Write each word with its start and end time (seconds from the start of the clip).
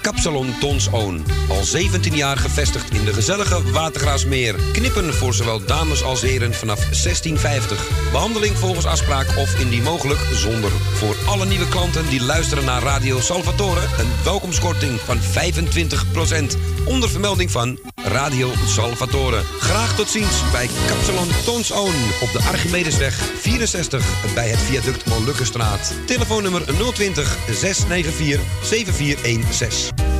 Kapsalon 0.00 0.58
Tons 0.60 0.88
Own. 0.90 1.24
Al 1.48 1.64
17 1.64 2.16
jaar 2.16 2.36
gevestigd 2.36 2.90
in 2.90 3.04
de 3.04 3.12
gezellige 3.12 3.70
Watergraasmeer. 3.70 4.54
Knippen 4.72 5.14
voor 5.14 5.34
zowel 5.34 5.64
dames 5.64 6.02
als 6.02 6.20
heren 6.20 6.54
vanaf 6.54 6.78
1650. 6.78 7.88
Behandeling 8.12 8.56
volgens 8.56 8.86
afspraak 8.86 9.36
of 9.36 9.60
indien 9.60 9.82
mogelijk 9.82 10.20
zonder. 10.32 10.70
Voor 10.70 11.16
alle 11.26 11.46
nieuwe 11.46 11.68
klanten 11.68 12.08
die 12.08 12.22
luisteren 12.22 12.64
naar 12.64 12.82
Radio 12.82 13.20
Salvatore... 13.20 13.80
een 13.80 14.10
welkomstkorting 14.24 15.00
van 15.00 15.18
25%. 16.54 16.58
Onder 16.84 17.08
vermelding 17.10 17.50
van 17.50 17.78
Radio 18.04 18.52
Salvatore. 18.66 19.42
Graag 19.42 19.94
tot 19.94 20.08
ziens 20.08 20.50
bij 20.52 20.68
Kapsalon 20.86 21.28
Tons 21.44 21.70
Own. 21.70 21.94
Op 22.20 22.32
de 22.32 22.42
Archimedesweg 22.48 23.14
64 23.14 24.34
bij 24.34 24.48
het 24.48 24.58
viaduct 24.58 25.06
Molukkenstraat. 25.06 25.94
Telefoonnummer 26.06 26.64
020 26.92 27.38
694 27.50 28.40
7416. 28.62 30.19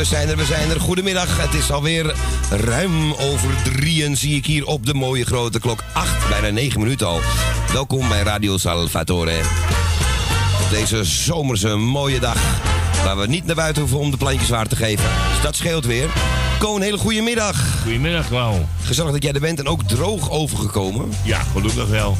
We 0.00 0.06
zijn 0.06 0.28
er, 0.28 0.36
we 0.36 0.44
zijn 0.44 0.70
er. 0.70 0.80
Goedemiddag. 0.80 1.40
Het 1.40 1.54
is 1.54 1.70
alweer 1.70 2.14
ruim 2.50 3.12
over 3.12 3.62
drieën, 3.64 4.16
zie 4.16 4.36
ik 4.36 4.46
hier 4.46 4.66
op 4.66 4.86
de 4.86 4.94
mooie 4.94 5.24
grote 5.24 5.60
klok. 5.60 5.82
Acht, 5.92 6.28
bijna 6.28 6.48
negen 6.48 6.80
minuten 6.80 7.06
al. 7.06 7.20
Welkom 7.72 8.08
bij 8.08 8.22
Radio 8.22 8.58
Salvatore. 8.58 9.38
Op 10.62 10.70
deze 10.70 11.04
zomerse 11.04 11.76
mooie 11.76 12.20
dag. 12.20 12.36
Waar 13.04 13.18
we 13.18 13.26
niet 13.26 13.44
naar 13.44 13.54
buiten 13.54 13.82
hoeven 13.82 14.00
om 14.00 14.10
de 14.10 14.16
plantjes 14.16 14.48
waar 14.48 14.66
te 14.66 14.76
geven. 14.76 15.08
Dus 15.32 15.42
dat 15.42 15.56
scheelt 15.56 15.84
weer. 15.84 16.08
Ko, 16.58 16.76
een 16.76 16.82
hele 16.82 16.98
goede 16.98 17.20
middag. 17.20 17.80
Goedemiddag, 17.82 18.28
Klauw. 18.28 18.66
Gezellig 18.82 19.12
dat 19.12 19.22
jij 19.22 19.32
er 19.32 19.40
bent 19.40 19.58
en 19.58 19.68
ook 19.68 19.82
droog 19.82 20.30
overgekomen. 20.30 21.12
Ja, 21.24 21.40
gelukkig 21.52 21.88
wel. 21.88 22.16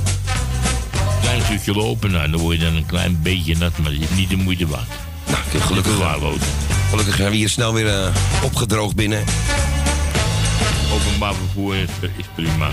Klein 1.20 1.42
stukje 1.42 1.72
lopen, 1.72 2.10
nou, 2.10 2.30
dan 2.30 2.40
word 2.40 2.58
je 2.58 2.64
dan 2.64 2.74
een 2.74 2.86
klein 2.86 3.20
beetje 3.22 3.56
nat, 3.56 3.78
maar 3.78 3.92
is 3.92 3.98
niet 4.16 4.30
de 4.30 4.36
moeite 4.36 4.66
waard. 4.66 4.90
Nou, 5.26 5.62
gelukkig, 5.62 5.98
waarloten. 5.98 6.59
Gelukkig 6.90 7.16
zijn 7.16 7.30
we 7.30 7.36
hier 7.36 7.48
snel 7.48 7.74
weer 7.74 7.88
eh, 7.88 8.14
opgedroogd 8.44 8.94
binnen. 8.94 9.24
Openbaar 10.92 11.34
vervoer 11.34 11.74
is, 11.76 11.88
is 12.16 12.24
prima. 12.34 12.70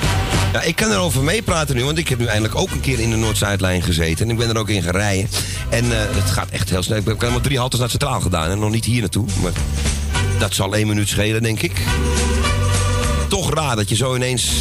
Ja, 0.54 0.62
ik 0.62 0.76
kan 0.76 0.92
erover 0.92 1.24
meepraten 1.24 1.76
nu, 1.76 1.84
want 1.84 1.98
ik 1.98 2.08
heb 2.08 2.20
nu 2.20 2.26
eindelijk 2.26 2.56
ook 2.56 2.72
een 2.72 2.80
keer 2.80 3.00
in 3.00 3.10
de 3.10 3.16
Noord-Zuidlijn 3.16 3.82
gezeten. 3.82 4.26
En 4.26 4.32
ik 4.32 4.38
ben 4.38 4.50
er 4.50 4.58
ook 4.58 4.70
in 4.70 4.84
gereden. 4.84 5.30
En 5.70 5.84
eh, 5.84 5.98
het 6.16 6.30
gaat 6.30 6.50
echt 6.50 6.70
heel 6.70 6.84
snel. 6.84 6.98
Ik 6.98 7.06
heb 7.06 7.20
helemaal 7.20 7.42
drie 7.42 7.58
haltes 7.58 7.80
naar 7.80 7.90
het 7.90 8.00
Centraal 8.00 8.22
gedaan 8.22 8.50
en 8.50 8.60
nog 8.60 8.72
niet 8.72 8.86
hier 8.86 9.02
naartoe. 9.02 9.26
Maar 9.42 9.52
dat 10.40 10.54
zal 10.54 10.76
één 10.76 10.88
minuut 10.88 11.08
schelen, 11.08 11.44
denk 11.44 11.62
ik. 11.62 11.82
Toch 13.28 13.54
raar 13.54 13.76
dat 13.76 13.90
je 13.90 13.96
zo 13.96 14.16
ineens 14.16 14.52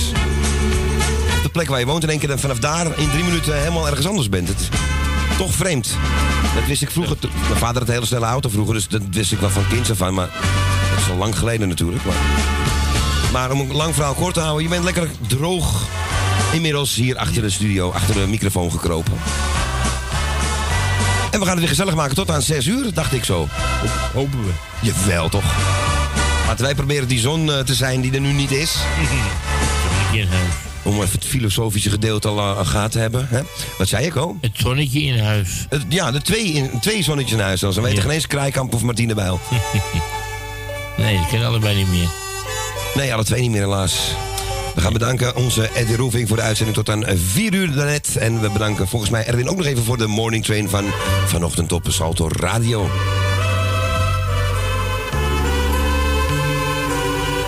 op 1.37 1.43
de 1.43 1.49
plek 1.53 1.69
waar 1.69 1.79
je 1.79 1.87
woont 1.87 2.03
in 2.03 2.11
één 2.11 2.19
keer 2.19 2.29
dan 2.29 2.39
vanaf 2.39 2.59
daar 2.59 2.87
in 2.99 3.11
drie 3.11 3.25
minuten 3.25 3.59
helemaal 3.59 3.89
ergens 3.89 4.07
anders 4.07 4.29
bent. 4.29 4.49
Het 4.49 4.61
is 4.61 4.69
toch 5.39 5.55
vreemd. 5.55 5.97
Dat 6.55 6.67
wist 6.67 6.83
ik 6.83 6.91
vroeger. 6.91 7.17
Mijn 7.21 7.59
vader 7.59 7.79
had 7.79 7.89
een 7.89 7.95
hele 7.95 8.07
snelle 8.07 8.27
auto 8.27 8.49
vroeger, 8.49 8.75
dus 8.75 8.89
dat 8.89 9.03
wist 9.11 9.33
ik 9.33 9.39
wel 9.39 9.51
van 9.51 9.69
kinds 9.69 9.91
af 9.91 10.03
aan. 10.03 10.15
Maar 10.15 10.29
dat 10.91 10.99
is 10.99 11.11
al 11.11 11.17
lang 11.17 11.39
geleden 11.39 11.69
natuurlijk. 11.69 12.05
Maar, 12.05 12.15
maar 13.33 13.51
om 13.51 13.61
een 13.61 13.77
lang 13.77 13.95
verhaal 13.95 14.15
kort 14.15 14.35
te 14.35 14.41
houden, 14.41 14.63
je 14.63 14.69
bent 14.69 14.85
lekker 14.85 15.09
droog 15.27 15.83
inmiddels 16.53 16.95
hier 16.95 17.17
achter 17.17 17.43
de 17.43 17.51
studio, 17.51 17.91
achter 17.91 18.15
de 18.15 18.27
microfoon 18.27 18.71
gekropen. 18.71 19.13
En 21.31 21.39
we 21.39 21.47
gaan 21.47 21.57
het 21.57 21.59
weer 21.59 21.69
gezellig 21.69 21.95
maken 21.95 22.15
tot 22.15 22.31
aan 22.31 22.43
6 22.43 22.67
uur, 22.67 22.95
dacht 22.95 23.13
ik 23.13 23.25
zo. 23.25 23.49
Hopen 24.13 24.45
we. 24.45 24.51
Jawel, 24.81 25.29
toch? 25.29 25.45
Laten 26.47 26.65
wij 26.65 26.75
proberen 26.75 27.09
die 27.09 27.19
zon 27.19 27.53
eh, 27.53 27.59
te 27.59 27.75
zijn 27.75 28.01
die 28.01 28.13
er 28.13 28.21
nu 28.21 28.33
niet 28.33 28.51
is. 28.51 28.77
Om 30.87 30.95
even 30.95 31.09
het 31.13 31.25
filosofische 31.25 31.91
gedeelte 31.91 32.29
al 32.29 32.41
aan 32.59 32.67
gehad 32.67 32.91
te 32.93 32.99
hebben. 32.99 33.27
Hè? 33.31 33.41
Wat 33.79 33.89
zei 33.89 34.07
ik 34.07 34.17
al? 34.17 34.37
Het 34.41 34.51
zonnetje 34.55 35.01
in 35.03 35.19
huis. 35.19 35.67
Het- 35.69 35.85
ja, 35.89 36.11
de 36.11 36.23
twee, 36.23 36.45
in, 36.53 36.71
twee 36.81 37.03
zonnetjes 37.03 37.39
in 37.39 37.45
huis. 37.45 37.61
Dan 37.61 37.73
weten 37.75 37.95
Ja. 37.95 38.01
geen 38.01 38.11
eens 38.11 38.27
Kraaikamp 38.27 38.75
of 38.75 38.83
Martine 38.83 39.15
Bijl. 39.15 39.41
Nee, 40.97 41.17
dat 41.17 41.27
kennen 41.29 41.49
allebei 41.49 41.77
niet 41.77 41.89
meer. 41.89 42.09
Nee, 42.95 43.15
alle 43.15 43.25
twee 43.25 43.41
niet 43.41 43.51
meer 43.51 43.61
helaas. 43.61 43.95
We 44.75 44.81
gaan 44.81 44.93
bedanken 44.93 45.37
onze 45.37 45.69
Eddie 45.69 45.97
Roefing 45.97 46.29
voor 46.29 46.37
de 46.37 46.43
uitzending 46.43 46.77
tot 46.77 46.91
aan 46.91 47.05
4 47.17 47.55
uur 47.55 47.73
daarnet. 47.73 48.17
En 48.17 48.41
we 48.41 48.51
bedanken 48.51 48.89
volgens 48.89 49.11
mij 49.11 49.27
Erwin 49.27 49.49
ook 49.49 49.57
nog 49.57 49.67
even 49.67 49.85
voor 49.85 49.99
de 49.99 50.07
morning 50.07 50.45
train 50.45 50.69
van 50.69 50.85
vanochtend 51.27 51.73
op 51.73 51.85
Salto 51.89 52.29
Radio. 52.29 52.91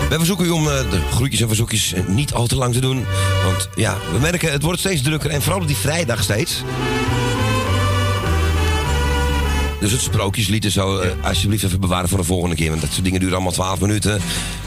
We 0.09 0.15
verzoeken 0.15 0.45
u 0.45 0.49
om 0.49 0.67
eh, 0.67 0.89
de 0.89 1.01
groetjes 1.11 1.41
en 1.41 1.47
verzoekjes 1.47 1.93
eh, 1.93 2.05
niet 2.07 2.33
al 2.33 2.47
te 2.47 2.55
lang 2.55 2.73
te 2.73 2.79
doen. 2.79 3.05
Want 3.43 3.69
ja, 3.75 3.97
we 4.11 4.19
merken 4.19 4.51
het 4.51 4.63
wordt 4.63 4.79
steeds 4.79 5.01
drukker. 5.01 5.29
En 5.29 5.41
vooral 5.41 5.61
op 5.61 5.67
die 5.67 5.75
vrijdag 5.75 6.23
steeds. 6.23 6.63
Dus 9.79 9.91
het 9.91 10.01
sprookjeslied 10.01 10.65
en 10.65 10.71
zo, 10.71 10.97
eh, 10.97 11.09
alsjeblieft 11.21 11.63
even 11.63 11.79
bewaren 11.79 12.09
voor 12.09 12.17
de 12.17 12.23
volgende 12.23 12.55
keer. 12.55 12.69
Want 12.69 12.81
dat 12.81 12.91
soort 12.91 13.03
dingen 13.03 13.19
duren 13.19 13.35
allemaal 13.35 13.53
12 13.53 13.79
minuten. 13.79 14.21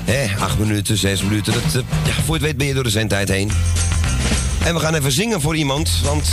Hè, 0.04 0.38
8 0.38 0.58
minuten, 0.58 0.96
6 0.96 1.22
minuten. 1.22 1.52
Ja, 1.52 2.12
voor 2.24 2.24
je 2.24 2.32
het 2.32 2.42
weet 2.42 2.56
ben 2.56 2.66
je 2.66 2.74
door 2.74 2.82
de 2.82 2.90
zendtijd 2.90 3.28
heen. 3.28 3.50
En 4.64 4.74
we 4.74 4.80
gaan 4.80 4.94
even 4.94 5.12
zingen 5.12 5.40
voor 5.40 5.56
iemand. 5.56 5.90
Want, 6.04 6.28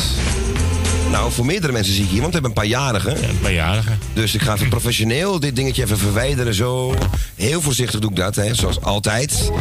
nou, 1.10 1.32
voor 1.32 1.46
meerdere 1.46 1.74
mensen 1.74 1.94
zie 1.94 2.04
ik 2.04 2.10
hier. 2.10 2.22
Want 2.22 2.34
we 2.34 2.40
hebben 2.40 2.52
een 2.64 2.70
paar 2.70 2.80
jarigen. 2.80 3.22
Ja, 3.22 3.28
een 3.28 3.40
paar 3.40 3.54
jarigen. 3.54 4.00
Dus 4.14 4.34
ik 4.34 4.42
ga 4.42 4.54
even 4.54 4.70
professioneel 4.70 5.40
dit 5.40 5.56
dingetje 5.56 5.84
even 5.84 5.98
verwijderen. 5.98 6.54
Zo. 6.54 6.96
Heel 7.36 7.62
voorzichtig 7.62 8.00
doe 8.00 8.10
ik 8.10 8.16
dat, 8.16 8.36
hè, 8.36 8.56
zoals 8.56 8.82
altijd. 8.82 9.52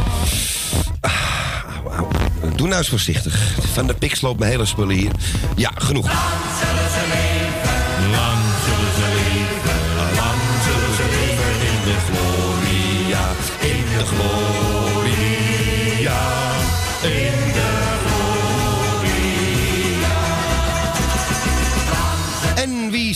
Ah. 1.01 1.13
Doe 2.57 2.67
nou 2.67 2.79
eens 2.79 2.89
voorzichtig. 2.89 3.41
Van 3.73 3.87
de 3.87 3.95
pik 3.95 4.15
sloopt 4.15 4.39
mijn 4.39 4.51
hele 4.51 4.65
spullen 4.65 4.97
hier. 4.97 5.11
Ja, 5.57 5.73
genoeg. 5.75 6.11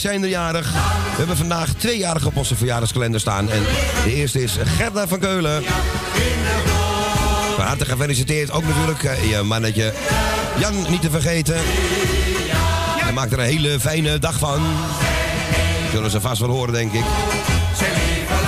Zijn 0.02 0.22
er 0.22 0.28
jarig? 0.28 0.72
We 0.72 1.16
hebben 1.16 1.36
vandaag 1.36 1.72
twee 1.76 1.98
jarigen 1.98 2.28
op 2.28 2.36
onze 2.36 2.56
verjaardagskalender 2.56 3.20
staan. 3.20 3.50
En 3.50 3.62
de 4.04 4.14
eerste 4.14 4.42
is 4.42 4.56
Gerda 4.64 5.08
van 5.08 5.18
Keulen. 5.18 5.62
Van 7.56 7.64
harte 7.64 7.84
gefeliciteerd. 7.84 8.50
Ook 8.50 8.64
natuurlijk 8.64 9.04
eh, 9.04 9.30
je 9.30 9.42
mannetje 9.42 9.92
Jan 10.58 10.86
niet 10.88 11.00
te 11.00 11.10
vergeten. 11.10 11.56
Hij 12.98 13.12
maakt 13.12 13.32
er 13.32 13.38
een 13.38 13.44
hele 13.44 13.80
fijne 13.80 14.18
dag 14.18 14.38
van. 14.38 14.62
Zullen 15.92 16.10
ze 16.10 16.20
vast 16.20 16.40
wel 16.40 16.50
horen, 16.50 16.72
denk 16.72 16.92
ik. 16.92 17.04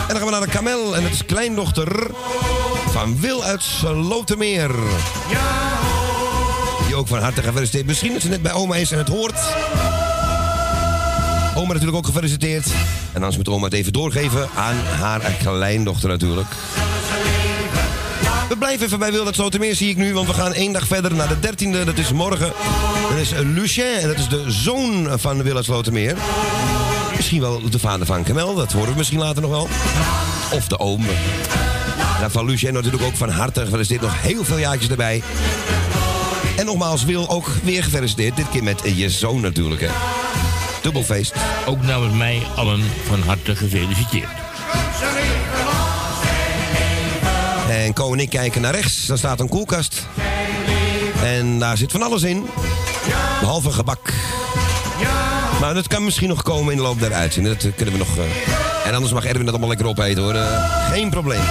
En 0.00 0.08
dan 0.08 0.16
gaan 0.16 0.24
we 0.24 0.30
naar 0.30 0.40
de 0.40 0.48
Kamel. 0.48 0.96
En 0.96 1.02
het 1.02 1.12
is 1.12 1.26
kleindochter 1.26 2.10
van 2.90 3.20
Wil 3.20 3.44
uit 3.44 3.62
Slotermeer. 3.62 4.70
Die 6.86 6.94
ook 6.94 7.08
van 7.08 7.18
harte 7.18 7.42
gefeliciteerd. 7.42 7.86
Misschien 7.86 8.12
dat 8.12 8.22
ze 8.22 8.28
net 8.28 8.42
bij 8.42 8.52
oma 8.52 8.76
is 8.76 8.92
en 8.92 8.98
het 8.98 9.08
hoort. 9.08 9.38
Oma 11.54 11.72
natuurlijk 11.72 11.96
ook 11.96 12.06
gefeliciteerd. 12.06 12.66
En 13.12 13.14
anders 13.14 13.36
moet 13.36 13.48
oma 13.48 13.64
het 13.64 13.74
even 13.74 13.92
doorgeven 13.92 14.48
aan 14.54 14.76
haar 14.76 15.20
kleindochter 15.42 16.08
natuurlijk. 16.08 16.48
We 18.48 18.56
blijven 18.58 18.86
even 18.86 18.98
bij 18.98 19.12
Wildert 19.12 19.34
Slotermeer 19.34 19.74
zie 19.74 19.88
ik 19.88 19.96
nu, 19.96 20.14
want 20.14 20.26
we 20.26 20.34
gaan 20.34 20.52
één 20.52 20.72
dag 20.72 20.86
verder 20.86 21.14
naar 21.14 21.28
de 21.28 21.48
13e. 21.48 21.84
Dat 21.84 21.98
is 21.98 22.12
morgen. 22.12 22.52
Dat 23.08 23.18
is 23.18 23.30
Lucien 23.30 23.98
en 24.00 24.08
dat 24.08 24.18
is 24.18 24.28
de 24.28 24.44
zoon 24.46 25.08
van 25.18 25.42
Wildert 25.42 25.64
Slotermeer. 25.64 26.16
Misschien 27.16 27.40
wel 27.40 27.70
de 27.70 27.78
vader 27.78 28.06
van 28.06 28.22
Kamel, 28.22 28.54
dat 28.54 28.72
horen 28.72 28.90
we 28.90 28.96
misschien 28.96 29.18
later 29.18 29.42
nog 29.42 29.50
wel. 29.50 29.68
Of 30.52 30.68
de 30.68 30.78
oom. 30.78 31.06
En 32.22 32.30
van 32.30 32.46
Lucien 32.46 32.72
natuurlijk 32.72 33.02
ook 33.02 33.16
van 33.16 33.28
harte 33.28 33.60
gefeliciteerd. 33.60 34.02
Nog 34.02 34.22
heel 34.22 34.44
veel 34.44 34.58
jaartjes 34.58 34.90
erbij. 34.90 35.22
En 36.56 36.66
nogmaals, 36.66 37.04
Wil 37.04 37.30
ook 37.30 37.48
weer 37.62 37.84
gefeliciteerd. 37.84 38.36
Dit 38.36 38.48
keer 38.50 38.62
met 38.62 38.82
je 38.94 39.10
zoon 39.10 39.40
natuurlijk, 39.40 39.80
hè. 39.80 39.88
Dubbelfeest. 40.84 41.34
Ook 41.66 41.82
namens 41.82 42.14
mij 42.14 42.42
allen 42.56 42.82
van 43.06 43.20
harte 43.22 43.56
gefeliciteerd. 43.56 44.28
En 47.70 47.92
Ko 47.92 48.12
en 48.12 48.20
ik 48.20 48.30
kijken 48.30 48.60
naar 48.62 48.74
rechts. 48.74 49.06
Daar 49.06 49.18
staat 49.18 49.40
een 49.40 49.48
koelkast. 49.48 50.06
En 51.22 51.58
daar 51.58 51.76
zit 51.76 51.92
van 51.92 52.02
alles 52.02 52.22
in. 52.22 52.46
Behalve 53.40 53.70
gebak. 53.70 54.12
Maar 55.60 55.74
dat 55.74 55.86
kan 55.88 56.04
misschien 56.04 56.28
nog 56.28 56.42
komen 56.42 56.70
in 56.72 56.76
de 56.76 56.82
loop 56.82 57.00
der 57.00 57.12
uitzending. 57.12 57.54
Dat 57.56 57.64
eh, 57.64 57.76
kunnen 57.76 57.94
we 57.94 58.00
nog... 58.00 58.16
eh, 58.18 58.86
En 58.86 58.94
anders 58.94 59.12
mag 59.12 59.24
Erwin 59.24 59.40
dat 59.44 59.50
allemaal 59.50 59.68
lekker 59.68 59.86
opeten 59.86 60.22
hoor. 60.22 60.34
Eh, 60.34 60.90
geen 60.90 61.10
probleem. 61.10 61.42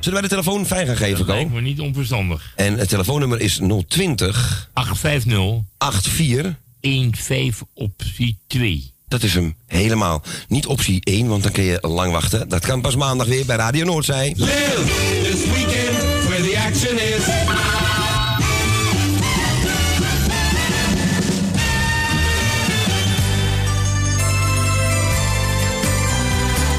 Zullen 0.00 0.12
wij 0.20 0.28
de 0.28 0.34
telefoon 0.34 0.66
fijn 0.66 0.86
gaan 0.86 0.96
geven, 0.96 1.26
Lijkt 1.26 1.48
Ko? 1.48 1.54
me 1.54 1.60
niet 1.60 1.80
onverstandig. 1.80 2.52
En 2.56 2.78
het 2.78 2.88
telefoonnummer 2.88 3.40
is 3.40 3.60
020 3.88 4.68
850 4.72 6.12
84. 6.12 6.54
15 6.80 7.54
optie 7.74 8.38
2. 8.46 8.92
Dat 9.08 9.22
is 9.22 9.34
hem 9.34 9.54
helemaal. 9.66 10.22
Niet 10.48 10.66
optie 10.66 11.00
1, 11.04 11.28
want 11.28 11.42
dan 11.42 11.52
kun 11.52 11.64
je 11.64 11.78
lang 11.80 12.12
wachten. 12.12 12.48
Dat 12.48 12.66
kan 12.66 12.80
pas 12.80 12.96
maandag 12.96 13.26
weer 13.26 13.46
bij 13.46 13.56
Radio 13.56 13.84
Noordzij. 13.84 14.34
Live 14.36 14.82
this 15.22 15.52
weekend 15.52 16.24
where 16.28 16.42
the 16.42 16.58
action 16.58 16.98
is. 16.98 17.24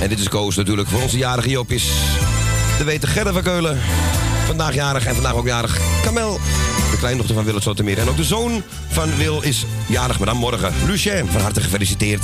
En 0.01 0.09
dit 0.09 0.19
is 0.19 0.29
Koos 0.29 0.55
natuurlijk 0.55 0.89
voor 0.89 1.01
onze 1.01 1.17
jarige 1.17 1.49
Jopjes. 1.49 1.91
De 2.77 2.83
weten 2.83 3.09
Gerda 3.09 3.33
van 3.33 3.43
Keulen. 3.43 3.79
Vandaag 4.45 4.73
jarig 4.73 5.05
en 5.05 5.13
vandaag 5.13 5.33
ook 5.33 5.47
jarig 5.47 5.79
Kamel. 6.03 6.39
De 6.91 6.97
kleindochter 6.97 7.35
van 7.35 7.43
Willem 7.43 7.61
Sotemeer. 7.61 7.97
En 7.97 8.09
ook 8.09 8.17
de 8.17 8.23
zoon 8.23 8.63
van 8.89 9.15
Wil 9.17 9.41
is 9.41 9.65
jarig, 9.87 10.17
maar 10.17 10.27
dan 10.27 10.37
morgen. 10.37 10.73
Lucien, 10.85 11.27
van 11.27 11.41
harte 11.41 11.61
gefeliciteerd. 11.61 12.23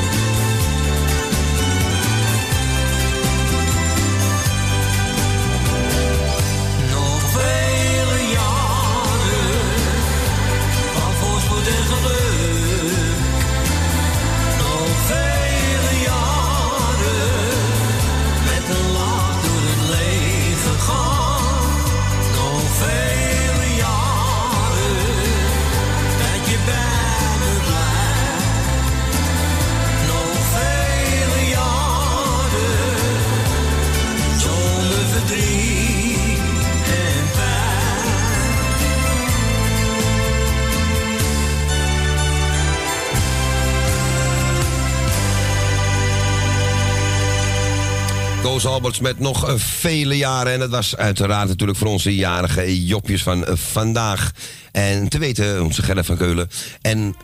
Alberts 48.65 48.99
met 48.99 49.19
nog 49.19 49.47
eh, 49.47 49.53
vele 49.57 50.17
jaren. 50.17 50.53
En 50.53 50.59
dat 50.59 50.69
was 50.69 50.97
uiteraard 50.97 51.47
natuurlijk 51.47 51.77
voor 51.77 51.87
onze 51.87 52.15
jarige 52.15 52.85
jopjes 52.85 53.23
van 53.23 53.45
eh, 53.45 53.55
vandaag. 53.55 54.31
En 54.71 55.09
te 55.09 55.17
weten 55.17 55.63
onze 55.63 55.83
Gerrit 55.83 56.05
van 56.05 56.17
Keulen. 56.17 56.49
En 56.81 57.15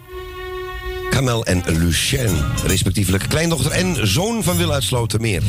Kamel 1.10 1.46
en 1.46 1.64
Lucien, 1.66 2.46
respectievelijk 2.66 3.26
kleindochter 3.30 3.72
en 3.72 4.08
zoon 4.08 4.44
van 4.44 4.58
Wil 4.58 4.74
uit 4.74 4.84
Slotermeer. 4.84 5.44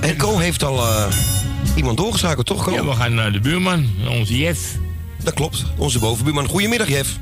En 0.00 0.16
Co 0.16 0.38
heeft 0.38 0.62
al 0.62 0.78
eh, 0.78 1.06
iemand 1.76 1.96
doorgeschakeld, 1.96 2.46
toch 2.46 2.64
Co? 2.64 2.72
Ja, 2.72 2.84
we 2.84 2.92
gaan 2.92 3.14
naar 3.14 3.32
de 3.32 3.40
buurman, 3.40 3.90
onze 4.08 4.38
Jef. 4.38 4.58
Dat 5.22 5.34
klopt, 5.34 5.64
onze 5.76 5.98
bovenbuurman. 5.98 6.46
Goedemiddag, 6.46 6.88
Jeff. 6.88 7.18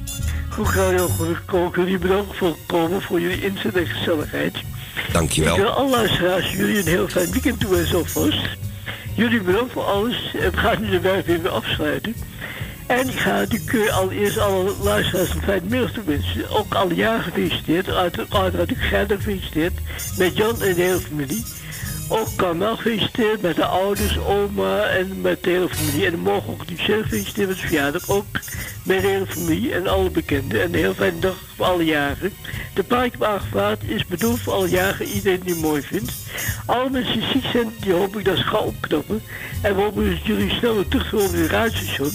Goed 0.50 0.68
radio, 0.68 1.08
goed 1.08 1.36
ook 1.52 1.76
jullie 1.76 1.98
bedankt 1.98 2.36
voor 2.36 2.48
het 2.48 2.56
komen, 2.66 3.02
voor 3.02 3.20
jullie 3.20 3.44
inzet 3.44 3.76
en 3.76 3.86
gezelligheid. 3.86 4.56
Ik 4.56 5.12
Dankjewel. 5.12 5.56
wil 5.56 5.68
alle 5.68 5.90
luisteraars 5.90 6.52
jullie 6.52 6.78
een 6.78 6.86
heel 6.86 7.08
fijn 7.08 7.30
weekend 7.30 7.60
toewensen 7.60 7.96
alvast. 7.96 8.48
Jullie 9.14 9.40
bedankt 9.40 9.72
voor 9.72 9.82
alles. 9.82 10.34
En 10.40 10.50
we 10.50 10.56
gaan 10.56 10.82
nu 10.82 10.90
de 10.90 11.00
werk 11.00 11.26
weer 11.26 11.48
afsluiten. 11.48 12.14
En 12.86 13.08
ik 13.08 13.18
ga 13.18 13.30
natuurlijk 13.30 13.90
allereerst 13.90 14.38
alle 14.38 14.74
luisteraars 14.82 15.34
een 15.34 15.42
fijn 15.42 15.62
middag 15.68 15.92
toewensen. 15.92 16.50
Ook 16.50 16.74
alle 16.74 16.94
jaren 16.94 17.22
gefeliciteerd. 17.22 17.88
Uiteraard 17.88 18.60
ook 18.60 18.68
Gerda 18.76 19.14
gefeliciteerd. 19.14 19.72
Met 20.18 20.36
Jan 20.36 20.62
en 20.62 20.74
de 20.74 20.82
hele 20.82 21.00
familie. 21.00 21.44
Ook 22.08 22.28
Kamel 22.36 22.76
gefeliciteerd 22.76 23.42
met 23.42 23.56
de 23.56 23.64
ouders, 23.64 24.18
oma 24.18 24.82
en 24.82 25.20
met 25.20 25.42
de 25.42 25.50
hele 25.50 25.68
familie. 25.68 26.06
En 26.06 26.18
morgen 26.18 26.52
ook 26.52 26.70
Lucien 26.70 27.02
gefeliciteerd 27.02 27.48
met 27.48 27.56
zijn 27.56 27.68
verjaardag. 27.68 28.08
Ook 28.08 28.26
de 28.82 28.94
hele 28.94 29.26
familie 29.26 29.74
en 29.74 29.86
alle 29.86 30.10
bekenden. 30.10 30.60
En 30.62 30.66
een 30.66 30.74
heel 30.74 30.94
fijne 30.94 31.18
dag 31.18 31.36
voor 31.56 31.66
alle 31.66 31.84
jaren. 31.84 32.32
De 32.74 32.82
paard 32.82 33.02
die 33.02 33.12
ik 33.12 33.18
heb 33.20 33.28
aangevraagd 33.28 33.82
is 33.84 34.06
bedoeld 34.06 34.40
voor 34.40 34.52
alle 34.52 34.68
jaren. 34.68 35.06
Iedereen 35.06 35.40
die 35.40 35.52
het 35.52 35.62
mooi 35.62 35.82
vindt. 35.82 36.12
Alle 36.66 36.90
mensen 36.90 37.20
die 37.20 37.28
ziek 37.32 37.44
zijn, 37.52 37.72
die 37.80 37.92
hoop 37.92 38.18
ik 38.18 38.24
dat 38.24 38.36
ze 38.36 38.42
gaan 38.42 38.60
opknappen. 38.60 39.22
En 39.62 39.76
we 39.76 39.82
hopen 39.82 40.04
dus 40.04 40.20
jullie 40.22 40.50
snel 40.50 40.74
weer 40.74 40.88
terug 40.88 41.08
te 41.08 41.16
horen 41.16 41.34
in 41.34 41.40
het 41.40 41.50
radiostation. 41.50 42.10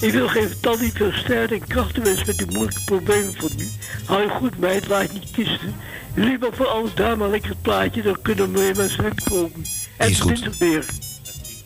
Ik 0.00 0.12
wil 0.12 0.28
geven 0.28 0.60
Tandy 0.60 0.90
veel 0.94 1.12
sterkte 1.12 1.54
en 1.54 1.66
krachten 1.66 2.02
wensen 2.02 2.26
met 2.26 2.38
die 2.38 2.46
moeilijke 2.46 2.84
problemen 2.84 3.34
van 3.36 3.50
nu. 3.56 3.68
Hou 4.04 4.22
je 4.22 4.28
goed 4.28 4.58
meid, 4.58 4.88
laat 4.88 5.12
niet 5.12 5.30
kisten. 5.30 5.74
Maar 6.14 6.50
voor 6.52 6.66
alles 6.66 6.94
daar 6.94 7.18
maar 7.18 7.28
lekker 7.28 7.50
het 7.50 7.62
plaatje, 7.62 8.02
dan 8.02 8.18
kunnen 8.22 8.52
we 8.52 8.72
met 8.76 8.90
z'n 8.90 9.30
komen. 9.30 9.64
En 9.96 10.10
Is 10.10 10.20
goed. 10.20 10.58
weer. 10.58 10.84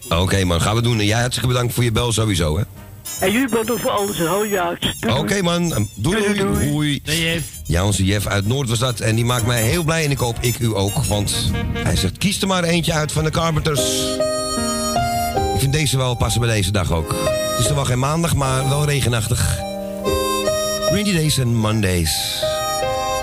Oké 0.09 0.45
man, 0.45 0.61
gaan 0.61 0.75
we 0.75 0.83
doen. 0.83 0.99
En 0.99 1.07
jij 1.07 1.21
hartstikke 1.21 1.49
bedankt 1.49 1.75
voor 1.75 1.85
je 1.85 1.93
bel 1.93 2.13
sowieso, 2.13 2.59
hè? 2.59 2.63
En 3.23 3.33
jullie 3.33 3.49
bedankt 3.49 3.83
voor 3.83 3.91
alles 3.91 4.19
hou 4.19 4.49
je 4.49 4.61
uit. 4.61 4.95
Oké 5.19 5.43
man, 5.43 5.89
doei 5.95 6.35
doei. 6.35 6.71
Doei, 6.71 7.01
doei. 7.03 7.43
Ja, 7.65 7.85
onze 7.85 8.05
Jeff 8.05 8.27
uit 8.27 8.47
Noord 8.47 8.69
was 8.69 8.79
dat. 8.79 9.01
En 9.01 9.15
die 9.15 9.25
maakt 9.25 9.47
mij 9.47 9.63
heel 9.63 9.83
blij 9.83 10.05
en 10.05 10.11
ik 10.11 10.19
hoop 10.19 10.37
ik 10.41 10.59
u 10.59 10.77
ook. 10.77 11.05
Want 11.05 11.51
hij 11.73 11.97
zegt, 11.97 12.19
kies 12.19 12.41
er 12.41 12.47
maar 12.47 12.65
eentje 12.65 12.93
uit 12.93 13.13
van 13.13 13.25
de 13.25 13.31
Carpenters. 13.31 13.81
Ik 15.55 15.61
vind 15.61 15.73
deze 15.73 15.97
wel 15.97 16.15
passen 16.15 16.41
bij 16.41 16.55
deze 16.55 16.71
dag 16.71 16.93
ook. 16.93 17.11
Het 17.51 17.59
is 17.59 17.67
toch 17.67 17.75
wel 17.75 17.85
geen 17.85 17.99
maandag, 17.99 18.35
maar 18.35 18.69
wel 18.69 18.85
regenachtig. 18.85 19.59
Rainy 20.91 21.13
Days 21.13 21.41
and 21.41 21.53
Mondays. 21.53 22.43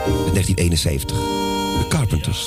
In 0.06 0.34
1971. 0.34 1.18
De 1.18 1.86
Carpenters. 1.90 2.46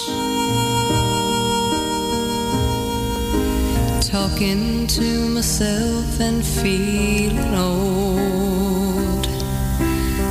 Talking 4.13 4.87
to 4.89 5.29
myself 5.31 6.21
and 6.21 6.45
feeling 6.45 7.55
old. 7.55 9.25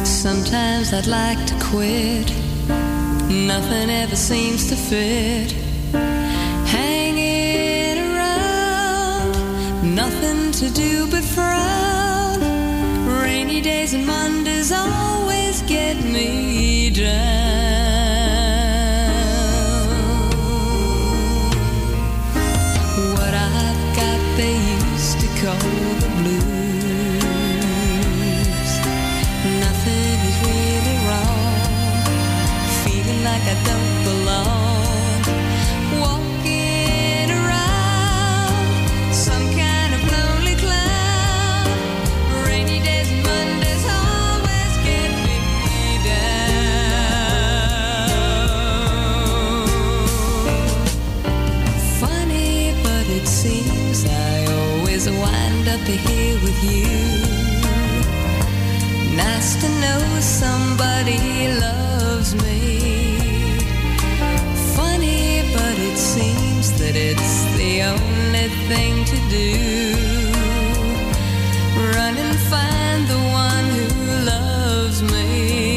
Sometimes 0.05 0.93
I'd 0.93 1.07
like 1.07 1.43
to 1.47 1.55
quit. 1.59 2.31
Nothing 3.27 3.89
ever 3.89 4.15
seems 4.15 4.69
to 4.69 4.75
fit. 4.75 5.53
Hanging 6.67 7.97
around, 7.97 9.33
nothing 9.95 10.51
to 10.51 10.69
do 10.69 11.09
but 11.09 11.23
frown. 11.23 12.39
Rainy 13.23 13.61
days 13.61 13.95
and 13.95 14.05
Mondays 14.05 14.71
always 14.71 15.63
get 15.63 15.97
me 16.03 16.91
down. 16.91 17.80
I 25.51 25.95
the 26.03 26.09
blues. 26.19 26.41
Nothing 29.65 30.17
is 30.29 30.37
really 30.47 30.97
wrong. 31.07 31.63
Feeling 32.83 33.21
like 33.23 33.43
I 33.43 33.55
don't 33.65 34.00
with 55.79 56.63
you. 56.63 56.87
Nice 59.15 59.55
to 59.61 59.69
know 59.79 60.19
somebody 60.19 61.47
loves 61.59 62.35
me. 62.43 63.17
Funny, 64.75 65.43
but 65.53 65.75
it 65.79 65.97
seems 65.97 66.77
that 66.79 66.95
it's 66.95 67.43
the 67.57 67.83
only 67.83 68.49
thing 68.67 69.05
to 69.05 69.17
do. 69.29 69.95
Run 71.95 72.17
and 72.17 72.37
find 72.51 73.07
the 73.07 73.21
one 73.45 73.65
who 73.75 74.25
loves 74.25 75.01
me. 75.03 75.70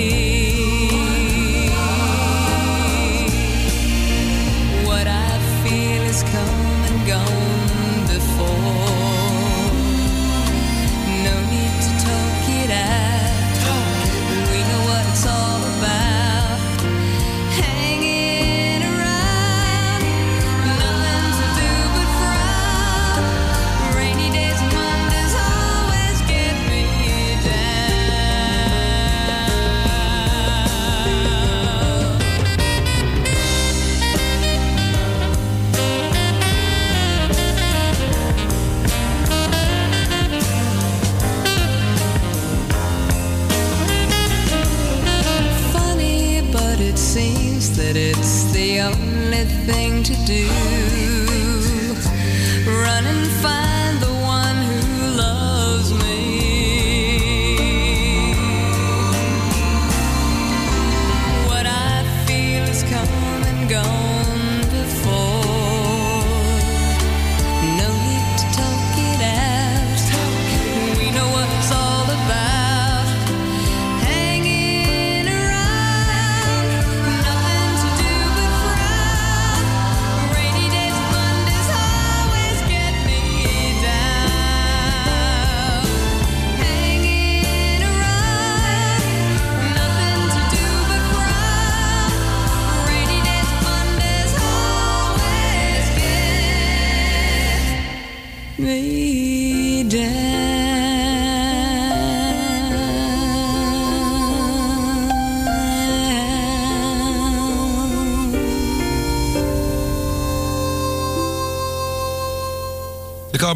Thing 49.66 50.03
to 50.03 50.14
do. 50.27 50.74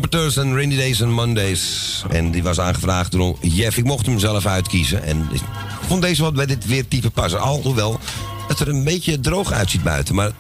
De 0.09 0.17
Carpenters 0.17 0.45
en 0.45 0.55
Rainy 0.55 0.77
Days 0.77 1.03
and 1.03 1.11
Mondays. 1.11 2.05
En 2.11 2.31
die 2.31 2.43
was 2.43 2.61
aangevraagd 2.61 3.13
door 3.13 3.37
Jeff. 3.41 3.77
Ik 3.77 3.85
mocht 3.85 4.07
hem 4.07 4.19
zelf 4.19 4.47
uitkiezen. 4.47 5.03
En 5.03 5.29
ik 5.33 5.41
vond 5.87 6.03
deze 6.03 6.23
wat 6.23 6.35
bij 6.35 6.47
dit 6.47 6.67
weertype 6.67 7.11
passen. 7.11 7.41
Alhoewel 7.41 8.01
het 8.49 8.61
er 8.61 8.69
een 8.69 8.85
beetje 8.85 9.21
droog 9.21 9.53
uitziet 9.53 9.83
buiten. 9.83 10.15
Maar 10.15 10.31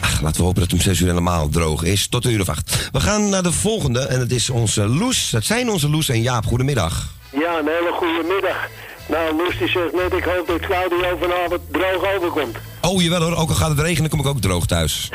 ach, 0.00 0.20
laten 0.20 0.40
we 0.40 0.46
hopen 0.46 0.60
dat 0.60 0.70
het 0.70 0.80
om 0.80 0.84
6 0.84 1.00
uur 1.00 1.06
helemaal 1.06 1.48
droog 1.48 1.82
is. 1.82 2.08
Tot 2.08 2.24
een 2.24 2.32
uur 2.32 2.40
of 2.40 2.48
acht. 2.48 2.88
We 2.92 3.00
gaan 3.00 3.28
naar 3.28 3.42
de 3.42 3.52
volgende. 3.52 4.00
En 4.00 4.20
het 4.20 4.32
is 4.32 4.50
onze 4.50 4.86
Loes. 4.86 5.30
Het 5.30 5.44
zijn 5.44 5.70
onze 5.70 5.90
Loes 5.90 6.08
en 6.08 6.22
Jaap. 6.22 6.46
Goedemiddag. 6.46 7.08
Ja, 7.32 7.58
een 7.58 7.68
hele 7.68 7.92
goede 7.92 8.34
middag. 8.34 8.68
Nou, 9.08 9.36
Loes 9.36 9.58
die 9.58 9.68
zegt 9.68 9.92
net, 9.92 10.12
ik 10.12 10.24
hoop 10.24 10.46
dat 10.46 10.60
Claudio 10.60 11.18
vanavond 11.20 11.60
droog 11.70 12.14
overkomt. 12.16 12.56
Oh, 12.80 13.02
jawel 13.02 13.22
hoor. 13.22 13.36
Ook 13.36 13.48
al 13.48 13.54
gaat 13.54 13.68
het 13.68 13.80
regenen, 13.80 14.10
kom 14.10 14.20
ik 14.20 14.26
ook 14.26 14.40
droog 14.40 14.66
thuis. 14.66 15.10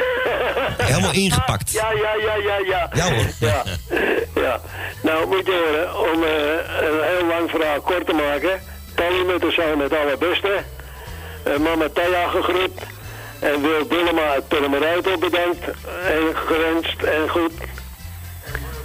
Helemaal 0.77 1.13
ingepakt. 1.13 1.71
Ja, 1.71 1.91
ja, 1.91 2.13
ja, 2.21 2.35
ja, 2.35 2.57
ja. 2.65 2.89
Ja 2.93 3.13
hoor. 3.13 3.25
Ja, 3.39 3.63
ja. 4.35 4.59
Nou, 5.01 5.27
moet 5.27 5.45
je 5.45 5.65
horen, 5.65 6.11
om 6.13 6.23
eh, 6.23 6.87
een 6.87 7.03
heel 7.03 7.27
lang 7.27 7.49
verhaal 7.49 7.81
kort 7.81 8.05
te 8.05 8.13
maken. 8.13 8.61
Tally 8.95 9.25
met 9.25 9.41
de 9.41 9.51
zoon 9.51 9.79
het 9.79 9.95
allerbeste. 9.97 10.63
Eh, 11.43 11.57
mama 11.57 11.87
Thea 11.93 12.27
gegroet. 12.27 12.81
En 13.39 13.61
Wil 13.61 13.87
Dillema 13.87 14.21
uit 14.21 14.47
Purmerend 14.47 15.19
bedankt. 15.19 15.65
En 16.07 16.35
gewenst 16.45 17.01
en 17.01 17.29
goed. 17.29 17.53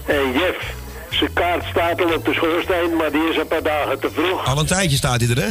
En 0.07 0.33
Jeff, 0.33 0.59
zijn 1.11 1.33
kaart 1.33 1.65
staat 1.71 2.03
al 2.03 2.13
op 2.13 2.25
de 2.25 2.35
schoorsteen, 2.35 2.97
maar 2.97 3.11
die 3.11 3.29
is 3.29 3.37
een 3.37 3.47
paar 3.47 3.63
dagen 3.63 4.01
te 4.01 4.11
vroeg. 4.11 4.47
Al 4.47 4.59
een 4.59 4.67
tijdje 4.67 4.97
staat 4.97 5.21
hij 5.21 5.31
er, 5.31 5.43
hè? 5.43 5.49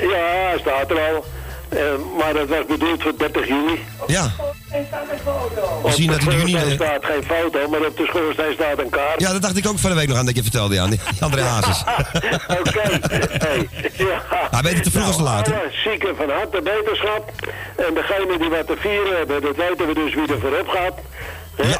Ja, 0.00 0.48
hij 0.48 0.58
staat 0.60 0.90
er 0.90 1.00
al. 1.00 1.24
Eh, 1.68 1.78
maar 2.18 2.32
dat 2.32 2.48
was 2.48 2.64
bedoeld 2.66 3.02
voor 3.02 3.12
30 3.18 3.46
juli. 3.48 3.84
Ja. 4.06 4.30
We 5.82 5.90
zien 5.92 6.10
dat 6.10 6.20
in 6.20 6.30
juni... 6.30 6.50
schoorsteen 6.50 6.70
eh, 6.70 6.74
staat 6.74 7.04
geen 7.04 7.22
foto, 7.22 7.68
maar 7.68 7.80
op 7.80 7.96
de 7.96 8.04
schoorsteen 8.06 8.52
staat 8.54 8.78
een 8.78 8.88
kaart. 8.90 9.20
Ja, 9.20 9.32
dat 9.32 9.42
dacht 9.42 9.56
ik 9.56 9.66
ook 9.68 9.78
van 9.78 9.90
de 9.90 9.96
week 9.96 10.08
nog 10.08 10.16
aan 10.18 10.26
dat 10.26 10.36
je 10.36 10.42
vertelde, 10.42 10.74
ja. 10.74 10.86
Die 10.86 11.00
André 11.20 11.42
Hazes. 11.42 11.80
Oké. 12.60 12.80
Hey, 13.38 13.68
ja. 13.96 14.22
Hij 14.50 14.62
weet 14.62 14.74
het 14.74 14.82
te 14.82 14.90
vroeg 14.90 15.06
als 15.06 15.16
te 15.16 15.22
laat. 15.22 15.46
hè? 15.46 15.52
Alle 15.54 15.70
zieken 15.84 16.16
van 16.16 16.30
harte 16.30 16.60
beterschap. 16.62 17.32
En 17.76 17.94
degene 17.94 18.38
die 18.38 18.48
wat 18.48 18.66
te 18.66 18.76
vieren 18.78 19.16
hebben, 19.16 19.42
dat 19.42 19.56
weten 19.56 19.86
we 19.86 19.94
dus 19.94 20.14
wie 20.14 20.26
er 20.32 20.40
voorop 20.40 20.68
gaat. 20.68 20.94
Hè? 21.56 21.68
Ja. 21.68 21.78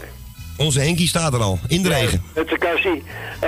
Onze 0.57 0.81
Henkie 0.81 1.09
staat 1.09 1.33
er 1.35 1.41
al. 1.41 1.59
In 1.67 1.83
de 1.83 1.89
regen. 1.89 2.23
Met 2.35 2.47
zijn 2.49 2.59
kassie. 2.61 3.03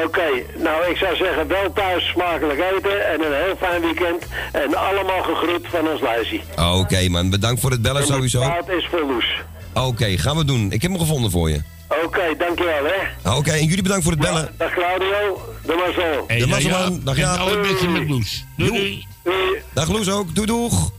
Oké, 0.04 0.26
nou 0.56 0.90
ik 0.90 0.96
zou 0.96 1.16
zeggen 1.16 1.48
wel 1.48 1.72
thuis 1.72 2.08
smakelijk 2.08 2.60
eten 2.76 3.08
en 3.12 3.20
een 3.20 3.32
heel 3.44 3.56
fijn 3.60 3.80
weekend. 3.80 4.22
En 4.52 4.74
allemaal 4.74 5.22
gegroet 5.22 5.66
van 5.70 5.88
ons 5.88 6.00
lijstje. 6.00 6.40
Oké 6.56 7.08
man, 7.08 7.30
bedankt 7.30 7.60
voor 7.60 7.70
het 7.70 7.82
bellen 7.82 8.06
sowieso. 8.06 8.40
Het 8.42 8.68
is 8.68 8.88
voor 8.90 9.00
Loes. 9.06 9.42
Oké, 9.74 10.18
gaan 10.18 10.36
we 10.36 10.44
doen. 10.44 10.72
Ik 10.72 10.82
heb 10.82 10.90
hem 10.90 11.00
gevonden 11.00 11.30
voor 11.30 11.50
je. 11.50 11.62
Oké, 12.04 12.22
dankjewel 12.38 12.84
hè. 12.84 13.30
Oké, 13.36 13.50
en 13.50 13.64
jullie 13.66 13.82
bedankt 13.82 14.02
voor 14.02 14.12
het 14.12 14.20
bellen. 14.20 14.54
Dag 14.58 14.72
Claudio, 14.72 15.42
de 15.66 15.74
mazzel. 15.86 16.24
Hey, 16.26 16.36
De 16.38 16.42
dag 16.46 16.50
Mazzelman, 16.50 16.92
Jaap. 16.92 17.04
dag 17.04 17.14
En 17.14 17.20
Jaap. 17.20 17.38
alle 17.38 17.58
beste 17.60 17.88
met 17.88 18.08
Loes. 18.08 18.44
Doei, 18.56 18.70
doei. 18.70 19.06
Doei. 19.24 19.36
Dag 19.74 19.88
Loes 19.88 20.10
ook. 20.10 20.34
Doei 20.34 20.46
doeg. 20.46 20.90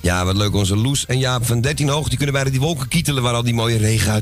Ja, 0.00 0.24
wat 0.24 0.36
leuk. 0.36 0.54
Onze 0.54 0.76
Loes 0.76 1.06
en 1.06 1.18
Jaap 1.18 1.46
van 1.46 1.60
13 1.60 1.88
hoog. 1.88 2.08
Die 2.08 2.16
kunnen 2.16 2.34
bijna 2.34 2.50
die 2.50 2.60
wolken 2.60 2.88
kietelen 2.88 3.22
waar 3.22 3.34
al 3.34 3.42
die 3.42 3.54
mooie 3.54 3.78
regen 3.78 4.12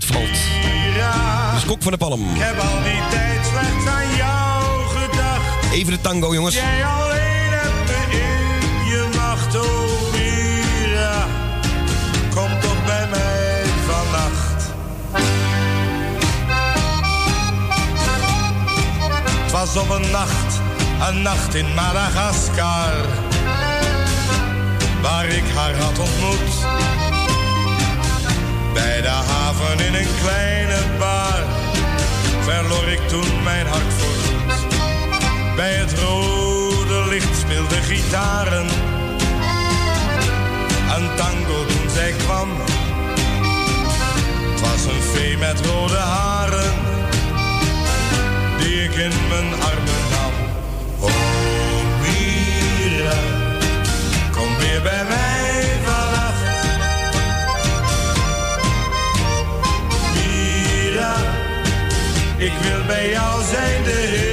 uitvalt. 1.03 1.53
Dus 1.55 1.65
kok 1.65 1.83
van 1.83 1.93
de 1.93 1.99
palm. 1.99 2.35
Ik 2.35 2.41
heb 2.41 2.59
al 2.59 2.83
die 2.83 3.03
tijd 3.11 3.47
slechts 3.47 3.87
aan 3.87 4.17
jou 4.17 4.87
gedacht. 4.87 5.73
Even 5.73 5.93
de 5.93 6.01
tango, 6.01 6.35
jongens. 6.35 6.55
Jij 6.55 6.85
alleen 6.85 7.51
hebt 7.51 7.89
me 7.89 8.19
in 8.19 8.87
je 8.87 9.09
macht, 9.17 9.57
oh 9.57 10.13
Mira. 10.13 11.27
Kom 12.35 12.61
toch 12.61 12.85
bij 12.85 13.07
mij 13.11 13.63
vannacht. 13.87 14.73
Het 19.43 19.51
was 19.51 19.77
op 19.77 19.91
een 19.91 20.11
nacht, 20.11 20.61
een 21.09 21.23
nacht 21.23 21.55
in 21.55 21.75
Madagaskar. 21.75 22.93
Waar 25.03 25.27
ik 25.27 25.45
haar 25.55 25.77
had 25.77 25.99
ontmoet. 25.99 26.67
Bij 28.73 29.01
de 29.01 29.09
haven 29.09 29.87
in 29.87 29.95
een 29.95 30.09
kleine 30.23 30.79
bar 30.99 31.45
verloor 32.41 32.89
ik 32.89 33.09
toen 33.09 33.43
mijn 33.43 33.67
hart 33.67 33.93
voorgoed. 33.99 34.67
Bij 35.57 35.73
het 35.73 35.99
rode 35.99 37.09
licht 37.09 37.39
speelde 37.39 37.75
gitaren. 37.75 38.67
Een 40.97 41.15
tango 41.17 41.67
toen 41.67 41.91
zij 41.95 42.13
kwam. 42.13 42.49
Het 44.51 44.61
was 44.61 44.85
een 44.85 45.03
vee 45.03 45.37
met 45.37 45.61
rode 45.67 45.97
haren. 45.97 46.73
Die 48.59 48.85
ik 48.85 48.95
in 48.95 49.13
mijn 49.29 49.53
armen 49.53 50.03
nam. 50.11 50.33
Oh 50.99 51.11
Mira, 52.01 53.19
kom 54.31 54.57
weer 54.59 54.83
bij 54.83 55.05
mij 55.09 55.40
wil 62.63 62.85
bij 62.87 63.11
jou 63.11 63.43
zijn 63.45 63.83
de 63.83 63.91
tijd 64.11 64.30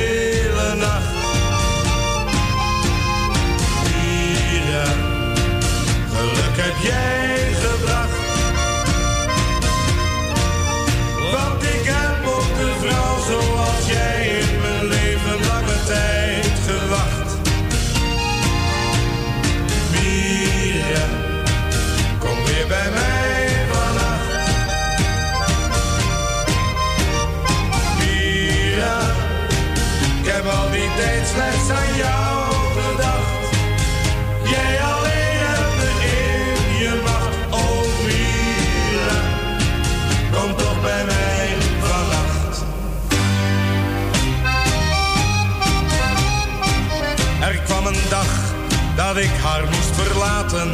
dat 48.97 49.17
ik 49.17 49.31
haar 49.43 49.63
moest 49.63 49.95
verlaten. 49.95 50.71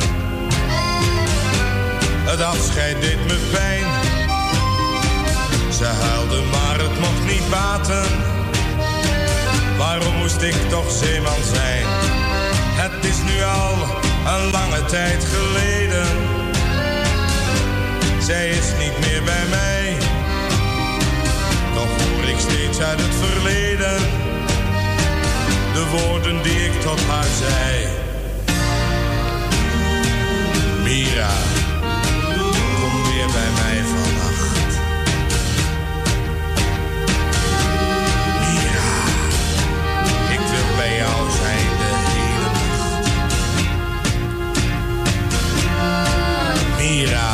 Het 2.25 2.41
afscheid 2.41 3.01
deed 3.01 3.25
me 3.27 3.38
pijn. 3.51 3.86
Ze 5.73 5.86
huilde, 5.86 6.41
maar 6.51 6.77
het 6.79 6.99
mocht 6.99 7.25
niet 7.25 7.49
baten. 7.49 8.05
Waarom 9.77 10.15
moest 10.15 10.41
ik 10.41 10.55
toch 10.69 10.91
zeeman 10.91 11.43
zijn? 11.53 11.86
Het 12.81 13.05
is 13.05 13.17
nu 13.29 13.43
al 13.43 13.73
een 14.36 14.51
lange 14.51 14.86
tijd 14.86 15.25
geleden. 15.33 16.07
Zij 18.19 18.49
is 18.49 18.67
niet 18.79 18.99
meer 18.99 19.23
bij 19.23 19.45
mij. 19.49 19.97
Toch 21.73 21.93
hoor 22.01 22.29
ik 22.29 22.39
steeds 22.39 22.79
uit 22.79 22.99
het 23.01 23.15
verleden 23.15 24.23
de 25.73 25.86
woorden 25.86 26.43
die 26.43 26.65
ik 26.65 26.81
tot 26.81 27.01
haar 27.01 27.23
zei. 27.23 28.02
Mira, 30.93 31.34
kom 32.79 33.03
weer 33.03 33.27
bij 33.32 33.51
mij 33.60 33.84
vannacht. 33.84 34.79
Mira, 38.39 38.91
ik 40.32 40.39
wil 40.39 40.75
bij 40.75 40.95
jou 40.97 41.32
zijn 41.32 41.69
de 41.77 41.91
hele 42.13 42.49
nacht. 42.53 43.08
Mira, 46.77 47.33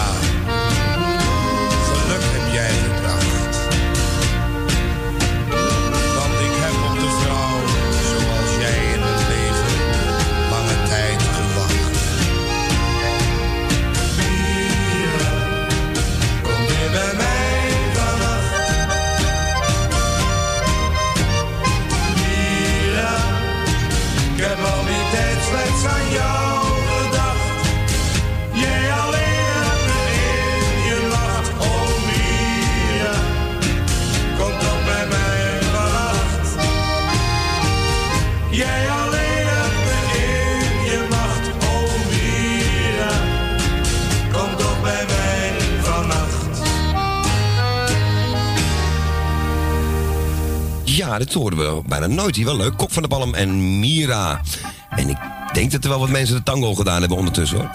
Ja, 51.10 51.18
dit 51.18 51.34
horen 51.34 51.58
we 51.58 51.82
bijna 51.88 52.08
nooit. 52.08 52.36
Hier 52.36 52.46
wel 52.46 52.58
leuk. 52.58 52.78
Kok 52.78 52.92
van 52.92 53.02
de 53.02 53.08
Palm 53.08 53.34
en 53.34 53.80
Mira. 53.80 54.42
En 54.90 55.10
ik 55.10 55.18
denk 55.54 55.72
dat 55.72 55.84
er 55.84 55.90
wel 55.90 56.00
wat 56.00 56.10
mensen 56.10 56.36
de 56.36 56.44
tango 56.44 56.76
gedaan 56.76 57.00
hebben 57.00 57.18
ondertussen 57.18 57.58
hoor. 57.58 57.70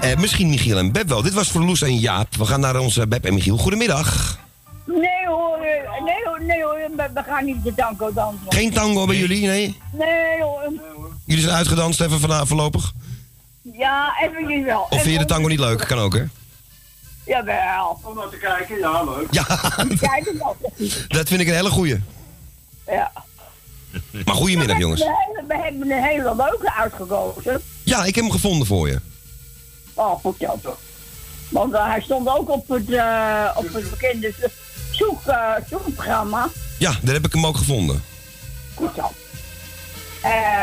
Eh, 0.00 0.16
misschien 0.16 0.48
Michiel 0.48 0.78
en 0.78 0.92
Beb 0.92 1.08
wel. 1.08 1.22
Dit 1.22 1.32
was 1.32 1.50
voor 1.50 1.64
Loes 1.64 1.82
en 1.82 1.98
Jaap. 1.98 2.36
We 2.36 2.44
gaan 2.44 2.60
naar 2.60 2.78
onze 2.78 3.06
Beb 3.06 3.24
en 3.24 3.34
Michiel. 3.34 3.56
Goedemiddag. 3.56 4.38
Nee 4.84 5.26
hoor, 5.26 5.58
nee 6.04 6.20
hoor, 6.24 6.42
nee 6.42 6.62
hoor, 6.62 6.78
we, 7.14 7.22
gaan 7.26 7.44
niet 7.44 7.64
de 7.64 7.74
tango 7.74 8.12
dansen. 8.12 8.46
Geen 8.48 8.72
tango 8.72 9.06
bij 9.06 9.16
jullie, 9.16 9.46
nee? 9.46 9.76
Nee 9.92 10.42
hoor. 10.42 10.72
Jullie 11.24 11.42
zijn 11.42 11.56
uitgedanst 11.56 12.00
even 12.00 12.20
vanavond 12.20 12.48
voorlopig? 12.48 12.92
Ja, 13.62 14.16
even 14.22 14.64
wel. 14.64 14.86
Of 14.90 15.02
vind 15.02 15.12
je 15.12 15.18
de 15.18 15.24
tango 15.24 15.48
niet 15.48 15.60
leuk? 15.60 15.78
Kan 15.78 15.98
ook, 15.98 16.14
hè? 16.14 16.24
Jawel. 17.26 18.00
Om 18.02 18.14
naar 18.14 18.28
te 18.28 18.36
kijken, 18.36 18.78
ja 18.78 19.04
leuk. 19.04 19.26
Ja. 19.30 19.46
Dat 21.08 21.28
vind 21.28 21.40
ik 21.40 21.48
een 21.48 21.54
hele 21.54 21.70
goeie. 21.70 22.00
Ja. 22.86 23.12
Maar 24.24 24.34
goedemiddag, 24.34 24.78
jongens. 24.78 25.00
We 25.00 25.24
hebben, 25.26 25.56
we 25.56 25.62
hebben 25.62 25.90
een 25.90 26.02
hele 26.02 26.34
leuke 26.36 26.74
uitgekozen. 26.74 27.62
Ja, 27.82 28.04
ik 28.04 28.14
heb 28.14 28.24
hem 28.24 28.32
gevonden 28.32 28.66
voor 28.66 28.88
je. 28.88 29.00
Oh, 29.94 30.20
goed 30.20 30.36
zo 30.38 30.58
toch. 30.62 30.78
Want 31.48 31.74
eh, 31.74 31.86
hij 31.86 32.00
stond 32.00 32.28
ook 32.28 32.50
op 32.50 32.68
het, 32.68 32.90
eh, 32.90 33.50
op 33.54 33.72
het 33.72 33.90
bekende 33.90 34.32
zoek, 34.90 35.26
eh, 35.26 35.52
zoekprogramma. 35.68 36.48
Ja, 36.78 36.94
daar 37.02 37.14
heb 37.14 37.26
ik 37.26 37.32
hem 37.32 37.46
ook 37.46 37.56
gevonden. 37.56 38.02
Goed 38.74 38.90
zo. 38.96 39.10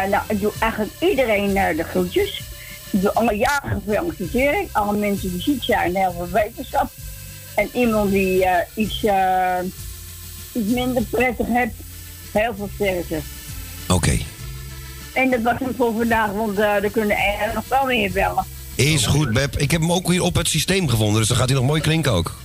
Nou, 0.10 0.24
ik 0.28 0.42
doe 0.42 0.52
eigenlijk 0.60 0.94
iedereen 1.00 1.54
de 1.76 1.84
groetjes. 1.84 2.42
Ik 2.92 3.02
doe 3.02 3.14
alle 3.14 3.36
jaren 3.36 3.82
gefeliciteerd. 3.86 4.74
Alle 4.74 4.98
mensen 4.98 5.32
die 5.32 5.42
ziek 5.42 5.64
zijn, 5.64 5.96
heel 5.96 6.12
veel 6.12 6.30
wetenschap. 6.30 6.90
En 7.56 7.70
iemand 7.74 8.12
die 8.12 8.46
iets, 8.76 9.06
iets 10.52 10.74
minder 10.74 11.04
prettig 11.04 11.48
heeft, 11.48 11.74
heel 12.34 12.54
veel 12.58 12.70
sterkte. 12.76 13.20
Oké. 13.88 14.18
En 15.14 15.30
dat 15.30 15.42
was 15.42 15.54
hem 15.60 15.74
voor 15.78 15.94
vandaag, 15.94 16.32
want 16.32 16.60
eh 16.60 16.84
er 16.84 16.90
kunnen 16.90 17.18
er 17.18 17.52
nog 17.54 17.68
wel 17.68 17.86
meer 17.86 18.12
bellen. 18.12 18.46
Is 18.76 19.06
goed, 19.06 19.34
Beb. 19.34 19.58
Ik 19.58 19.72
heb 19.72 19.82
hem 19.82 19.92
ook 19.92 20.08
weer 20.08 20.22
op 20.22 20.36
het 20.36 20.48
systeem 20.48 20.90
gevonden, 20.90 21.20
dus 21.20 21.28
dan 21.28 21.38
gaat 21.38 21.50
hij 21.50 21.58
nog 21.58 21.68
mooi 21.68 21.82
klinken 21.82 22.12
ook. 22.12 22.36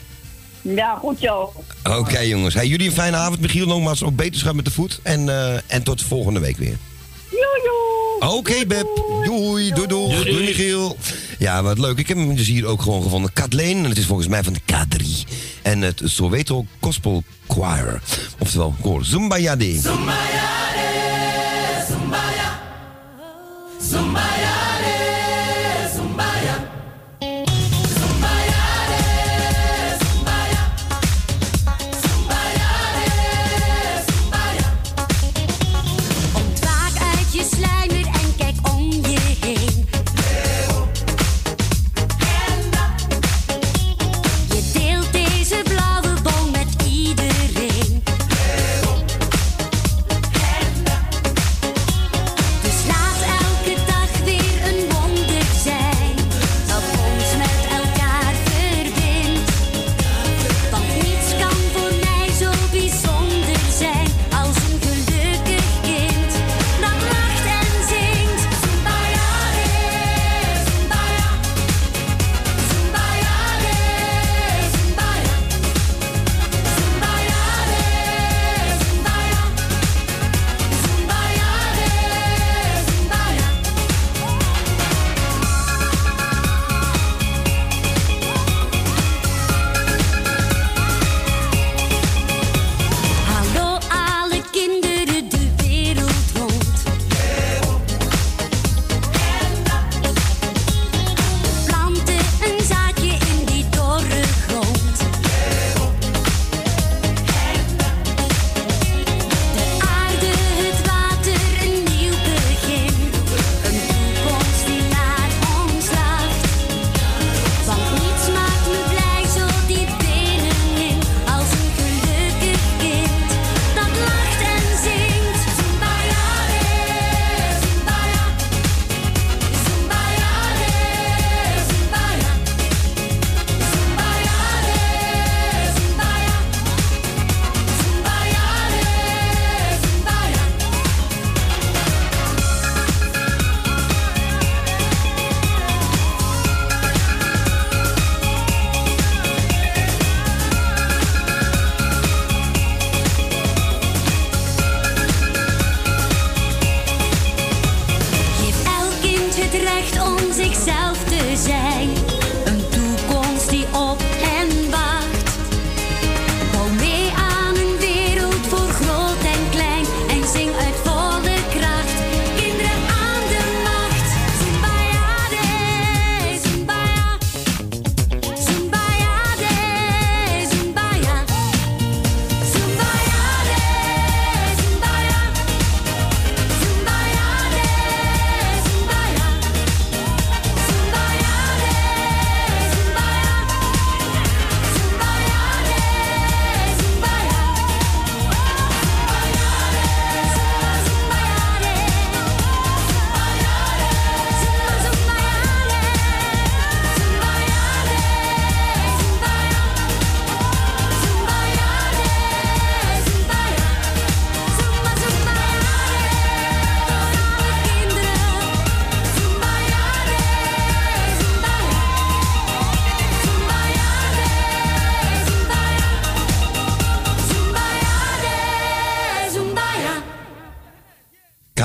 Ja, 0.62 0.94
goed 0.94 1.18
zo. 1.20 1.52
Oké, 1.84 2.18
jongens. 2.18 2.54
Hey, 2.54 2.66
jullie 2.66 2.86
een 2.86 2.92
fijne 2.92 3.16
avond. 3.16 3.40
Michiel, 3.40 3.66
nogmaals 3.66 4.02
ook 4.02 4.16
beterschap 4.16 4.54
met 4.54 4.64
de 4.64 4.70
voet. 4.70 5.00
En, 5.02 5.28
eh, 5.28 5.54
en 5.66 5.82
tot 5.82 6.02
volgende 6.02 6.40
week 6.40 6.56
weer. 6.56 6.76
Joejoe. 7.30 8.36
Oké, 8.36 8.66
Beb. 8.66 8.86
Doei, 9.24 9.70
doei, 9.72 9.86
doei. 9.86 10.24
Doei, 10.24 10.44
Michiel. 10.44 10.96
Ja, 11.38 11.62
wat 11.62 11.78
leuk. 11.78 11.98
Ik 11.98 12.08
heb 12.08 12.16
hem 12.16 12.36
dus 12.36 12.46
hier 12.46 12.66
ook 12.66 12.82
gewoon 12.82 13.02
gevonden. 13.02 13.32
Kathleen, 13.32 13.84
en 13.84 13.88
het 13.88 13.98
is 13.98 14.06
volgens 14.06 14.28
mij 14.28 14.42
van 14.42 14.52
de 14.52 14.60
K3. 14.60 15.04
En 15.62 15.80
het 15.80 16.00
Soweto 16.04 16.66
Gospel 16.80 17.22
Choir. 17.48 18.02
Oftewel, 18.38 18.74
koor 18.80 19.04
Zumbayade. 19.04 19.74
Ontwaak 19.74 20.77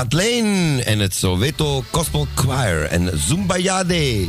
Kathleen 0.08 0.84
en 0.84 0.98
het 0.98 1.14
Soweto 1.14 1.84
Gospel 1.90 2.26
Choir 2.34 2.84
en 2.84 3.10
Zumbayade. 3.18 4.26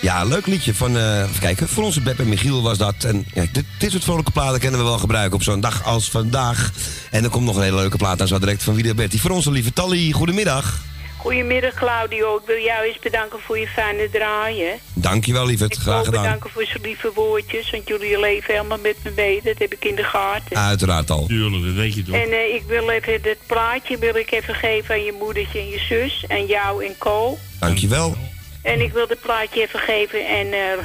Ja, 0.00 0.24
leuk 0.24 0.46
liedje 0.46 0.74
van, 0.74 0.96
eh 0.96 1.20
even 1.20 1.40
kijken, 1.40 1.68
voor 1.68 1.84
onze 1.84 2.00
Beb 2.00 2.18
en 2.18 2.28
Michiel 2.28 2.62
was 2.62 2.78
dat. 2.78 2.94
En 3.04 3.26
ja, 3.34 3.44
dit, 3.78 3.90
soort 3.90 4.04
vrolijke 4.04 4.30
platen 4.30 4.60
kennen 4.60 4.80
we 4.80 4.86
wel 4.86 4.98
gebruiken 4.98 5.34
op 5.34 5.42
zo'n 5.42 5.60
dag 5.60 5.84
als 5.84 6.10
vandaag. 6.10 6.72
En 7.10 7.24
er 7.24 7.30
komt 7.30 7.44
nog 7.44 7.56
een 7.56 7.62
hele 7.62 7.76
leuke 7.76 7.96
plaat 7.96 8.20
aan 8.20 8.28
zo 8.28 8.38
direct 8.38 8.62
van 8.62 8.74
Vida 8.74 8.94
Bertie. 8.94 9.20
Voor 9.20 9.30
onze 9.30 9.50
lieve 9.50 9.72
Tally, 9.72 10.10
goedemiddag. 10.10 10.80
Goedemiddag 11.20 11.74
Claudio, 11.74 12.36
ik 12.36 12.46
wil 12.46 12.62
jou 12.62 12.84
eens 12.84 12.98
bedanken 12.98 13.38
voor 13.40 13.58
je 13.58 13.66
fijne 13.66 14.10
draaien. 14.10 14.78
Dankjewel 14.94 15.46
lieverd, 15.46 15.72
Ik 15.74 15.78
graag 15.80 15.94
wil 15.94 16.04
gedaan. 16.04 16.22
bedanken 16.22 16.50
voor 16.50 16.64
zijn 16.64 16.82
lieve 16.82 17.10
woordjes, 17.14 17.70
want 17.70 17.88
jullie 17.88 18.20
leven 18.20 18.54
helemaal 18.54 18.78
met 18.78 18.96
me 19.04 19.12
mee, 19.16 19.40
dat 19.44 19.58
heb 19.58 19.72
ik 19.74 19.84
in 19.84 19.94
de 19.94 20.04
gaten. 20.04 20.56
Uiteraard 20.56 21.10
al. 21.10 21.26
Tuurlijk, 21.26 21.64
dat 21.64 21.74
weet 21.74 21.94
je 21.94 22.02
toch. 22.02 22.14
En 22.14 22.30
eh, 22.32 22.54
ik 22.54 22.62
wil 22.66 22.90
even 22.90 23.22
dit 23.22 23.38
plaatje 23.46 23.98
wil 23.98 24.14
ik 24.16 24.30
even 24.30 24.54
geven 24.54 24.94
aan 24.94 25.04
je 25.04 25.12
moedertje 25.18 25.58
en 25.58 25.68
je 25.68 25.78
zus 25.78 26.24
en 26.28 26.46
jou 26.46 26.84
en 26.86 26.98
Co. 26.98 27.38
Dankjewel. 27.58 28.16
En 28.62 28.80
ik 28.80 28.92
wil 28.92 29.06
dit 29.06 29.20
plaatje 29.20 29.60
even 29.60 29.80
geven 29.80 30.26
en 30.28 30.52
eh, 30.52 30.84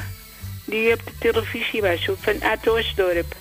die 0.64 0.92
op 0.92 1.00
de 1.04 1.12
televisie 1.18 1.80
was, 1.80 2.08
van 2.20 2.42
uit 2.42 2.68
Oostdorp. 2.68 3.36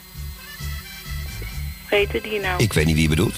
Hoe 1.89 1.97
heette 1.97 2.21
die 2.21 2.39
nou? 2.39 2.63
Ik 2.63 2.73
weet 2.73 2.85
niet 2.85 2.93
wie 2.93 3.03
je 3.03 3.09
bedoelt. 3.09 3.35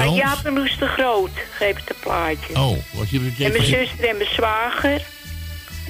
Aan 0.00 0.14
Jaap 0.14 0.44
en 0.44 0.54
Loes 0.54 0.78
de 0.78 0.86
Groot 0.86 1.30
geef 1.50 1.76
het 1.76 1.90
een 1.90 1.96
plaatje. 2.00 2.54
Oh, 2.54 2.78
wat 2.92 3.10
je 3.10 3.32
En 3.38 3.52
mijn 3.52 3.64
zuster 3.64 4.08
en 4.08 4.16
mijn 4.16 4.28
zwager. 4.28 5.02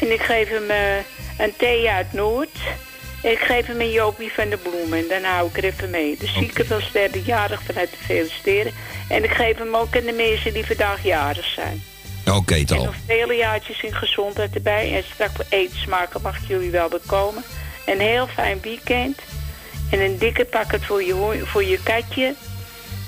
En 0.00 0.12
ik 0.12 0.20
geef 0.20 0.48
hem 0.48 0.70
eh, 0.70 0.96
een 1.38 1.56
thee 1.56 1.90
uit 1.90 2.12
Noord. 2.12 2.58
En 3.22 3.30
ik 3.30 3.38
geef 3.38 3.66
hem 3.66 3.80
een 3.80 3.90
Jopie 3.90 4.32
van 4.32 4.48
de 4.48 4.56
Bloemen. 4.56 4.98
En 4.98 5.08
dan 5.08 5.30
hou 5.30 5.48
ik 5.48 5.56
er 5.56 5.64
even 5.64 5.90
mee. 5.90 6.16
De 6.18 6.26
zieke 6.26 6.64
van 6.64 6.80
sterrenjarig 6.80 7.62
vanuit 7.62 7.90
te 7.90 8.04
feliciteren. 8.04 8.72
En 9.08 9.24
ik 9.24 9.30
geef 9.30 9.58
hem 9.58 9.76
ook 9.76 9.96
aan 9.96 10.04
de 10.04 10.12
mensen 10.12 10.52
die 10.52 10.66
vandaag 10.66 11.04
jarig 11.04 11.46
zijn. 11.46 11.82
Oké, 12.30 12.54
En 12.54 12.66
Tal. 12.66 12.84
nog 12.84 12.94
vele 13.06 13.34
jaartjes 13.34 13.82
in 13.82 13.94
gezondheid 13.94 14.54
erbij. 14.54 14.96
En 14.96 15.04
straks 15.12 15.32
voor 15.34 15.44
eten 15.48 15.78
smaken 15.78 16.22
mag 16.22 16.48
jullie 16.48 16.70
wel 16.70 16.88
bekomen. 16.88 17.42
Een 17.86 18.00
heel 18.00 18.26
fijn 18.26 18.58
weekend. 18.62 19.18
En 19.90 20.00
een 20.00 20.18
dikke 20.18 20.44
pakket 20.44 20.84
voor 20.84 21.02
je, 21.02 21.42
voor 21.44 21.64
je 21.64 21.78
katje. 21.82 22.34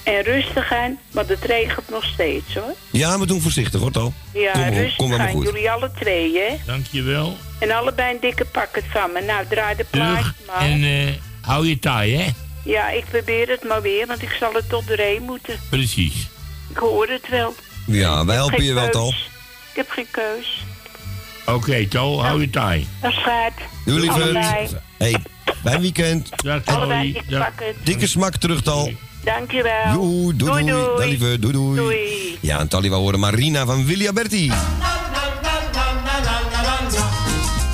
En 0.06 0.22
rustig 0.22 0.72
aan, 0.72 0.98
want 1.10 1.28
het 1.28 1.44
regent 1.44 1.88
nog 1.88 2.04
steeds 2.04 2.54
hoor. 2.54 2.74
Ja, 2.90 3.18
we 3.18 3.26
doen 3.26 3.40
voorzichtig 3.40 3.80
hoor, 3.80 3.90
Tal. 3.90 4.12
Ja, 4.32 4.52
kom, 4.52 4.62
rustig 4.62 4.96
kom 4.96 5.14
aan. 5.14 5.28
goed. 5.28 5.44
Jullie 5.46 5.70
alle 5.70 5.90
twee, 5.98 6.38
hè? 6.38 6.56
Dankjewel. 6.66 7.36
En 7.58 7.70
allebei 7.70 8.14
een 8.14 8.20
dikke 8.20 8.44
pakket 8.44 8.84
van 8.88 9.12
me. 9.12 9.20
Nou, 9.20 9.46
draai 9.48 9.76
de 9.76 9.84
plaatje 9.90 10.32
maar. 10.46 10.60
En 10.60 10.82
eh, 10.82 11.12
hou 11.40 11.68
je 11.68 11.78
taai, 11.78 12.16
hè? 12.16 12.30
Ja, 12.64 12.88
ik 12.90 13.04
probeer 13.10 13.48
het 13.48 13.64
maar 13.64 13.82
weer, 13.82 14.06
want 14.06 14.22
ik 14.22 14.36
zal 14.40 14.52
het 14.52 14.68
tot 14.68 14.86
doorheen 14.86 15.22
moeten. 15.22 15.58
Precies. 15.68 16.28
Ik 16.70 16.76
hoor 16.76 17.08
het 17.08 17.28
wel. 17.28 17.54
Ja, 17.86 18.24
wij 18.24 18.34
helpen 18.36 18.64
je 18.64 18.72
wel. 18.74 18.90
Tal. 18.90 19.08
Ik 19.08 19.76
heb 19.76 19.90
geen 19.90 20.06
keus. 20.10 20.64
Oké, 21.46 21.86
Tal, 21.88 22.24
hou 22.24 22.40
je 22.40 22.50
taai. 22.50 22.86
Dat 23.02 23.12
gaat. 23.12 23.52
Doei 23.84 24.00
lieverd. 24.00 24.46
Hey, 24.98 25.16
fijn 25.62 25.80
weekend. 25.80 26.30
Dag, 26.36 26.64
Allebei. 26.64 27.20
Dikke 27.84 28.06
smak 28.06 28.36
terug, 28.36 28.62
Tal. 28.62 28.90
Dankjewel. 29.26 29.92
Joe, 29.92 30.34
doei, 30.36 30.64
doei. 30.64 30.64
doei. 30.64 31.08
Lieve, 31.08 31.38
doei, 31.38 31.52
doei. 31.52 31.76
Doei. 31.76 32.38
Ja, 32.40 32.60
en 32.60 32.68
Tally, 32.68 32.88
we 32.88 32.94
horen 32.94 33.20
Marina 33.20 33.64
van 33.66 33.84
Willy 33.86 34.06
Alberti. 34.06 34.52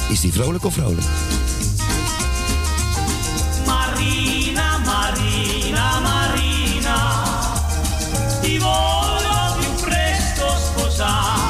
Is 0.09 0.21
die 0.21 0.33
vrolijk 0.33 0.65
of 0.65 0.75
vrolijk? 0.75 1.07
Marina, 3.67 4.79
Marina, 4.79 6.01
Marina, 6.01 7.23
ti 8.41 8.59
voglio 8.59 9.57
più 9.59 9.85
presto 9.85 10.57
sposare. 10.57 11.42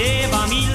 diceva 0.00 0.46
mi 0.46 0.69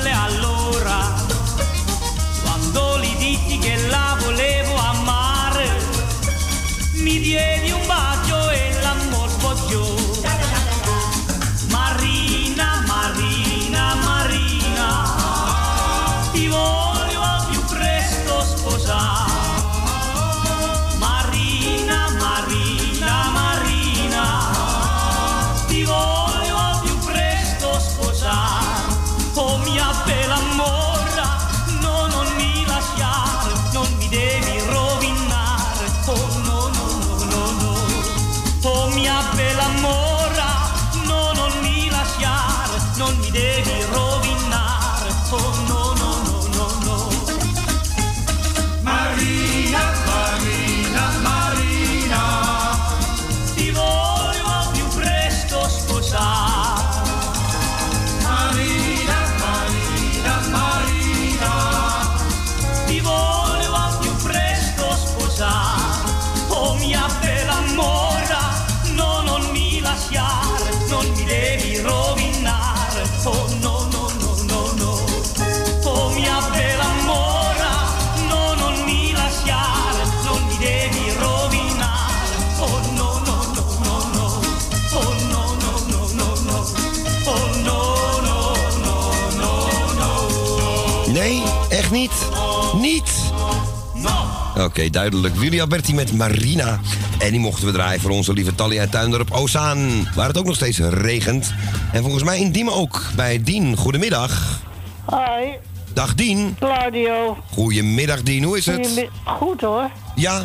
Oké, 94.65 94.89
duidelijk. 94.89 95.35
Willy 95.35 95.59
Alberti 95.61 95.93
met 95.93 96.13
Marina. 96.13 96.79
En 97.19 97.31
die 97.31 97.39
mochten 97.39 97.65
we 97.65 97.71
draaien 97.71 98.01
voor 98.01 98.11
onze 98.11 98.33
lieve 98.33 98.55
Tally 98.55 98.79
uit 98.79 98.91
Tuindorp 98.91 99.31
Ozaan. 99.31 100.07
Waar 100.15 100.27
het 100.27 100.37
ook 100.37 100.45
nog 100.45 100.55
steeds 100.55 100.79
regent. 100.79 101.53
En 101.91 102.01
volgens 102.01 102.23
mij 102.23 102.39
in 102.39 102.51
Diemen 102.51 102.73
ook. 102.73 103.01
Bij 103.15 103.43
Dien. 103.43 103.75
Goedemiddag. 103.77 104.59
Hoi, 105.05 105.49
Dag 105.93 106.15
Dien. 106.15 106.55
Claudio. 106.59 107.37
Goedemiddag 107.51 108.21
Dien, 108.23 108.43
hoe 108.43 108.57
is 108.57 108.65
het? 108.65 109.05
Goed 109.23 109.61
hoor. 109.61 109.89
Ja. 110.15 110.43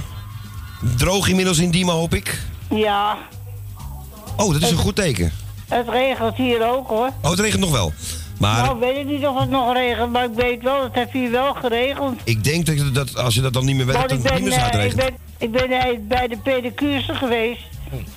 Droog 0.97 1.29
inmiddels 1.29 1.59
in 1.59 1.71
Diemen, 1.71 1.95
hoop 1.95 2.15
ik. 2.15 2.41
Ja, 2.71 3.17
Oh, 4.37 4.53
dat 4.53 4.63
is 4.63 4.71
een 4.71 4.77
goed 4.77 4.97
teken. 4.97 5.33
het 5.69 5.89
regent 5.89 6.37
hier 6.37 6.69
ook 6.71 6.89
hoor. 6.89 7.11
Oh, 7.23 7.31
het 7.31 7.41
regent 7.41 7.61
nog 7.61 7.71
wel. 7.71 7.93
Maar 8.41 8.65
Nou, 8.65 8.79
weet 8.81 8.97
ik 8.97 9.07
niet 9.07 9.27
of 9.27 9.41
het 9.41 9.51
nog 9.51 9.73
regent, 9.75 10.13
maar 10.13 10.25
ik 10.25 10.35
weet 10.35 10.63
wel, 10.63 10.83
het 10.83 10.95
heeft 10.95 11.13
hier 11.13 11.31
wel 11.31 11.55
geregend. 11.55 12.21
ik 12.25 12.45
denk 12.45 12.67
dat, 12.67 12.95
dat 12.95 13.17
als 13.17 13.35
je 13.35 13.41
dat 13.41 13.53
dan 13.53 13.65
niet 13.65 13.77
meer 13.77 13.87
weet, 13.87 13.95
dat 13.95 14.05
ik 14.05 14.11
het 14.11 14.23
ben, 14.23 14.35
niet 14.35 14.43
meer 14.43 14.53
eh, 14.53 14.67
ik 14.67 14.73
uitregent. 14.73 14.97
ben, 14.97 15.15
ik 15.39 15.51
ben 15.53 15.71
eh, 15.71 15.99
bij 16.09 16.29
de 16.29 16.37
pedicure 16.37 17.15
geweest. 17.15 17.61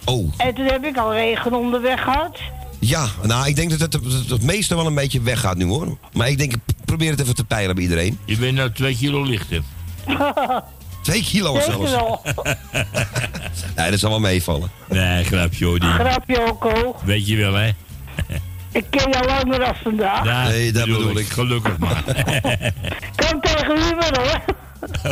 Oh, 0.06 0.34
En 0.38 0.54
toen 0.54 0.66
heb 0.66 0.84
ik 0.86 0.98
al 0.98 1.14
regen 1.14 1.54
onderweg 1.54 2.02
gehad. 2.04 2.40
ja. 2.80 3.08
Nou, 3.24 3.48
ik 3.48 3.56
denk 3.56 3.70
dat 3.70 3.80
het, 3.80 3.92
dat 3.92 4.04
het 4.30 4.42
meeste 4.44 4.76
wel 4.76 4.86
een 4.86 4.96
beetje 4.96 5.22
weggaat 5.22 5.58
nu, 5.58 5.66
hoor. 5.66 5.98
Maar 6.14 6.30
ik 6.30 6.38
denk, 6.38 6.54
ik 6.54 6.60
probeer 6.86 7.12
het 7.12 7.20
even 7.22 7.36
te 7.36 7.44
peilen 7.46 7.76
bij 7.76 7.84
iedereen. 7.84 8.20
Je 8.26 8.38
bent 8.38 8.56
nou 8.56 8.72
twee 8.72 8.96
kilo 8.98 9.24
lichter. 9.24 9.62
Twee 11.04 11.24
kilo 11.24 11.60
zelfs. 11.60 11.92
wel. 11.92 12.22
Nee, 13.76 13.92
dat 13.92 14.00
zal 14.00 14.10
wel 14.10 14.20
meevallen. 14.20 14.72
Nee, 14.90 15.24
grapje 15.24 15.66
hoor. 15.66 15.80
Die. 15.80 15.90
Grapje 15.90 16.48
ook, 16.50 16.64
hoor. 16.64 16.96
Weet 17.04 17.28
je 17.28 17.36
wel, 17.36 17.54
hè? 17.54 17.70
Ik 18.74 18.86
ken 18.90 19.12
jou 19.12 19.26
langer 19.26 19.64
als 19.64 19.78
vandaag. 19.84 20.26
Ja, 20.26 20.48
Nee, 20.48 20.72
dat 20.72 20.86
bedoel 20.86 21.18
ik. 21.18 21.28
Gelukkig 21.28 21.78
maar. 21.78 22.04
Kan 23.16 23.42
tegen 23.42 23.76
u 23.78 23.96
wel 24.00 24.24
hoor. 24.24 24.42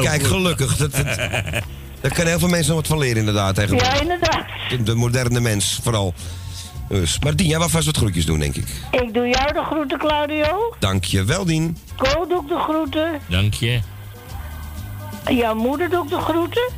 Kijk, 0.04 0.24
gelukkig. 0.24 0.78
Dat, 0.78 0.92
dat, 0.92 1.06
daar 2.02 2.12
kunnen 2.12 2.28
heel 2.28 2.40
veel 2.40 2.48
mensen 2.50 2.68
nog 2.74 2.80
wat 2.82 2.88
van 2.88 2.98
leren, 2.98 3.18
inderdaad. 3.18 3.56
Tegenwoordig. 3.56 3.94
Ja, 3.94 4.02
inderdaad. 4.02 4.46
De, 4.70 4.84
de 4.84 4.96
moderne 4.96 5.40
mens, 5.40 5.80
vooral. 5.84 6.14
Dus, 6.90 7.20
maar 7.20 7.36
Dien, 7.36 7.48
jij 7.48 7.58
wil 7.58 7.70
vast 7.70 7.86
wat 7.86 7.98
groetjes 7.98 8.26
doen, 8.26 8.40
denk 8.40 8.56
ik. 8.56 8.68
Ik 8.92 9.14
doe 9.14 9.28
jou 9.28 9.54
de 9.54 9.64
groeten, 9.64 9.98
Claudio. 9.98 10.76
Dank 10.80 11.04
je 11.04 11.24
wel, 11.24 11.46
Dien. 11.46 11.78
Ko 11.96 12.28
doe 12.28 12.42
ik 12.42 12.48
de 12.48 12.58
groeten. 12.60 13.20
Dank 13.28 13.54
je. 13.54 13.80
Jouw 15.30 15.56
moeder 15.56 15.90
doe 15.90 16.04
ik 16.04 16.10
de 16.10 16.20
groeten. 16.20 16.70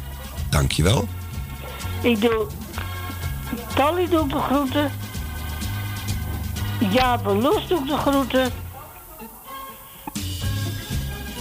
Dank 0.50 0.72
je 0.72 0.84
wel. 0.84 1.08
Ik 2.02 2.22
doe... 2.22 2.48
Tally 3.76 4.08
doe 4.10 4.24
ik 4.26 4.30
de 4.32 4.40
groeten. 4.40 4.92
Loes 7.24 7.68
doe 7.68 7.80
ik 7.80 7.88
de 7.88 7.98
groeten. 7.98 8.52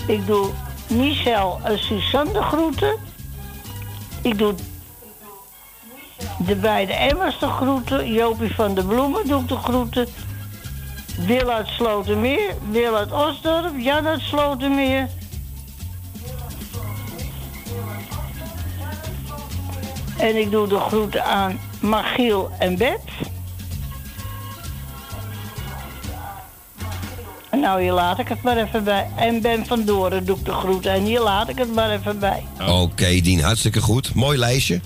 Ik 0.07 0.27
doe 0.27 0.51
Michel 0.89 1.61
en 1.63 1.79
Suzanne 1.79 2.33
de 2.33 2.43
groeten. 2.43 2.97
Ik 4.23 4.39
doe 4.39 4.55
de 6.39 6.57
beide 6.57 6.93
Emma's 6.93 7.39
de 7.39 7.49
groeten. 7.49 8.13
Jopie 8.13 8.55
van 8.55 8.75
de 8.75 8.85
Bloemen 8.85 9.29
doe 9.29 9.41
ik 9.41 9.49
de 9.49 9.57
groeten. 9.57 10.07
Wil 11.27 11.51
uit 11.51 11.69
Slotermeer. 11.69 12.55
Wil 12.71 12.97
uit 12.97 13.13
Osdorp. 13.13 13.79
Jan 13.79 14.07
uit 14.07 14.21
Slotermeer. 14.21 15.09
En 20.19 20.37
ik 20.37 20.51
doe 20.51 20.69
de 20.69 20.79
groeten 20.79 21.25
aan 21.25 21.61
Magiel 21.81 22.51
en 22.59 22.77
Bet. 22.77 23.01
Nou, 27.61 27.83
hier 27.83 27.93
laat 27.93 28.19
ik 28.19 28.29
het 28.29 28.43
maar 28.43 28.57
even 28.57 28.85
bij. 28.85 29.07
En 29.17 29.41
Ben 29.41 29.67
van 29.67 29.85
Doren 29.85 30.25
doe 30.25 30.37
ik 30.39 30.45
de 30.45 30.53
groeten. 30.53 30.93
En 30.93 31.03
hier 31.05 31.21
laat 31.21 31.49
ik 31.49 31.59
het 31.59 31.75
maar 31.75 31.91
even 31.91 32.19
bij. 32.19 32.43
Oké, 32.69 33.21
Dien, 33.21 33.41
hartstikke 33.43 33.81
goed. 33.81 34.15
Mooi 34.15 34.39
lijstje. 34.39 34.81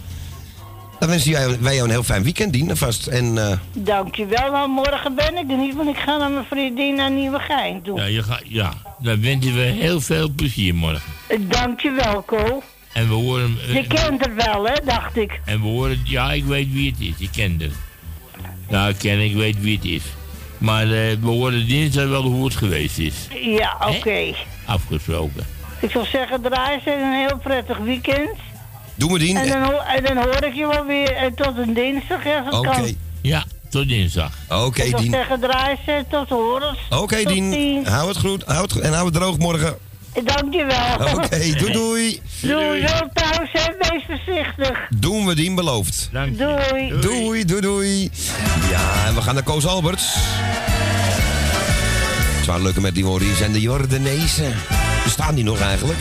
Dan 0.99 1.09
wensen 1.09 1.33
wij, 1.33 1.59
wij 1.61 1.75
jou 1.75 1.85
een 1.87 1.91
heel 1.93 2.03
fijn 2.03 2.23
weekend, 2.23 2.53
Dien, 2.53 2.77
vast. 2.77 3.07
En 3.07 3.39
eh, 3.51 3.59
Dankjewel. 3.73 4.51
Nou, 4.51 4.69
morgen 4.69 5.15
ben 5.15 5.37
ik 5.37 5.51
er 5.51 5.57
niet, 5.57 5.75
want 5.77 5.89
ik 5.89 5.97
ga 5.97 6.17
naar 6.17 6.31
mijn 6.31 6.45
vriendin 6.45 6.95
naar 6.95 7.11
Nieuwegein 7.11 7.83
toe. 7.83 7.99
Ja, 8.01 8.05
je 8.07 8.23
gaat, 8.23 8.43
ja, 8.45 8.73
dan 8.99 9.21
wensen 9.21 9.55
we 9.55 9.61
heel 9.61 10.01
veel 10.01 10.29
plezier 10.31 10.75
morgen. 10.75 11.03
Dankjewel, 11.41 12.23
Ko. 12.23 12.63
En 12.93 13.09
we 13.09 13.15
horen... 13.15 13.57
eh, 13.69 13.75
Je 13.75 13.87
kent 13.87 14.25
het 14.25 14.45
wel, 14.45 14.67
hè, 14.67 14.75
dacht 14.85 15.17
ik. 15.17 15.41
En 15.45 15.61
we 15.61 15.67
horen... 15.67 16.01
Ja, 16.05 16.33
ik 16.33 16.45
weet 16.45 16.73
wie 16.73 16.91
het 16.91 17.01
is. 17.01 17.15
Ik 17.19 17.29
ken 17.33 17.57
het. 17.61 17.73
Nou, 18.69 18.89
ik 18.91 18.97
ken, 18.99 19.21
ik 19.21 19.35
weet 19.35 19.61
wie 19.61 19.77
het 19.77 19.85
is. 19.85 20.03
Maar 20.59 20.83
eh, 20.83 20.89
we 21.21 21.27
horen 21.27 21.67
dinsdag 21.69 22.09
wel 22.09 22.23
hoe 22.23 22.45
het 22.45 22.55
geweest 22.57 22.99
is. 22.99 23.15
Ja, 23.43 23.77
oké. 23.89 24.35
Afgesproken. 24.65 25.47
Ik 25.81 25.91
zou 25.91 26.07
zeggen, 26.07 26.43
draai 26.43 26.81
ze 26.85 26.93
een 26.93 27.13
heel 27.13 27.39
prettig 27.39 27.79
weekend. 27.79 28.37
Doe 28.95 29.11
me 29.11 29.19
Dien. 29.19 29.37
En 29.37 29.49
dan, 29.49 29.73
en 29.83 30.05
dan 30.05 30.17
hoor 30.17 30.45
ik 30.45 30.55
je 30.55 30.67
wel 30.67 30.85
weer 30.85 31.13
en 31.13 31.35
tot 31.35 31.59
een 31.59 31.75
dinsdag, 31.75 32.23
het 32.23 32.53
Oké. 32.55 32.71
kan. 32.71 32.95
Ja, 33.23 33.45
tot 33.71 33.89
dinsdag. 33.89 34.33
Oké, 34.49 34.83
ik 34.83 34.91
zou 34.91 35.03
Dien. 35.03 35.13
zeggen, 35.13 35.41
draai 35.41 35.77
ze 35.87 36.05
tot 36.11 36.29
horens. 36.29 36.79
Oké, 36.91 37.25
Dien. 37.25 37.87
Hou 37.87 38.09
het 38.09 38.19
goed. 38.19 38.45
Hou 38.47 38.63
het, 38.63 38.73
goed 38.73 38.83
en 38.83 38.93
hou 38.93 39.05
het 39.05 39.15
droog 39.15 39.39
morgen. 39.39 39.77
Dankjewel. 40.25 41.15
Oké, 41.15 41.39
doei 41.59 41.73
doei. 41.73 42.21
Doei, 42.41 42.83
wel 42.83 43.09
thuis 43.13 43.51
en 43.53 43.75
wees 43.79 44.05
voorzichtig. 44.07 44.79
Doen 44.97 45.27
we 45.27 45.35
Dien, 45.35 45.55
beloofd. 45.55 46.09
Dank 46.13 46.39
Doei. 46.39 47.01
Doei, 47.01 47.45
doei, 47.45 47.61
doei. 47.61 48.11
Ja, 48.71 49.07
en 49.07 49.15
we 49.15 49.23
gaan 49.23 49.35
naar 49.35 49.43
Koos 49.43 49.67
Alberts. 49.67 50.17
Zwaar 52.43 52.61
leuke 52.61 52.81
met 52.81 52.95
die 52.95 53.05
horen 53.05 53.37
zijn 53.37 53.53
de 53.53 53.61
Jordanezen. 53.61 54.55
Bestaan 55.05 55.35
die 55.35 55.45
nog 55.45 55.61
eigenlijk? 55.61 55.99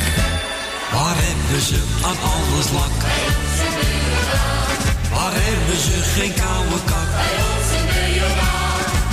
Waar 0.91 1.16
hebben 1.18 1.61
ze 1.61 1.80
aan 2.03 2.18
alles 2.32 2.72
lak? 2.72 2.91
Waar 5.13 5.32
hebben 5.34 5.78
ze 5.82 5.91
geen 6.20 6.34
koude 6.34 6.84
kak? 6.86 7.09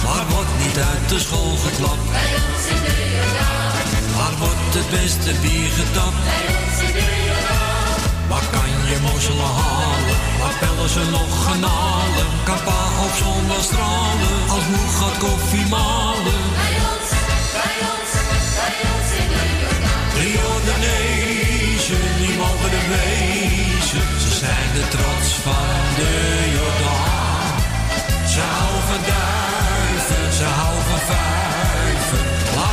Waar 0.05 0.27
wordt 0.29 0.51
niet 0.67 0.77
uit 0.77 1.09
de 1.09 1.19
school 1.19 1.57
geklapt? 1.57 2.09
Wordt 4.43 4.75
het 4.79 4.91
beste 4.91 5.33
bier 5.43 5.71
getapt? 5.81 6.23
Waar 8.29 8.47
kan 8.57 8.71
je 8.91 8.97
mosselen 9.03 9.53
halen? 9.61 10.17
Waar 10.41 10.57
pellen 10.61 10.89
ze 10.89 11.05
nog 11.11 11.33
genalen? 11.47 12.27
Kan 12.45 12.61
pa 12.65 12.81
op 13.07 13.13
zondag 13.23 13.63
stralen? 13.63 14.39
Als 14.55 14.67
moe 14.73 14.89
gaat 14.99 15.19
koffie 15.19 15.67
malen? 15.67 16.41
De 20.17 20.25
Jordanezen, 20.39 22.05
die 22.21 22.37
mogen 22.37 22.73
er 22.81 22.89
wezen. 22.97 24.07
Ze 24.25 24.31
zijn 24.43 24.69
de 24.75 24.85
trots 24.95 25.31
van 25.45 25.81
de 25.99 26.13
Jordaan. 26.55 26.92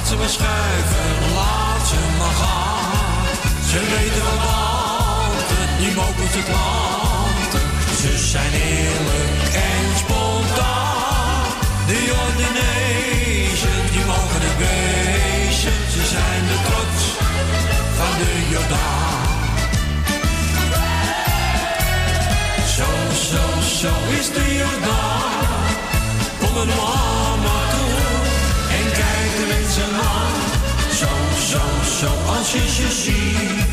Ze 0.10 0.16
maar 0.16 0.30
schuiven, 0.30 1.34
laat 1.36 1.88
ze 1.88 1.99
maar 2.18 2.36
gaan. 2.41 3.26
Ze 3.70 3.80
weten 3.80 4.24
wat 4.30 4.43
altijd, 4.47 5.70
die 5.80 5.93
mogen 5.95 6.28
ze 6.34 6.41
klanten. 6.49 7.62
Ze 8.01 8.18
zijn 8.18 8.53
eerlijk 8.53 9.53
en 9.53 9.86
spontaan. 9.97 11.43
De 11.88 11.97
Jordanezen, 12.12 13.80
die 13.91 14.05
mogen 14.05 14.41
er 14.49 14.57
wezen. 14.66 15.78
Ze 15.93 16.01
zijn 16.14 16.41
de 16.51 16.57
trots 16.68 17.03
van 17.97 18.14
de 18.22 18.32
Jordaan. 18.53 19.28
Zo, 22.76 22.89
zo, 23.32 23.43
zo 23.82 23.93
is 24.20 24.28
de 24.32 24.55
Jordaan. 24.62 25.66
Kom 26.39 26.57
er 26.62 26.76
Zo, 31.50 31.62
zo, 32.00 32.12
als 32.38 32.52
je 32.52 32.70
ze 32.78 32.91
ziet. 33.04 33.68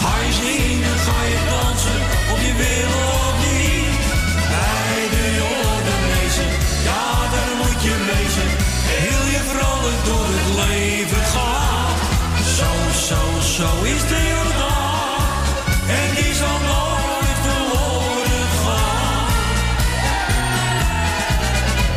Ga 0.00 0.14
je 0.24 0.32
zingen, 0.42 0.98
ga 1.06 1.20
je 1.32 1.38
dansen, 1.50 2.00
of 2.32 2.40
je 2.46 2.54
wil 2.62 2.92
of 3.20 3.34
niet. 3.46 4.04
Bij 4.52 5.00
de 5.14 5.24
Jordanezen, 5.40 6.50
ja, 6.88 7.04
daar 7.34 7.52
moet 7.60 7.80
je 7.86 7.94
wezen. 8.10 8.48
Heel 8.94 9.24
je 9.34 9.42
vrolijk 9.52 10.00
door 10.08 10.28
het 10.36 10.50
leven 10.62 11.24
gaan. 11.34 11.96
Zo, 12.58 12.70
zo, 13.08 13.20
zo 13.56 13.68
is 13.94 14.02
de 14.12 14.20
Jordaan. 14.32 15.42
En 16.00 16.08
die 16.18 16.34
zal 16.34 16.58
nooit 16.72 17.38
verloren 17.46 18.48
gaan. 18.62 19.26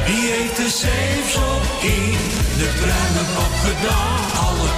Wie 0.05 0.25
heeft 0.31 0.55
de 0.61 0.69
zeepsop 0.85 1.63
in 1.81 2.17
de 2.59 2.69
pruimenpap 2.79 3.53
gedaan? 3.65 4.18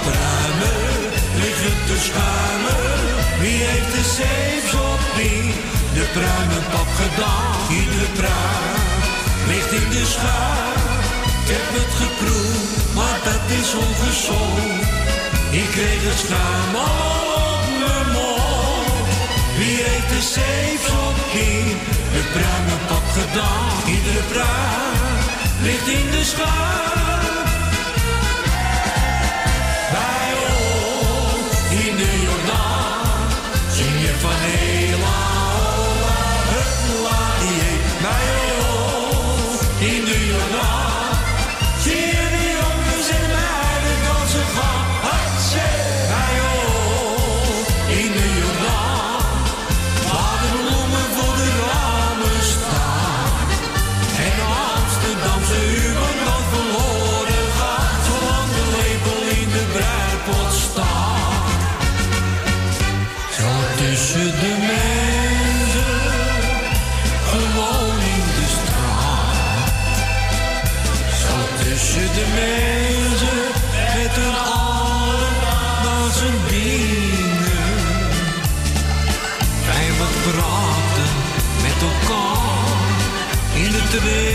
Alle 0.02 0.10
pruimen 0.10 1.10
liggen 1.42 1.76
te 1.86 1.96
schuimen. 2.06 3.40
Wie 3.40 3.58
heeft 3.68 3.92
de 3.96 4.04
zeepsop 4.18 5.00
in 5.16 5.46
de 5.94 6.04
pruimenpap 6.16 6.90
gedaan? 7.02 7.54
Iedere 7.78 8.10
pruim 8.18 8.82
ligt 9.48 9.72
in 9.72 9.88
de 9.90 10.04
schuim. 10.14 11.00
Ik 11.42 11.48
heb 11.54 11.68
het 11.78 11.92
geproefd, 12.02 12.94
maar 12.94 13.18
dat 13.24 13.44
is 13.60 13.70
ongezond. 13.74 14.82
Ik 15.50 15.68
kreeg 15.76 16.02
het 16.10 16.18
schuim 16.24 16.74
op 16.74 17.64
mijn 17.82 18.08
mond. 18.16 19.06
Wie 19.58 19.76
heeft 19.88 20.10
de 20.14 20.22
zeepsop 20.38 21.16
in 21.50 21.66
het 22.16 22.28
bruine 22.34 22.78
pap 22.88 23.06
gedaan? 23.18 23.74
Iedere 23.94 24.24
bruin 24.32 25.18
ligt 25.62 25.88
in 25.98 26.10
de 26.10 26.24
schuim. 26.24 27.11
In 83.94 84.31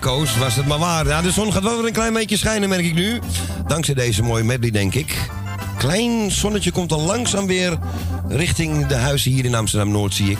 Koos, 0.00 0.36
was 0.38 0.56
het 0.56 0.66
maar 0.66 0.78
waar. 0.78 1.06
Ja, 1.06 1.22
de 1.22 1.30
zon 1.30 1.52
gaat 1.52 1.62
wel 1.62 1.76
weer 1.76 1.86
een 1.86 1.92
klein 1.92 2.12
beetje 2.12 2.36
schijnen, 2.36 2.68
merk 2.68 2.84
ik 2.84 2.94
nu. 2.94 3.20
Dankzij 3.66 3.94
deze 3.94 4.22
mooie 4.22 4.44
medley, 4.44 4.70
denk 4.70 4.94
ik. 4.94 5.28
Klein 5.78 6.30
zonnetje 6.30 6.70
komt 6.70 6.92
al 6.92 7.00
langzaam 7.00 7.46
weer 7.46 7.78
richting 8.28 8.86
de 8.86 8.94
huizen 8.94 9.30
hier 9.32 9.44
in 9.44 9.54
Amsterdam-Noord, 9.54 10.14
zie 10.14 10.30
ik. 10.30 10.38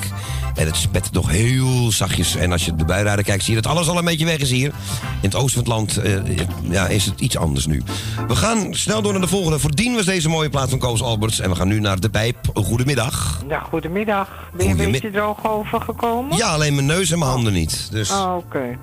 En 0.55 0.67
het 0.67 0.77
spet 0.77 1.13
nog 1.13 1.31
heel 1.31 1.93
zachtjes. 1.93 2.37
En 2.37 2.53
als 2.53 2.65
je 2.65 2.75
de 2.77 2.85
bijrijden 2.85 3.25
kijkt, 3.25 3.45
zie 3.45 3.55
je 3.55 3.61
dat 3.61 3.73
alles 3.73 3.89
al 3.89 3.99
een 3.99 4.05
beetje 4.05 4.25
weg 4.25 4.39
is 4.39 4.51
hier. 4.51 4.67
In 5.03 5.29
het 5.29 5.35
oosten 5.35 5.65
van 5.65 5.79
het 5.81 5.95
land 5.95 5.97
eh, 5.97 6.47
ja, 6.71 6.87
is 6.87 7.05
het 7.05 7.21
iets 7.21 7.37
anders 7.37 7.67
nu. 7.67 7.83
We 8.29 8.37
gaan 8.37 8.75
snel 8.75 9.03
door 9.03 9.13
naar 9.13 9.21
de 9.21 9.29
volgende. 9.29 9.59
Voor 9.59 9.75
Dien 9.75 9.95
was 9.95 10.05
deze 10.05 10.29
mooie 10.29 10.49
plaat 10.51 10.71
van 10.71 10.79
Koos 10.79 11.03
Alberts. 11.03 11.41
En 11.41 11.51
we 11.51 11.57
gaan 11.57 11.69
nu 11.69 11.81
naar 11.81 12.01
de 12.01 12.11
pijp. 12.11 12.37
Goedemiddag. 12.55 13.43
Ja, 13.49 13.59
goedemiddag. 13.61 14.29
Ben 14.57 14.77
je 14.77 14.85
een 14.85 14.91
beetje 14.93 15.11
droog 15.11 15.47
overgekomen? 15.47 16.37
Ja, 16.37 16.49
alleen 16.53 16.75
mijn 16.75 16.87
neus 16.87 17.11
en 17.11 17.19
mijn 17.19 17.31
handen 17.31 17.53
niet. 17.53 17.89
Dus 17.91 18.11
Oh, 18.11 18.35
oké. 18.37 18.79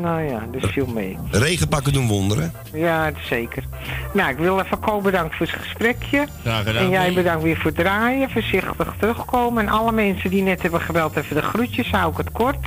Nou 0.00 0.22
ja, 0.22 0.42
dus 0.50 0.70
viel 0.70 0.86
mee. 0.86 1.18
regenpakken 1.30 1.92
doen 1.92 2.06
wonderen. 2.08 2.52
Ja, 2.72 3.10
zeker. 3.28 3.64
Nou, 4.12 4.30
ik 4.30 4.36
wil 4.38 4.60
even 4.60 4.78
Ko 4.78 5.00
bedanken 5.00 5.36
voor 5.36 5.46
het 5.46 5.56
gesprekje. 5.56 6.26
Graag 6.42 6.64
gedaan, 6.64 6.82
En 6.82 6.90
jij 6.90 7.12
bedankt 7.12 7.42
weer 7.42 7.56
voor 7.56 7.70
het 7.70 7.74
draaien. 7.74 8.30
Voorzichtig 8.30 8.94
terugkomen. 8.98 9.66
En 9.66 9.72
alle 9.72 9.92
mensen 9.92 10.30
die 10.30 10.42
net 10.42 10.62
hebben 10.62 10.80
gebeld, 10.80 11.16
even 11.16 11.36
de 11.36 11.42
groetjes. 11.42 11.90
Hou 11.90 12.10
ik 12.10 12.16
het 12.16 12.30
kort. 12.32 12.66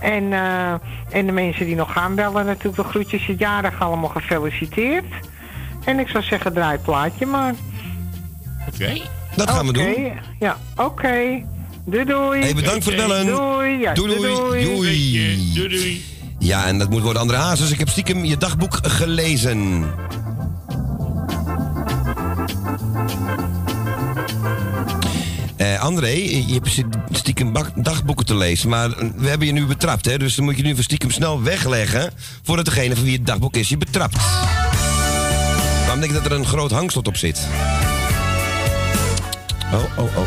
En, 0.00 0.32
eh, 0.32 0.72
en 1.10 1.26
de 1.26 1.32
mensen 1.32 1.66
die 1.66 1.74
nog 1.74 1.92
gaan 1.92 2.14
bellen, 2.14 2.46
natuurlijk 2.46 2.76
de 2.82 2.88
groetjes. 2.88 3.26
Je 3.26 3.34
jarig 3.38 3.80
allemaal 3.80 4.08
gefeliciteerd. 4.08 5.04
En 5.84 5.98
ik 5.98 6.08
zou 6.08 6.24
zeggen, 6.24 6.52
draai 6.52 6.72
het 6.72 6.82
plaatje 6.82 7.26
maar. 7.26 7.54
Oké. 8.74 9.00
Dat 9.36 9.50
gaan 9.50 9.66
we 9.66 9.70
Oké, 9.80 9.92
doen. 9.94 10.12
Ja, 10.38 10.56
oké. 10.76 11.42
Doei 11.84 12.04
doei. 12.04 12.40
Hey, 12.40 12.54
bedankt 12.54 12.84
voor 12.84 12.92
het 12.92 13.06
bellen. 13.06 13.26
Doei. 13.26 13.78
Ja, 13.78 13.94
Doei, 13.94 14.14
doei. 14.16 14.34
Doei. 14.64 15.52
Doei, 15.54 15.68
doei. 15.68 16.04
Ja, 16.42 16.66
en 16.66 16.78
dat 16.78 16.90
moet 16.90 17.02
worden 17.02 17.22
André 17.22 17.36
Hazes. 17.36 17.70
Ik 17.70 17.78
heb 17.78 17.88
stiekem 17.88 18.24
je 18.24 18.36
dagboek 18.36 18.78
gelezen. 18.82 19.84
Eh, 25.56 25.80
André, 25.80 26.08
je 26.08 26.52
hebt 26.52 26.84
stiekem 27.10 27.52
dagboeken 27.74 28.26
te 28.26 28.34
lezen, 28.34 28.68
maar 28.68 28.90
we 29.16 29.28
hebben 29.28 29.46
je 29.46 29.52
nu 29.52 29.66
betrapt, 29.66 30.04
hè? 30.04 30.18
Dus 30.18 30.34
dan 30.34 30.44
moet 30.44 30.56
je 30.56 30.62
nu 30.62 30.70
even 30.70 30.84
stiekem 30.84 31.10
snel 31.10 31.42
wegleggen 31.42 32.12
voordat 32.42 32.64
degene 32.64 32.94
van 32.94 33.04
wie 33.04 33.16
het 33.16 33.26
dagboek 33.26 33.56
is 33.56 33.68
je 33.68 33.76
betrapt. 33.76 34.16
Waarom 35.80 36.00
denk 36.00 36.12
je 36.12 36.18
dat 36.20 36.30
er 36.30 36.38
een 36.38 36.46
groot 36.46 36.70
hangslot 36.70 37.08
op 37.08 37.16
zit? 37.16 37.46
Oh, 39.72 39.98
oh, 39.98 40.16
oh, 40.16 40.16
oh. 40.16 40.26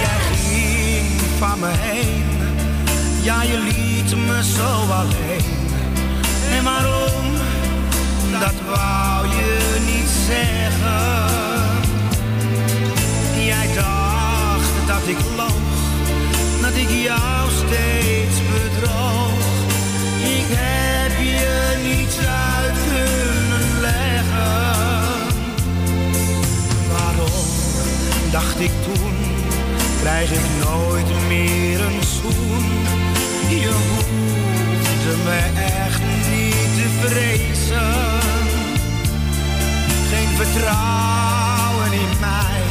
Jij 0.00 0.36
ging 0.42 1.20
van 1.38 1.58
ja 3.22 3.42
je 3.42 3.58
liet 3.58 4.16
me 4.16 4.42
zo 4.56 4.92
alleen. 4.92 5.68
En 6.56 6.64
waarom, 6.64 7.26
dat 8.40 8.54
wou 8.66 9.26
je 9.26 9.76
niet 9.86 10.10
zeggen. 10.26 11.28
Jij 13.44 13.66
dacht 13.74 14.86
dat 14.86 15.08
ik 15.08 15.18
loog, 15.36 15.80
dat 16.62 16.74
ik 16.74 16.90
jou 16.90 17.50
steeds 17.50 18.36
bedroog. 18.52 19.48
Ik 20.22 20.46
heb 20.48 21.18
je 21.18 21.76
niets 21.82 22.18
uit 22.18 22.78
kunnen 22.92 23.80
leggen. 23.80 24.70
Waarom? 26.92 27.48
dacht 28.30 28.60
ik 28.60 28.70
toen, 28.82 29.14
krijg 30.00 30.30
ik 30.30 30.64
nooit 30.64 31.28
meer 31.28 31.80
een 31.80 32.02
zoen. 32.02 33.09
Je 33.50 33.72
hoefde 33.72 35.16
me 35.24 35.40
echt 35.56 36.00
niet 36.30 36.74
te 36.76 36.88
vrezen. 37.00 38.20
Geen 40.10 40.28
vertrouwen 40.36 41.92
in 41.92 42.18
mij, 42.20 42.62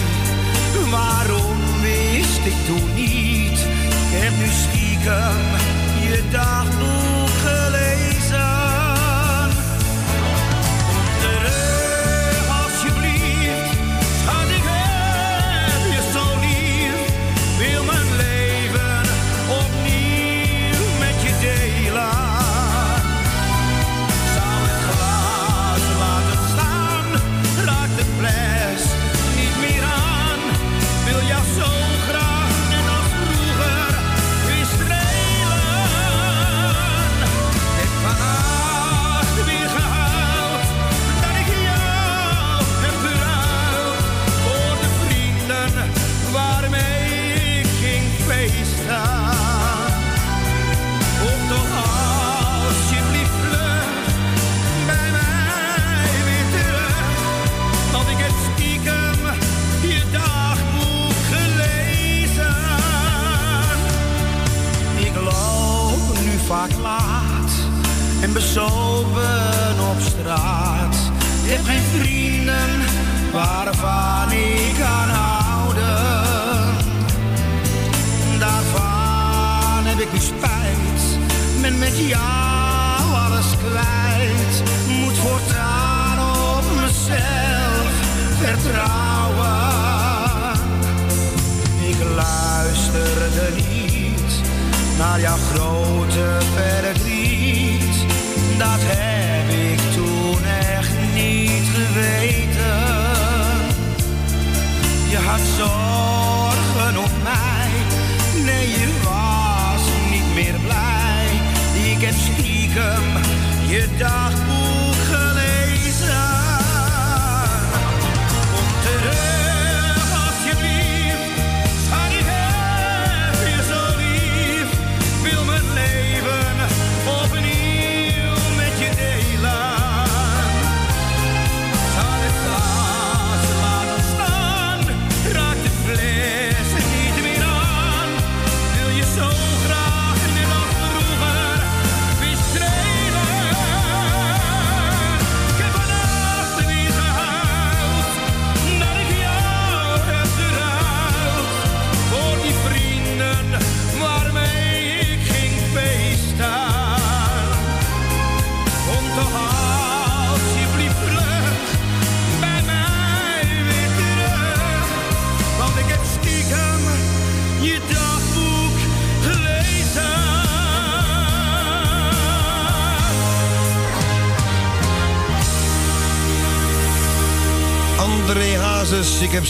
waarom 0.90 1.82
wist 1.82 2.46
ik 2.46 2.66
toen 2.66 2.94
niet? 2.94 3.60
Ik 4.12 4.22
heb 4.22 4.34
nu 4.38 4.48
stiekem 4.48 5.38
je 6.02 6.24
dagboek 6.32 7.19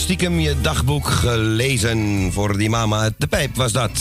stiekem 0.10 0.40
je 0.40 0.62
dagboek 0.62 1.08
gelezen. 1.08 2.30
Voor 2.32 2.58
die 2.58 2.70
mama 2.70 3.10
de 3.18 3.28
pijp 3.28 3.56
was 3.56 3.72
dat. 3.72 3.92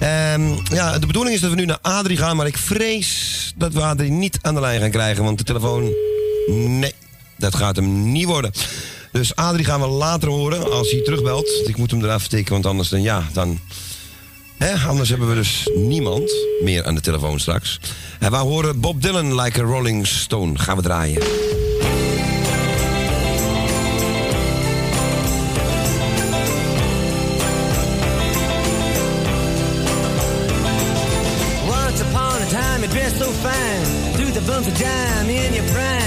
Ehm, 0.00 0.42
ja, 0.72 0.98
de 0.98 1.06
bedoeling 1.06 1.34
is 1.34 1.40
dat 1.40 1.50
we 1.50 1.56
nu 1.56 1.64
naar 1.64 1.78
Adrie 1.82 2.16
gaan, 2.16 2.36
maar 2.36 2.46
ik 2.46 2.58
vrees 2.58 3.52
dat 3.56 3.72
we 3.72 3.82
Adrie 3.82 4.10
niet 4.10 4.38
aan 4.42 4.54
de 4.54 4.60
lijn 4.60 4.80
gaan 4.80 4.90
krijgen, 4.90 5.24
want 5.24 5.38
de 5.38 5.44
telefoon. 5.44 5.92
Nee, 6.46 6.92
dat 7.36 7.54
gaat 7.54 7.76
hem 7.76 8.12
niet 8.12 8.24
worden. 8.24 8.52
Dus 9.12 9.36
Adrie 9.36 9.64
gaan 9.64 9.80
we 9.80 9.86
later 9.86 10.28
horen 10.28 10.72
als 10.72 10.90
hij 10.90 11.02
terugbelt. 11.02 11.62
Ik 11.66 11.76
moet 11.76 11.90
hem 11.90 12.04
eraf 12.04 12.26
tikken, 12.26 12.52
want 12.52 12.66
anders 12.66 12.88
dan 12.88 13.02
ja, 13.02 13.28
dan. 13.32 13.58
Hè, 14.56 14.74
anders 14.88 15.08
hebben 15.08 15.28
we 15.28 15.34
dus 15.34 15.70
niemand 15.74 16.32
meer 16.62 16.84
aan 16.84 16.94
de 16.94 17.00
telefoon 17.00 17.40
straks. 17.40 17.80
En 18.18 18.30
we 18.30 18.36
horen 18.36 18.80
Bob 18.80 19.02
Dylan, 19.02 19.40
Like 19.40 19.60
a 19.60 19.64
Rolling 19.64 20.06
Stone, 20.06 20.58
gaan 20.58 20.76
we 20.76 20.82
draaien. 20.82 21.43
month 34.54 34.68
of 34.68 34.78
dime 34.78 35.30
in 35.30 35.52
your 35.52 35.64
prime. 35.64 36.03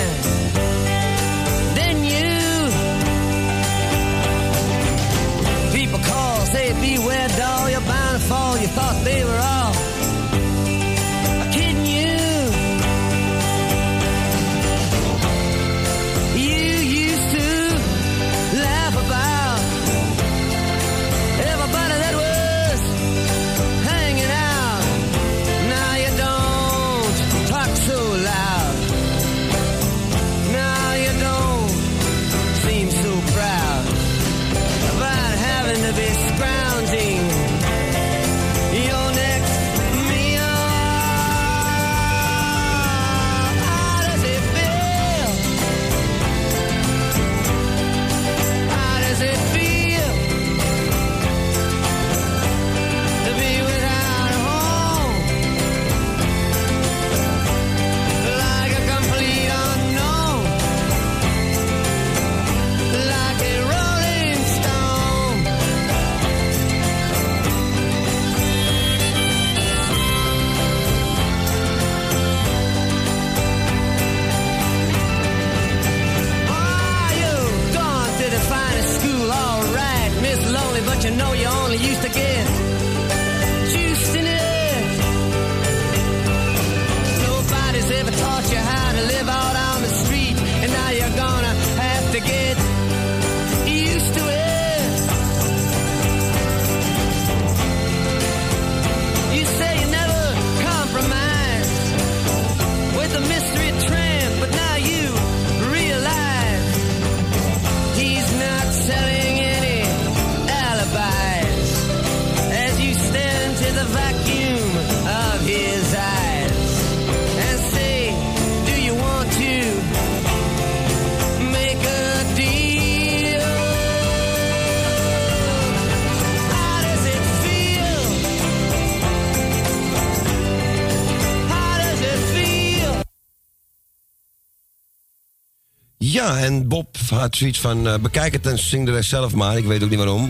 En 136.36 136.68
Bob 136.68 136.98
had 137.10 137.36
zoiets 137.36 137.60
van, 137.60 137.84
bekijken 137.84 138.02
bekijk 138.02 138.34
het 138.34 138.46
en 138.48 138.60
zing 138.60 138.86
de 138.86 138.92
rest 138.92 139.10
zelf 139.10 139.34
maar. 139.34 139.58
Ik 139.58 139.66
weet 139.66 139.84
ook 139.84 139.90
niet 139.90 139.98
waarom. 139.98 140.30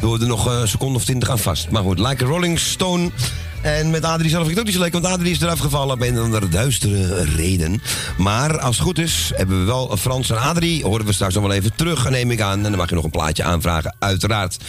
We 0.00 0.06
hoorden 0.06 0.28
nog 0.28 0.46
eh, 0.46 0.60
een 0.60 0.68
seconde 0.68 0.98
of 0.98 1.04
twintig 1.04 1.30
aan 1.30 1.38
vast. 1.38 1.70
Maar 1.70 1.82
goed, 1.82 1.98
like 1.98 2.24
rolling 2.24 2.58
stone. 2.58 3.10
En 3.62 3.90
met 3.90 4.04
Adrie 4.04 4.30
zelf 4.30 4.46
vind 4.46 4.50
ik 4.50 4.50
het 4.50 4.58
ook 4.58 4.64
niet 4.64 4.74
zo 4.74 4.80
leuk, 4.80 4.92
want 4.92 5.06
Adrie 5.06 5.32
is 5.32 5.40
eraf 5.40 5.58
gevallen 5.58 5.98
bij 5.98 6.08
een 6.08 6.18
of 6.18 6.24
andere 6.24 6.48
duistere 6.48 7.24
reden. 7.24 7.82
Maar 8.18 8.58
als 8.58 8.76
het 8.76 8.86
goed 8.86 8.98
is, 8.98 9.32
hebben 9.34 9.58
we 9.60 9.64
wel 9.64 9.96
Frans 9.96 10.30
en 10.30 10.38
Adrie. 10.38 10.84
Horen 10.84 11.06
we 11.06 11.12
straks 11.12 11.34
nog 11.34 11.42
wel 11.42 11.52
even 11.52 11.74
terug, 11.74 12.10
neem 12.10 12.30
ik 12.30 12.40
aan. 12.40 12.56
En 12.56 12.62
dan 12.62 12.76
mag 12.76 12.88
je 12.88 12.94
nog 12.94 13.04
een 13.04 13.10
plaatje 13.10 13.42
aanvragen, 13.42 13.96
uiteraard. 13.98 14.56
En 14.58 14.66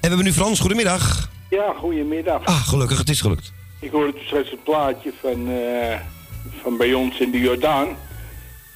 we 0.00 0.06
hebben 0.06 0.24
nu 0.24 0.32
Frans, 0.32 0.60
goedemiddag. 0.60 1.28
Ja, 1.50 1.74
goedemiddag. 1.78 2.44
Ah, 2.44 2.68
gelukkig, 2.68 2.98
het 2.98 3.08
is 3.08 3.20
gelukt. 3.20 3.52
Ik 3.80 3.90
hoorde 3.90 4.18
straks 4.24 4.52
een 4.52 4.62
plaatje 4.64 5.12
van, 5.20 5.48
eh, 5.48 5.98
van 6.62 6.76
bij 6.76 6.94
ons 6.94 7.18
in 7.20 7.30
de 7.30 7.38
Jordaan. 7.38 7.86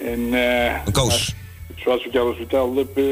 En, 0.06 0.34
eh, 0.34 0.86
Een 0.86 0.92
koos. 0.92 1.34
zoals 1.76 2.04
ik 2.04 2.16
al 2.16 2.28
eens 2.28 2.36
verteld 2.36 2.76
heb, 2.76 2.96
eh, 2.96 3.04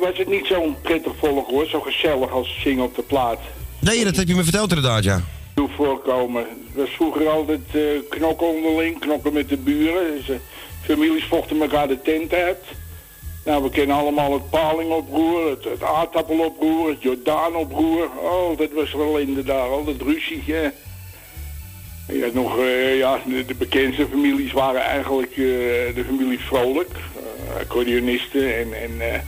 was 0.00 0.18
het 0.18 0.28
niet 0.28 0.46
zo'n 0.46 0.76
prettig 0.82 1.12
volk 1.18 1.50
hoor. 1.50 1.66
Zo 1.66 1.80
gezellig 1.80 2.30
als 2.30 2.60
zingen 2.62 2.84
op 2.84 2.94
de 2.96 3.02
plaat. 3.02 3.40
Nee, 3.78 4.04
dat 4.04 4.16
heb 4.16 4.28
je 4.28 4.34
me 4.34 4.42
verteld 4.42 4.68
inderdaad, 4.68 5.04
ja. 5.04 5.20
Doe 5.54 5.68
voorkomen. 5.76 6.40
Het 6.42 6.74
was 6.74 6.88
vroeger 6.90 7.28
altijd 7.28 7.60
eh, 7.72 7.80
knokken 8.08 8.46
onderling, 8.46 8.98
knokken 8.98 9.32
met 9.32 9.48
de 9.48 9.56
buren. 9.56 10.22
Dus, 10.26 10.36
families 10.82 11.24
vochten 11.24 11.60
elkaar 11.60 11.88
de 11.88 12.02
tent 12.02 12.32
uit. 12.32 12.64
Nou, 13.44 13.62
we 13.62 13.70
kennen 13.70 13.96
allemaal 13.96 14.32
het 14.32 14.50
palingoproer, 14.50 15.50
het, 15.50 15.64
het 15.64 15.82
aardappeloproer, 15.82 16.88
het 16.88 17.02
Jordaanoproer. 17.02 18.08
Oh, 18.22 18.58
dat 18.58 18.68
was 18.74 18.92
wel 18.92 19.18
inderdaad 19.18 19.70
altijd 19.70 20.02
ruzie. 20.02 20.42
hè. 20.46 20.68
Je 22.12 22.22
had 22.22 22.34
nog, 22.34 22.58
eh, 22.58 22.96
ja, 22.98 23.18
de, 23.46 23.54
bekendste 23.58 24.06
families 24.10 24.52
waren 24.52 24.80
eigenlijk 24.82 25.30
eh, 25.30 25.36
de 25.94 26.04
familie 26.06 26.38
Vrolijk, 26.40 26.90
eh, 26.90 27.60
accordeonisten 27.60 28.56
en, 28.58 28.68
en 28.82 29.22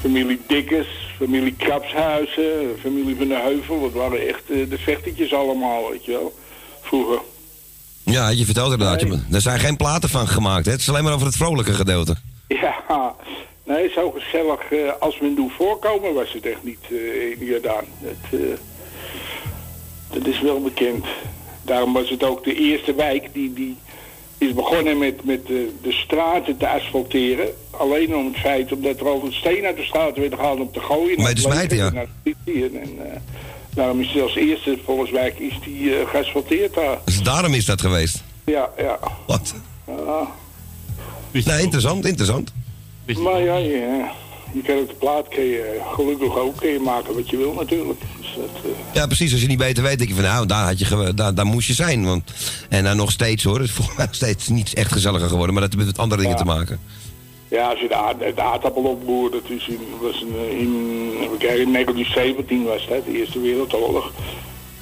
familie 0.00 0.40
Dikkers, 0.46 0.88
familie 1.16 1.54
Krapshuizen, 1.58 2.76
familie 2.82 3.16
van 3.16 3.28
de 3.28 3.34
Heuvel. 3.42 3.80
Dat 3.80 3.92
waren 3.92 4.28
echt 4.28 4.42
de 4.46 4.78
vechtertjes 4.78 5.34
allemaal, 5.34 5.90
weet 5.90 6.04
je 6.04 6.12
wel, 6.12 6.34
vroeger. 6.80 7.18
Ja, 8.04 8.28
je 8.28 8.44
vertelt 8.44 8.72
inderdaad. 8.72 9.00
je- 9.00 9.22
Er 9.32 9.40
zijn 9.40 9.58
geen 9.60 9.76
platen 9.76 10.08
van 10.08 10.28
gemaakt, 10.28 10.66
hè. 10.66 10.72
Het 10.72 10.80
is 10.80 10.88
alleen 10.88 11.04
maar 11.04 11.12
over 11.12 11.26
het 11.26 11.36
vrolijke 11.36 11.72
gedeelte. 11.72 12.16
Ja, 12.48 13.14
nee, 13.64 13.88
zo 13.94 14.10
gezellig 14.10 14.72
eh, 14.72 14.78
als 15.00 15.20
men 15.20 15.34
doet 15.34 15.52
voorkomen 15.52 16.14
was 16.14 16.32
het 16.32 16.46
echt 16.46 16.62
niet 16.62 16.78
eh, 16.90 17.30
in 17.40 17.46
Jordaan. 17.46 17.84
Het, 18.02 18.40
dat 20.12 20.26
is 20.26 20.40
wel 20.40 20.60
bekend. 20.62 21.04
Daarom 21.70 21.92
was 21.92 22.10
het 22.10 22.24
ook 22.24 22.44
de 22.44 22.54
eerste 22.54 22.94
wijk 22.94 23.28
die, 23.32 23.52
die 23.52 23.76
is 24.38 24.52
begonnen 24.52 24.98
met, 24.98 25.24
met 25.24 25.46
de, 25.46 25.72
de 25.82 25.92
straten 25.92 26.56
te 26.56 26.68
asfalteren. 26.68 27.48
Alleen 27.70 28.16
om 28.16 28.26
het 28.26 28.36
feit 28.36 28.72
omdat 28.72 29.00
er 29.00 29.08
altijd 29.08 29.32
steen 29.32 29.64
uit 29.64 29.76
de 29.76 29.84
straten 29.84 30.20
werden 30.20 30.38
gehaald 30.38 30.60
om 30.60 30.72
te 30.72 30.80
gooien. 30.80 31.16
Bij 31.16 31.34
de 31.34 31.40
smijten, 31.40 31.76
ja. 31.76 31.90
Naar 31.90 32.06
de 32.22 32.34
politie. 32.44 32.64
En, 32.64 32.80
en, 32.80 33.12
eh, 33.12 33.20
daarom 33.74 34.00
is 34.00 34.12
het 34.12 34.22
als 34.22 34.36
eerste 34.36 34.78
volgens 34.84 35.10
wijk 35.10 35.38
is 35.38 35.58
die 35.64 35.98
eh, 35.98 36.08
geasfalteerd 36.08 36.74
daar. 36.74 36.98
Dus 37.04 37.22
daarom 37.22 37.54
is 37.54 37.64
dat 37.64 37.80
geweest. 37.80 38.22
Ja, 38.44 38.70
ja. 38.78 38.98
Wat? 39.26 39.54
Ah. 39.86 40.28
Nee, 41.32 41.62
interessant, 41.62 42.06
interessant. 42.06 42.52
Maar 43.06 43.40
ja, 43.40 43.56
je, 43.56 44.04
je 44.52 44.62
kan 44.62 44.76
ook 44.76 44.88
de 44.88 44.94
plaat 44.94 45.28
kun 45.28 45.42
je, 45.42 45.80
gelukkig 45.94 46.36
ook 46.36 46.56
kun 46.56 46.70
je 46.70 46.78
maken 46.78 47.14
wat 47.14 47.30
je 47.30 47.36
wil 47.36 47.52
natuurlijk. 47.52 48.00
Dus 48.20 48.34
dat, 48.36 48.64
eh, 48.64 48.94
Ja, 48.94 49.06
precies. 49.06 49.32
Als 49.32 49.40
je 49.40 49.46
niet 49.46 49.58
beter 49.58 49.82
weet, 49.82 49.98
denk 49.98 50.10
je 50.10 50.14
van 50.14 50.24
nou, 50.24 50.46
daar, 50.46 50.66
had 50.66 50.78
je 50.78 51.12
daar, 51.14 51.34
daar 51.34 51.46
moest 51.46 51.66
je 51.66 51.74
zijn. 51.74 52.04
Want, 52.04 52.32
en 52.68 52.84
dan 52.84 52.96
nog 52.96 53.10
steeds 53.10 53.44
hoor. 53.44 53.54
Het 53.58 53.68
is 53.68 53.72
volgens 53.72 53.96
mij 53.96 54.06
nog 54.06 54.14
steeds 54.14 54.48
niet 54.48 54.74
echt 54.74 54.92
gezelliger 54.92 55.28
geworden. 55.28 55.54
Maar 55.54 55.62
dat 55.62 55.72
heeft 55.74 55.86
met 55.86 55.98
andere 55.98 56.22
dingen 56.22 56.36
te 56.36 56.44
maken. 56.44 56.80
ja, 57.48 57.70
als 57.70 57.80
je 57.80 57.88
de, 57.88 57.94
aard, 57.94 58.18
de 58.18 58.42
aardappelopboer, 58.42 59.30
dat 59.30 59.50
is 59.50 59.68
in, 59.68 59.80
was 60.00 60.22
een, 60.22 60.34
eh, 60.34 60.60
in, 60.60 61.10
even 61.20 61.38
kijken, 61.38 61.60
in 61.60 61.72
1917 61.72 62.64
was 62.64 62.86
dat, 62.88 63.04
de 63.04 63.18
Eerste 63.18 63.40
Wereldoorlog. 63.40 64.12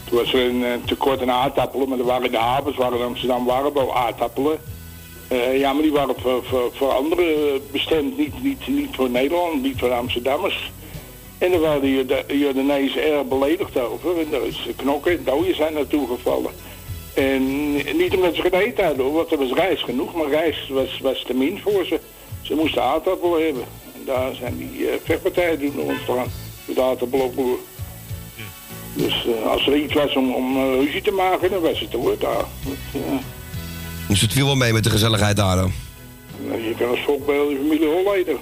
Toen 0.04 0.18
was 0.18 0.32
er 0.32 0.48
een 0.48 0.64
eh, 0.64 0.70
tekort 0.84 1.20
aan 1.22 1.30
aardappelen, 1.30 1.88
maar 1.88 1.98
er 1.98 2.04
waren 2.04 2.24
in 2.24 2.30
de 2.30 2.38
havens, 2.38 2.76
waren 2.76 2.98
in 2.98 3.04
Amsterdam 3.04 3.44
waren 3.44 3.74
wel 3.74 3.96
aardappelen. 3.96 4.58
Eh, 5.28 5.58
ja, 5.58 5.72
maar 5.72 5.82
die 5.82 5.92
waren 5.92 6.14
voor, 6.20 6.44
voor, 6.44 6.70
voor 6.74 6.92
anderen 6.92 7.60
bestemd, 7.70 8.18
niet, 8.18 8.42
niet, 8.42 8.66
niet 8.68 8.88
voor 8.92 9.10
Nederland, 9.10 9.62
niet 9.62 9.78
voor 9.78 9.92
Amsterdammers. 9.92 10.72
En 11.38 11.50
daar 11.50 11.60
waren 11.60 11.80
de 11.80 11.94
Jorda- 11.94 12.34
Jordanezen 12.34 13.02
erg 13.02 13.24
beledigd 13.24 13.78
over. 13.80 14.18
En 14.18 14.26
daar 14.30 14.46
is 14.46 14.68
knokken 14.76 15.12
en 15.12 15.24
dooien 15.24 15.54
zijn 15.54 15.74
naartoe 15.74 16.06
gevallen. 16.06 16.52
En 17.14 17.72
niet 17.96 18.14
omdat 18.14 18.34
ze 18.34 18.40
geen 18.40 18.60
eten 18.60 18.84
hadden, 18.84 19.04
hoor, 19.04 19.14
want 19.14 19.30
er 19.32 19.38
was 19.38 19.52
rijst 19.52 19.84
genoeg, 19.84 20.14
maar 20.14 20.28
rijst 20.28 20.68
was, 20.68 20.98
was 21.02 21.24
te 21.26 21.34
min 21.34 21.58
voor 21.62 21.84
ze. 21.84 22.00
Ze 22.42 22.54
moesten 22.54 22.82
aardappelen 22.82 23.44
hebben. 23.44 23.64
En 23.94 24.00
daar 24.04 24.34
zijn 24.34 24.56
die 24.56 24.88
eh, 24.88 24.96
vechtpartijen 25.04 25.58
toen 25.60 25.80
ontstaan, 25.80 26.26
met 26.64 26.78
aardappelopboer. 26.78 27.58
Dus 28.94 29.26
eh, 29.26 29.50
als 29.50 29.66
er 29.66 29.76
iets 29.76 29.94
was 29.94 30.16
om, 30.16 30.34
om 30.34 30.70
ruzie 30.80 31.02
te 31.02 31.10
maken, 31.10 31.50
dan 31.50 31.60
was 31.60 31.80
het 31.80 31.92
hoor 31.92 32.18
daar. 32.18 32.44
Dat, 32.64 33.02
Dus 34.08 34.20
het 34.20 34.32
viel 34.32 34.46
wel 34.46 34.54
mee 34.56 34.72
met 34.72 34.84
de 34.84 34.90
gezelligheid 34.90 35.36
daar. 35.36 35.56
dan. 35.56 35.72
nou, 36.48 36.62
je 36.62 36.74
kan 36.78 36.88
als 36.88 37.00
volk 37.04 37.26
bij 37.26 37.36
de 37.36 37.56
familie 37.62 37.88
Holleder. 37.88 38.36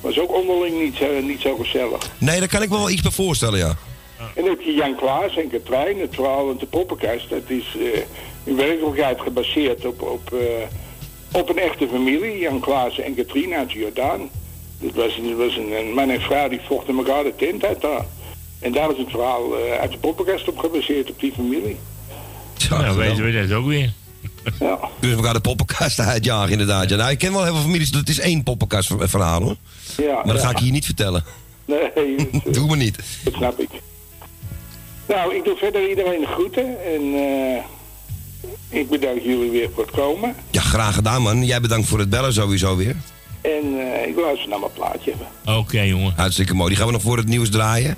was 0.00 0.18
ook 0.18 0.34
onderling 0.34 0.82
niet, 0.82 0.96
zo- 0.96 1.20
niet 1.20 1.40
zo 1.40 1.56
gezellig. 1.56 2.10
Nee, 2.18 2.38
daar 2.38 2.48
kan 2.48 2.62
ik 2.62 2.68
me 2.70 2.76
wel 2.76 2.90
iets 2.90 3.02
bij 3.02 3.10
voorstellen, 3.10 3.58
ja. 3.58 3.76
En 4.18 4.42
dan 4.44 4.48
heb 4.48 4.60
je 4.60 4.72
Jan 4.74 4.96
Klaas 4.96 5.36
en 5.36 5.50
Katrijn, 5.50 6.00
het 6.00 6.14
verhaal 6.14 6.48
uit 6.48 6.60
de 6.60 6.66
poppenkast. 6.66 7.30
Dat 7.30 7.42
is 7.46 7.76
eh, 7.78 8.00
in 8.44 8.56
werkelijkheid 8.56 9.20
gebaseerd 9.20 9.86
op, 9.86 10.02
op, 10.02 10.32
eh, 10.32 11.38
op 11.40 11.48
een 11.48 11.58
echte 11.58 11.88
familie. 11.92 12.38
Jan 12.38 12.60
Klaas 12.60 12.98
en 13.00 13.14
Katrien 13.14 13.54
uit 13.54 13.70
de 13.72 13.78
Jordaan. 13.78 14.20
Dit 14.80 14.94
was, 14.94 15.20
was 15.36 15.56
een, 15.56 15.72
een 15.78 15.92
man 15.94 16.10
en 16.10 16.20
vrouw 16.20 16.48
die 16.48 16.60
vochten 16.68 16.96
elkaar 16.96 17.22
de 17.24 17.32
tent 17.36 17.64
uit 17.64 17.80
daar. 17.80 18.04
En 18.60 18.72
daar 18.72 18.90
is 18.90 18.98
het 18.98 19.10
verhaal 19.10 19.56
eh, 19.58 19.80
uit 19.80 19.92
de 19.92 19.98
poppenkast 19.98 20.48
op 20.48 20.58
gebaseerd, 20.58 21.10
op 21.10 21.20
die 21.20 21.32
familie. 21.32 21.76
Nou, 22.70 22.96
weten 22.96 23.24
we 23.24 23.46
dat 23.46 23.56
ook 23.58 23.66
weer. 23.66 23.92
Ja. 24.60 24.78
Dus 25.00 25.10
we 25.10 25.16
elkaar 25.16 25.32
de 25.34 25.40
poppenkast 25.40 26.00
uitjagen, 26.00 26.50
inderdaad. 26.52 26.88
Ja, 26.88 26.96
nou, 26.96 27.10
ik 27.10 27.18
ken 27.18 27.32
wel 27.32 27.44
heel 27.44 27.52
veel 27.54 27.62
families, 27.62 27.90
dat 27.90 28.08
is 28.08 28.18
één 28.18 28.42
poppenkast 28.42 28.92
verhaal 28.98 29.42
hoor. 29.42 29.56
Ja, 29.96 30.14
Maar 30.14 30.24
dat 30.26 30.36
ja. 30.36 30.42
ga 30.42 30.50
ik 30.50 30.58
hier 30.58 30.72
niet 30.72 30.84
vertellen. 30.84 31.24
Nee, 31.64 32.16
dat, 32.44 32.54
Doe 32.54 32.66
me 32.68 32.76
niet. 32.76 32.98
dat 33.24 33.34
snap 33.34 33.60
ik. 33.60 33.68
Nou, 35.08 35.34
ik 35.34 35.44
doe 35.44 35.56
verder 35.56 35.88
iedereen 35.88 36.20
de 36.20 36.26
groeten. 36.26 36.64
En 36.94 37.02
eh, 37.14 38.78
ik 38.80 38.88
bedank 38.90 39.20
jullie 39.22 39.50
weer 39.50 39.70
voor 39.74 39.82
het 39.82 39.94
komen. 39.94 40.34
Ja, 40.50 40.60
graag 40.60 40.94
gedaan 40.94 41.22
man. 41.22 41.44
Jij 41.44 41.60
bedankt 41.60 41.88
voor 41.88 41.98
het 41.98 42.10
bellen 42.10 42.32
sowieso 42.32 42.76
weer. 42.76 42.96
En 43.40 43.92
eh, 43.92 44.08
ik 44.08 44.16
luister 44.16 44.48
naar 44.48 44.58
mijn 44.60 44.72
plaatje 44.72 45.12
even. 45.12 45.56
Oké, 45.58 45.80
jongen. 45.80 46.12
Hartstikke 46.16 46.54
mooi. 46.54 46.68
Die 46.68 46.76
gaan 46.78 46.86
we 46.86 46.92
nog 46.92 47.02
voor 47.02 47.16
het 47.16 47.26
nieuws 47.26 47.50
draaien. 47.50 47.96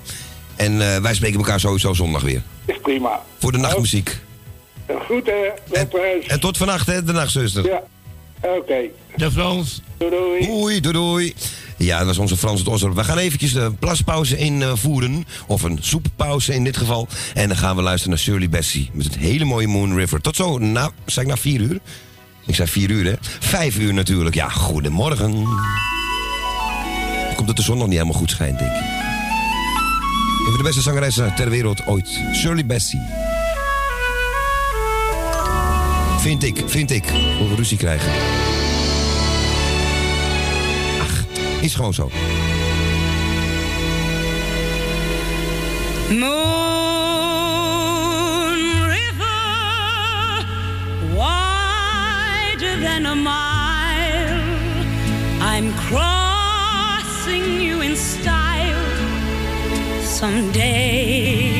En 0.56 0.94
eh, 0.94 1.00
wij 1.00 1.14
spreken 1.14 1.38
elkaar 1.38 1.60
sowieso 1.60 1.92
zondag 1.94 2.22
weer. 2.22 2.42
Is 2.64 2.78
prima. 2.82 3.22
Voor 3.38 3.52
de 3.52 3.58
nachtmuziek. 3.58 4.18
Eh, 4.90 5.00
Groeten, 5.04 5.52
thuis. 5.90 6.26
En 6.26 6.40
tot 6.40 6.56
vannacht, 6.56 6.86
hè, 6.86 7.04
de 7.04 7.12
nachtzuster. 7.12 7.66
Ja, 7.66 7.82
oké. 8.42 8.78
De 9.16 9.30
Frans. 9.30 9.82
Doei 9.98 10.10
doei. 10.10 10.46
Doei, 10.46 10.80
doei, 10.80 10.94
doei. 10.94 11.34
Ja, 11.76 11.98
dat 11.98 12.06
was 12.06 12.18
onze 12.18 12.36
Frans 12.36 12.58
het 12.58 12.68
Osdorp. 12.68 12.94
We 12.94 13.04
gaan 13.04 13.18
eventjes 13.18 13.52
de 13.52 13.72
plaspauze 13.78 14.36
invoeren. 14.36 15.26
Of 15.46 15.62
een 15.62 15.78
soeppauze 15.80 16.54
in 16.54 16.64
dit 16.64 16.76
geval. 16.76 17.08
En 17.34 17.48
dan 17.48 17.56
gaan 17.56 17.76
we 17.76 17.82
luisteren 17.82 18.10
naar 18.10 18.18
Shirley 18.24 18.48
Bassey. 18.48 18.90
Met 18.92 19.04
het 19.04 19.16
hele 19.16 19.44
mooie 19.44 19.66
Moon 19.66 19.96
River. 19.96 20.20
Tot 20.20 20.36
zo, 20.36 20.58
na, 20.58 20.90
zei 21.06 21.26
ik 21.26 21.32
na 21.32 21.38
vier 21.38 21.60
uur? 21.60 21.78
Ik 22.46 22.54
zei 22.54 22.68
vier 22.68 22.90
uur, 22.90 23.04
hè? 23.04 23.14
Vijf 23.38 23.78
uur 23.78 23.94
natuurlijk. 23.94 24.34
Ja, 24.34 24.48
goedemorgen. 24.48 25.46
Komt 27.34 27.46
dat 27.46 27.56
de 27.56 27.62
zon 27.62 27.78
nog 27.78 27.86
niet 27.86 27.98
helemaal 27.98 28.18
goed 28.18 28.30
schijnt, 28.30 28.58
denk 28.58 28.70
ik. 28.70 28.76
Een 30.40 30.46
van 30.46 30.56
de 30.56 30.62
beste 30.62 30.80
zangeressen 30.80 31.34
ter 31.34 31.50
wereld 31.50 31.86
ooit. 31.86 32.20
Shirley 32.34 32.66
Bassey. 32.66 33.00
Vind 36.20 36.42
ik, 36.42 36.62
vind 36.66 36.90
ik. 36.90 37.04
Voor 37.38 37.48
we 37.48 37.54
ruzie 37.54 37.76
krijgen. 37.76 38.12
Ach, 41.00 41.24
is 41.60 41.74
gewoon 41.74 41.94
zo. 41.94 42.10
Moon 46.08 46.28
River, 48.88 50.46
wider 51.14 52.80
than 52.82 53.06
a 53.06 53.14
mile. 53.14 54.40
I'm 55.56 55.74
crossing 55.74 57.62
you 57.62 57.84
in 57.84 57.96
style 57.96 58.76
someday. 60.04 61.59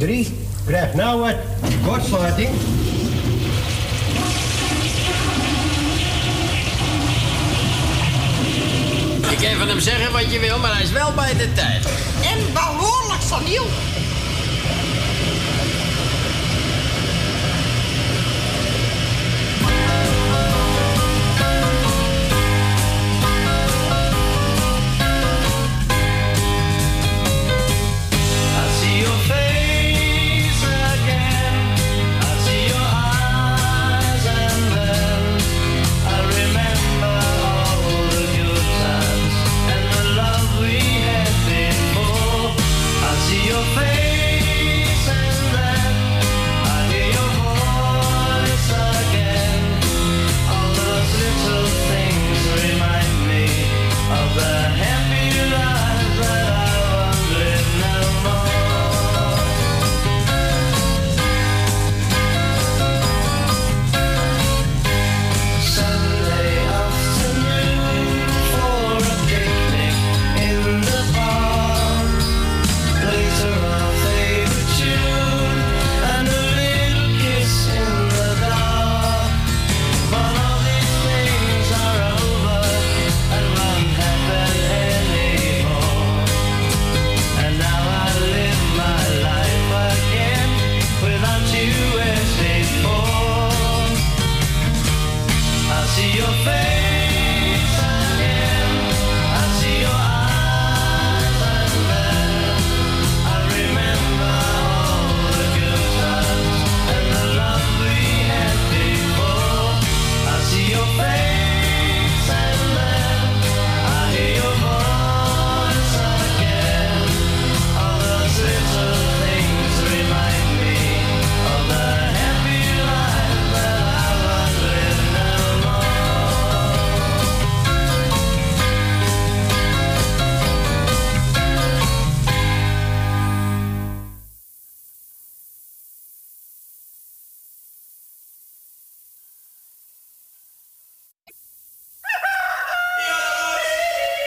Madrid 0.00 0.39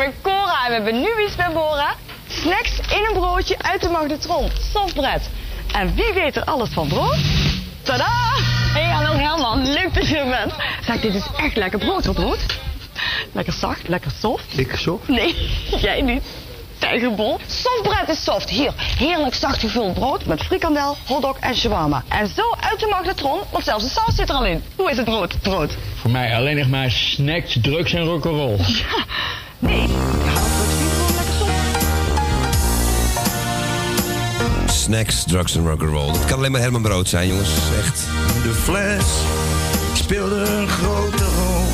Ben 0.00 0.14
Cora 0.22 0.64
en 0.64 0.68
we 0.68 0.74
hebben 0.74 1.00
nu 1.00 1.24
iets 1.26 1.34
bij 1.36 1.50
Bora. 1.52 1.94
Snacks 2.28 2.78
in 2.78 3.06
een 3.08 3.12
broodje 3.12 3.58
uit 3.58 3.82
de 3.82 3.88
magnetron. 3.88 4.50
Softbread. 4.72 5.20
En 5.72 5.94
wie 5.94 6.12
weet 6.14 6.36
er 6.36 6.44
alles 6.44 6.68
van 6.72 6.88
brood? 6.88 7.16
Tada! 7.82 8.10
Hey, 8.72 8.84
hallo 8.84 9.12
Herman. 9.12 9.72
Leuk 9.72 9.94
dat 9.94 10.08
je 10.08 10.16
er 10.16 10.28
bent. 10.28 10.52
Zeg, 10.84 11.00
dit 11.00 11.14
is 11.14 11.26
echt 11.36 11.56
lekker 11.56 11.78
brood, 11.78 12.04
hoor, 12.04 12.14
brood. 12.14 12.38
Lekker 13.32 13.52
zacht, 13.52 13.88
lekker 13.88 14.10
soft. 14.18 14.58
Ik 14.58 14.76
zo? 14.76 15.00
Nee, 15.06 15.34
jij 15.86 16.00
niet. 16.02 16.22
Tijgerbol. 16.78 17.38
Softbread 17.46 18.08
is 18.08 18.24
soft. 18.24 18.50
Hier, 18.50 18.72
heerlijk 18.76 19.34
zacht 19.34 19.60
gevuld 19.60 19.94
brood 19.94 20.26
met 20.26 20.42
frikandel, 20.42 20.96
hotdog 21.06 21.38
en 21.38 21.54
shawarma. 21.54 22.04
En 22.08 22.28
zo 22.28 22.42
uit 22.60 22.80
de 22.80 22.86
magnetron, 22.86 23.40
want 23.50 23.64
zelfs 23.64 23.84
de 23.84 23.90
saus 23.90 24.14
zit 24.14 24.28
er 24.28 24.34
al 24.34 24.44
in. 24.44 24.62
Hoe 24.76 24.90
is 24.90 24.96
het 24.96 25.04
brood? 25.04 25.40
Brood. 25.40 25.76
Voor 25.94 26.10
mij 26.10 26.36
alleen 26.36 26.56
nog 26.56 26.68
maar 26.68 26.90
snacks, 26.90 27.58
drugs 27.62 27.92
en 27.92 28.04
rock'n'roll. 28.04 28.56
Nee, 29.60 29.88
Snacks, 34.66 35.24
drugs 35.24 35.56
en 35.56 35.66
rock'n'roll. 35.66 36.12
Dat 36.12 36.24
kan 36.24 36.38
alleen 36.38 36.52
maar 36.52 36.60
Herman 36.60 36.82
Brood 36.82 37.08
zijn, 37.08 37.28
jongens. 37.28 37.50
Echt. 37.78 38.04
De 38.42 38.52
fles 38.54 39.04
speelde 39.92 40.34
een 40.34 40.68
grote 40.68 41.24
rol 41.24 41.64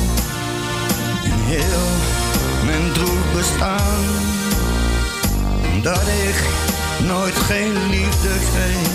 in 1.23 1.55
heel 1.55 1.87
mijn 2.65 2.91
droef 2.93 3.33
bestaan. 3.33 4.03
Omdat 5.73 6.01
ik 6.07 6.43
nooit 7.07 7.35
geen 7.35 7.89
liefde 7.89 8.29
kreeg, 8.51 8.89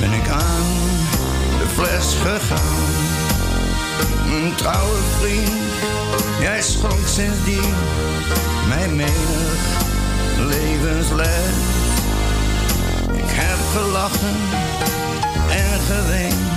ben 0.00 0.12
ik 0.12 0.28
aan 0.28 0.66
de 1.58 1.66
fles 1.74 2.14
gegaan. 2.14 3.07
Mijn 4.28 4.54
trouwe 4.54 4.98
vriend, 5.18 5.50
jij 6.40 6.62
schonk 6.62 7.06
sindsdien 7.06 7.74
mij 8.68 8.88
menig 8.88 9.60
levensles. 10.38 11.56
Ik 13.12 13.24
heb 13.26 13.58
gelachen 13.82 14.36
en 15.50 15.80
geweend 15.80 16.48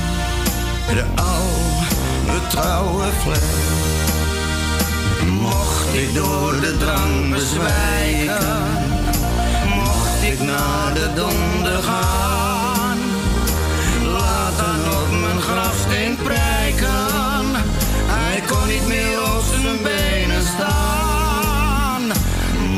de 0.88 1.04
oude 1.16 2.48
trouwe 2.50 3.06
fles. 3.22 3.40
Mocht 5.30 5.94
ik 5.94 6.14
door 6.14 6.60
de 6.62 6.78
drang 6.78 7.30
bezwijken, 7.30 8.62
mocht 9.76 10.22
ik 10.22 10.40
naar 10.40 10.94
de 10.94 11.10
donder 11.16 11.84
gaan, 11.84 12.41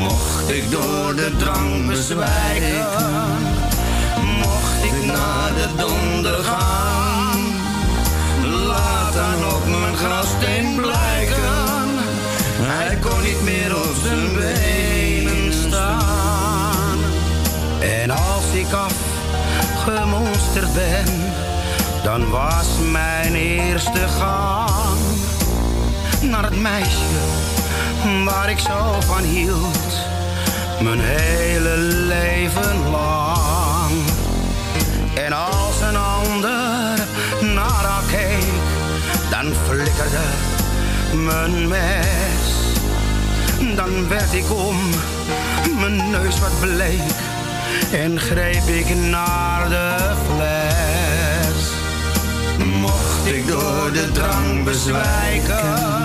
Mocht 0.08 0.50
ik 0.50 0.70
door 0.70 1.16
de 1.16 1.32
drang 1.38 1.86
bezwijken, 1.86 2.86
mocht 4.38 4.82
ik 4.82 5.04
naar 5.04 5.52
de 5.54 5.68
donder 5.76 6.44
gaan. 6.44 7.40
Laat 8.66 9.12
dan 9.12 9.54
op 9.54 9.66
mijn 9.80 9.96
grafsteen 9.96 10.76
blijken. 10.76 11.42
Hij 12.60 12.96
kon 12.96 13.22
niet 13.22 13.42
meer 13.42 13.76
op 13.76 13.94
zijn 14.02 14.34
benen 14.34 15.52
staan. 15.52 16.98
En 17.80 18.10
als 18.10 18.44
ik 18.52 18.72
afgemonsterd 18.72 20.72
ben, 20.72 21.32
dan 22.02 22.30
was 22.30 22.66
mijn 22.92 23.34
eerste 23.34 24.08
gang 24.08 24.98
naar 26.20 26.44
het 26.44 26.60
meisje 26.60 27.62
waar 28.24 28.50
ik 28.50 28.58
zo 28.58 29.00
van 29.00 29.22
hield. 29.22 29.94
Mijn 30.80 31.00
hele 31.00 31.76
leven 32.08 32.90
lang. 32.90 33.92
En 35.14 35.32
als 35.32 35.80
een 35.80 35.96
ander 35.96 37.06
naar 37.54 37.84
haar 37.84 38.02
keek, 38.10 38.44
dan 39.30 39.52
flikkerde 39.66 40.26
mijn 41.14 41.68
mes. 41.68 42.44
Dan 43.76 44.08
werd 44.08 44.32
ik 44.32 44.50
om 44.50 44.76
mijn 45.80 46.10
neus 46.10 46.38
wat 46.40 46.60
bleek 46.60 47.32
en 47.92 48.20
greep 48.20 48.66
ik 48.66 48.94
naar 48.94 49.68
de 49.68 49.96
fles. 50.26 51.72
Mocht 52.80 53.26
ik 53.26 53.46
door 53.46 53.92
de 53.92 54.12
drang 54.12 54.64
bezwijken, 54.64 56.03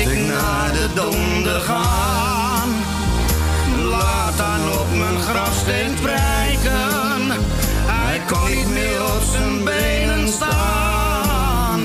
ik 0.00 0.26
naar 0.26 0.72
de 0.72 0.88
donder 0.94 1.60
gaan. 1.60 2.68
Laat 3.90 4.36
dan 4.36 4.80
op 4.80 4.86
mijn 4.96 5.20
grafsteen 5.20 5.94
prijken, 6.02 7.30
hij 7.86 8.20
kon 8.26 8.50
niet 8.50 8.70
meer 8.70 9.02
op 9.02 9.22
zijn 9.32 9.64
benen 9.64 10.28
staan. 10.28 11.80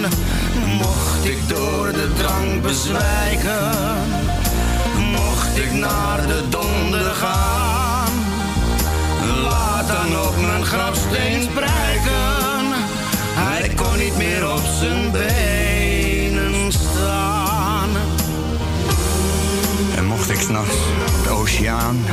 Mocht 0.66 1.26
ik 1.26 1.50
door 1.50 1.92
de 1.92 2.14
drang 2.18 2.62
bezwijken, 2.62 3.72
mocht 5.12 5.58
ik 5.58 5.74
naar 5.74 6.28
de 6.28 6.44
donder 6.50 7.14
gaan. 7.14 8.14
Laat 9.44 9.88
dan 9.88 10.20
op 10.28 10.42
mijn 10.42 10.66
grafsteen 10.66 11.50
prijken, 11.54 12.66
hij 13.34 13.70
kon 13.76 13.98
niet 13.98 14.18
meer 14.18 14.52
op 14.52 14.64
zijn 14.80 15.12
benen 15.12 15.35
ik 20.36 20.42
s'nachts 20.42 20.76
op 21.18 21.24
de 21.24 21.30
oceaan, 21.30 22.06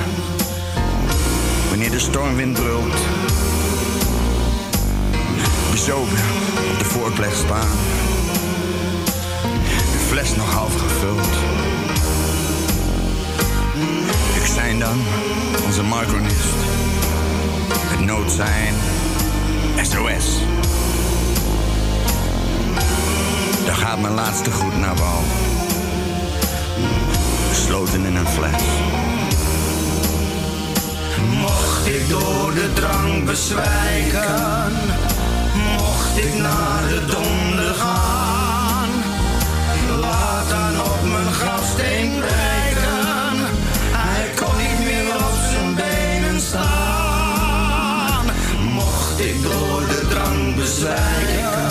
wanneer 1.68 1.90
de 1.90 1.98
stormwind 1.98 2.52
brult, 2.52 2.94
bezopen 5.70 6.18
op 6.72 6.78
de 6.78 6.84
voorplecht 6.84 7.36
staan, 7.36 7.68
de 9.92 9.98
fles 10.08 10.36
nog 10.36 10.52
half 10.52 10.74
gevuld. 10.80 11.28
Ik 14.34 14.46
zijn 14.46 14.78
dan 14.78 14.98
onze 15.64 15.82
micronist, 15.82 16.54
het 17.72 18.00
noodzijn 18.00 18.74
SOS. 19.82 20.38
Daar 23.64 23.76
gaat 23.76 24.00
mijn 24.00 24.14
laatste 24.14 24.50
groet 24.50 24.78
naar 24.78 24.96
wal 24.96 25.51
in 27.72 28.16
een 28.16 28.26
fles. 28.26 28.62
Mocht 31.40 31.86
ik 31.86 32.08
door 32.08 32.54
de 32.54 32.72
drang 32.72 33.24
bezwijken, 33.24 34.72
mocht 35.76 36.16
ik 36.16 36.34
naar 36.38 36.82
de 36.88 37.04
donder 37.06 37.74
gaan, 37.74 38.88
laat 40.00 40.48
dan 40.48 40.80
op 40.80 41.02
mijn 41.02 41.32
grafsteen 41.32 42.10
breken. 42.10 43.36
Hij 43.90 44.30
kon 44.36 44.56
niet 44.56 44.84
meer 44.84 45.14
op 45.14 45.36
zijn 45.50 45.74
benen 45.74 46.40
staan. 46.40 48.24
Mocht 48.74 49.20
ik 49.20 49.42
door 49.42 49.80
de 49.88 50.06
drang 50.08 50.54
bezwijken, 50.56 51.70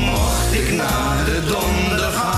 mocht 0.00 0.52
ik 0.52 0.72
naar 0.72 1.24
de 1.24 1.40
donder 1.46 2.12
gaan. 2.12 2.33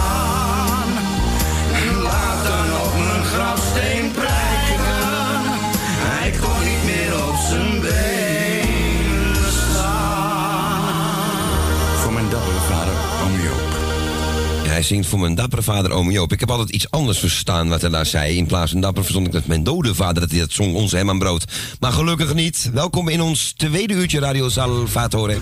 Zingt 14.87 15.09
voor 15.09 15.19
mijn 15.19 15.35
dappere 15.35 15.63
vader, 15.63 15.91
oom 15.91 16.11
Joop. 16.11 16.33
Ik 16.33 16.41
heb 16.41 16.51
altijd 16.51 16.71
iets 16.71 16.91
anders 16.91 17.19
verstaan 17.19 17.69
wat 17.69 17.81
hij 17.81 17.91
daar 17.91 18.07
zei. 18.07 18.37
In 18.37 18.47
plaats 18.47 18.71
van 18.73 18.81
dapper 18.81 19.03
verstond 19.03 19.27
ik 19.27 19.33
dat 19.33 19.47
mijn 19.47 19.65
dode 19.65 19.95
vader, 19.95 20.21
dat 20.21 20.31
hij 20.31 20.41
dat 20.41 20.53
zong, 20.53 20.75
onze 20.75 20.97
Herman 20.97 21.19
Brood. 21.19 21.45
Maar 21.81 21.93
gelukkig 21.93 22.35
niet. 22.35 22.71
Welkom 22.73 23.09
in 23.09 23.21
ons 23.21 23.53
tweede 23.57 23.95
uurtje 23.95 24.21
Radio 24.21 24.49
Salvatore. 24.49 25.39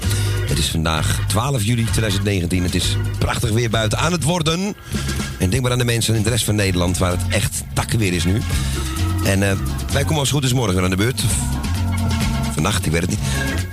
Het 0.46 0.58
is 0.58 0.68
vandaag 0.68 1.20
12 1.28 1.62
juli 1.62 1.84
2019. 1.84 2.62
Het 2.62 2.74
is 2.74 2.96
prachtig 3.18 3.50
weer 3.50 3.70
buiten 3.70 3.98
aan 3.98 4.12
het 4.12 4.22
worden. 4.22 4.74
En 5.38 5.50
denk 5.50 5.62
maar 5.62 5.72
aan 5.72 5.78
de 5.78 5.84
mensen 5.84 6.14
in 6.14 6.22
de 6.22 6.30
rest 6.30 6.44
van 6.44 6.54
Nederland, 6.54 6.98
waar 6.98 7.10
het 7.10 7.28
echt 7.28 7.62
takkenweer 7.74 8.12
is 8.12 8.24
nu. 8.24 8.40
En 9.24 9.50
eh, 9.50 9.56
wij 9.92 10.02
komen 10.02 10.18
als 10.18 10.30
goed 10.30 10.44
is 10.44 10.52
morgen 10.52 10.74
weer 10.74 10.84
aan 10.84 10.90
de 10.90 10.96
beurt. 10.96 11.22
Vannacht, 12.64 12.86
ik 12.86 12.92
weet 12.92 13.00
het 13.00 13.10
niet. 13.10 13.20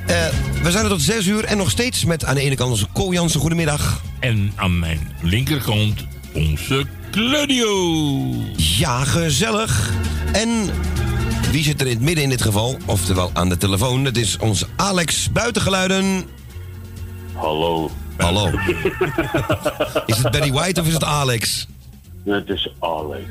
Eh, 0.07 0.27
we 0.63 0.71
zijn 0.71 0.83
er 0.83 0.89
tot 0.89 1.01
6 1.01 1.25
uur 1.25 1.43
en 1.43 1.57
nog 1.57 1.69
steeds 1.69 2.05
met 2.05 2.25
aan 2.25 2.35
de 2.35 2.41
ene 2.41 2.55
kant 2.55 2.71
onze 2.71 2.87
Ko 2.93 3.13
Jansen. 3.13 3.39
Goedemiddag. 3.39 4.01
En 4.19 4.51
aan 4.55 4.79
mijn 4.79 5.11
linkerkant 5.21 6.05
onze 6.33 6.85
Claudio. 7.11 8.33
Ja, 8.55 9.03
gezellig. 9.03 9.89
En 10.31 10.69
wie 11.51 11.63
zit 11.63 11.81
er 11.81 11.87
in 11.87 11.93
het 11.93 12.01
midden 12.01 12.23
in 12.23 12.29
dit 12.29 12.41
geval? 12.41 12.77
Oftewel 12.85 13.29
aan 13.33 13.49
de 13.49 13.57
telefoon. 13.57 14.05
Het 14.05 14.17
is 14.17 14.37
onze 14.37 14.67
Alex 14.75 15.31
Buitengeluiden. 15.31 16.25
Hallo. 17.33 17.91
Hallo. 18.17 18.49
Is 20.05 20.17
het 20.17 20.31
Barry 20.31 20.51
White 20.51 20.81
of 20.81 20.87
is 20.87 20.93
het 20.93 21.03
Alex? 21.03 21.67
Het 22.25 22.49
is 22.49 22.71
Alex. 22.79 23.23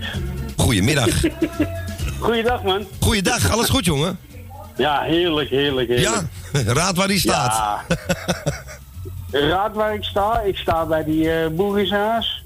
Goedemiddag. 0.57 1.09
Goeiedag, 2.21 2.63
man. 2.63 2.87
Goeiedag, 3.01 3.51
alles 3.51 3.69
goed, 3.69 3.85
jongen? 3.85 4.19
Ja, 4.77 5.01
heerlijk, 5.03 5.51
heerlijk, 5.51 5.89
heerlijk. 5.89 6.23
Ja, 6.53 6.63
raad 6.75 6.97
waar 6.97 7.09
die 7.09 7.19
staat. 7.19 7.53
Ja. 7.53 7.85
Raad 9.49 9.75
waar 9.75 9.95
ik 9.95 10.05
sta? 10.05 10.41
Ik 10.41 10.57
sta 10.57 10.87
bij 10.87 11.05
die 11.05 11.31
eh 11.33 11.49
boerenhuis. 11.51 12.45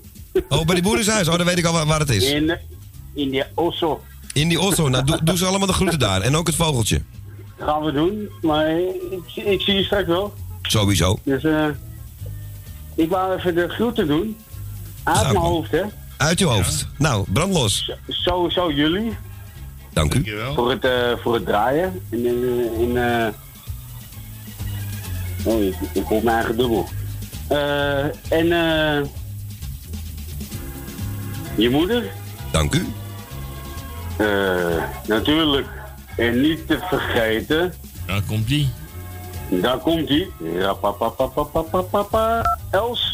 Oh, 0.48 0.64
bij 0.64 0.74
die 0.74 0.82
boerenhuis. 0.84 1.28
Oh, 1.28 1.36
dan 1.36 1.46
weet 1.46 1.58
ik 1.58 1.64
al 1.64 1.72
waar, 1.72 1.86
waar 1.86 1.98
het 2.00 2.10
is. 2.10 2.24
In, 2.30 2.46
de- 2.46 2.58
in 3.14 3.30
die 3.30 3.44
Osso. 3.54 4.02
In 4.32 4.48
die 4.48 4.60
Osso. 4.60 4.88
Nou, 4.88 5.04
doe, 5.04 5.18
doe 5.22 5.36
ze 5.36 5.46
allemaal 5.46 5.66
de 5.66 5.72
groeten 5.72 5.98
daar. 5.98 6.20
En 6.20 6.36
ook 6.36 6.46
het 6.46 6.56
vogeltje. 6.56 7.02
Gaan 7.58 7.82
we 7.82 7.92
doen, 7.92 8.28
maar 8.42 8.70
ik, 8.70 9.22
ik 9.34 9.60
zie 9.60 9.74
je 9.74 9.82
straks 9.84 10.06
wel. 10.06 10.34
Sowieso. 10.62 11.18
Dus 11.22 11.44
eh 11.44 11.66
ik 12.94 13.10
wou 13.10 13.36
even 13.38 13.54
de 13.54 13.68
groeten 13.68 14.06
doen. 14.06 14.36
Uit 15.02 15.16
Gaan 15.16 15.26
mijn 15.32 15.44
hoofd, 15.44 15.70
hè. 15.70 15.82
Uit 16.16 16.38
je 16.38 16.44
hoofd. 16.44 16.86
Nou, 16.98 17.24
brandlos. 17.32 17.92
Sowieso 18.08 18.70
jullie. 18.72 19.16
Dank 19.94 20.14
u. 20.14 20.24
Voor 20.54 20.70
het, 20.70 20.84
eh, 20.84 21.12
voor 21.22 21.34
het 21.34 21.46
draaien. 21.46 22.02
En, 22.10 22.24
eh, 22.24 22.82
en, 22.82 23.24
eh, 23.26 23.32
oh, 25.44 25.62
ik, 25.62 25.74
ik 25.92 26.04
hoor 26.04 26.22
mijn 26.24 26.36
eigen 26.36 26.56
dubbel. 26.56 26.88
Eh, 27.48 28.04
en 28.04 28.52
eh, 28.52 29.02
je 31.56 31.70
moeder. 31.70 32.04
Dank 32.52 32.74
u. 32.74 32.86
Eh, 34.16 34.82
natuurlijk. 35.06 35.66
En 36.16 36.40
niet 36.40 36.66
te 36.66 36.78
vergeten. 36.88 37.74
Daar 38.06 38.22
komt 38.22 38.50
ie. 38.50 38.68
Daar 39.48 39.78
komt 39.78 40.08
hij. 40.08 40.28
Ja, 40.38 40.72
papa, 40.72 41.08
papa, 41.08 41.42
papa, 41.42 41.80
papa. 41.80 42.42
Els. 42.70 43.13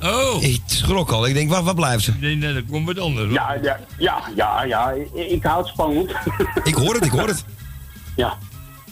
Oh. 0.00 0.42
Ik 0.54 0.60
schrok 0.66 1.10
al. 1.10 1.26
Ik 1.26 1.34
denk, 1.34 1.50
waar, 1.50 1.62
waar 1.62 1.74
blijft 1.74 2.04
ze? 2.04 2.12
Nee, 2.20 2.36
nee, 2.36 2.54
dat 2.54 2.62
komt 2.70 2.86
wat 2.86 2.98
anders. 2.98 3.32
Ja, 3.32 3.56
ja, 3.62 3.78
ja, 3.98 4.22
ja, 4.34 4.62
ja. 4.64 4.90
Ik, 4.90 5.30
ik 5.30 5.42
hou 5.42 5.58
het 5.58 5.66
spannend. 5.66 6.10
Ik 6.64 6.74
hoor 6.74 6.94
het, 6.94 7.04
ik 7.04 7.10
hoor 7.10 7.26
het. 7.28 7.44
Ja. 8.16 8.36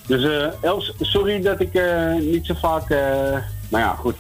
Dus 0.06 0.24
eh, 0.24 0.46
Els, 0.62 0.92
sorry 1.00 1.40
dat 1.40 1.60
ik 1.60 1.74
eh, 1.74 2.14
niet 2.14 2.46
zo 2.46 2.54
vaak... 2.60 2.90
eh 2.90 3.36
maar 3.68 3.80
ja, 3.80 3.94
goed. 3.94 4.14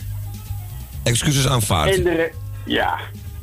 Excuses 1.02 1.48
aanvaard. 1.48 1.96
En 1.96 2.02
de 2.04 2.32
ja. 2.64 2.96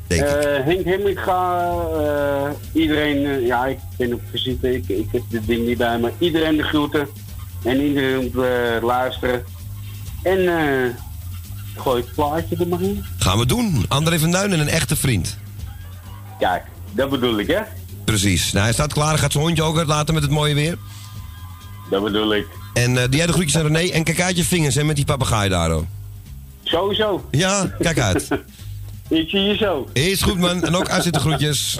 Denk 0.06 0.22
Eh, 0.22 0.64
Henk 0.64 0.84
Hemminga, 0.84 1.70
eh 1.98 2.50
iedereen, 2.72 3.46
ja, 3.46 3.66
ik 3.66 3.78
ben 3.96 4.12
op 4.12 4.20
visite, 4.30 4.74
ik, 4.74 4.88
ik 4.88 5.08
heb 5.12 5.22
dit 5.28 5.46
ding 5.46 5.66
niet 5.66 5.78
bij 5.78 5.98
me. 5.98 6.10
Iedereen 6.18 6.56
de 6.56 6.62
groeten 6.62 7.08
en 7.62 7.80
iedereen 7.80 8.30
moet 8.34 8.44
luisteren. 8.82 9.44
En 10.22 10.38
eh 10.48 10.90
gooi 11.76 12.02
het 12.02 12.14
plaatje 12.14 12.56
er 12.56 12.68
maar 12.68 12.80
in. 12.82 13.04
Gaan 13.18 13.38
we 13.38 13.46
doen. 13.46 13.84
André 13.88 14.18
van 14.18 14.30
Duin 14.30 14.52
en 14.52 14.60
een 14.60 14.68
echte 14.68 14.96
vriend. 14.96 15.38
Kijk, 16.38 16.62
dat 16.92 17.10
bedoel 17.10 17.38
ik, 17.38 17.46
hè? 17.46 17.60
Precies. 18.04 18.52
Nou, 18.52 18.64
hij 18.64 18.74
staat 18.74 18.92
klaar. 18.92 19.08
Hij 19.08 19.18
gaat 19.18 19.32
zijn 19.32 19.44
hondje 19.44 19.62
ook 19.62 19.78
uitlaten 19.78 20.14
met 20.14 20.22
het 20.22 20.32
mooie 20.32 20.54
weer. 20.54 20.78
Dat 21.90 22.02
bedoel 22.02 22.34
ik. 22.34 22.46
En 22.74 22.98
eh 22.98 23.04
die 23.08 23.16
jij 23.16 23.26
de 23.26 23.32
groetjes 23.32 23.56
aan 23.56 23.66
René. 23.66 23.90
En 23.90 24.04
kijk 24.04 24.20
uit 24.20 24.36
je 24.36 24.44
vingers, 24.44 24.74
hè, 24.74 24.84
met 24.84 24.96
die 24.96 25.04
papegaai 25.04 25.48
daar, 25.48 25.70
hoor. 25.70 25.84
Sowieso. 26.62 27.28
Ja, 27.30 27.74
kijk 27.78 27.98
uit. 27.98 28.28
Ik 29.08 29.28
zie 29.28 29.40
je 29.40 29.56
zo. 29.56 29.88
Is 29.92 30.22
goed, 30.22 30.38
man. 30.38 30.64
En 30.64 30.76
ook 30.76 30.88
uitzitten 30.88 31.22
groetjes. 31.22 31.78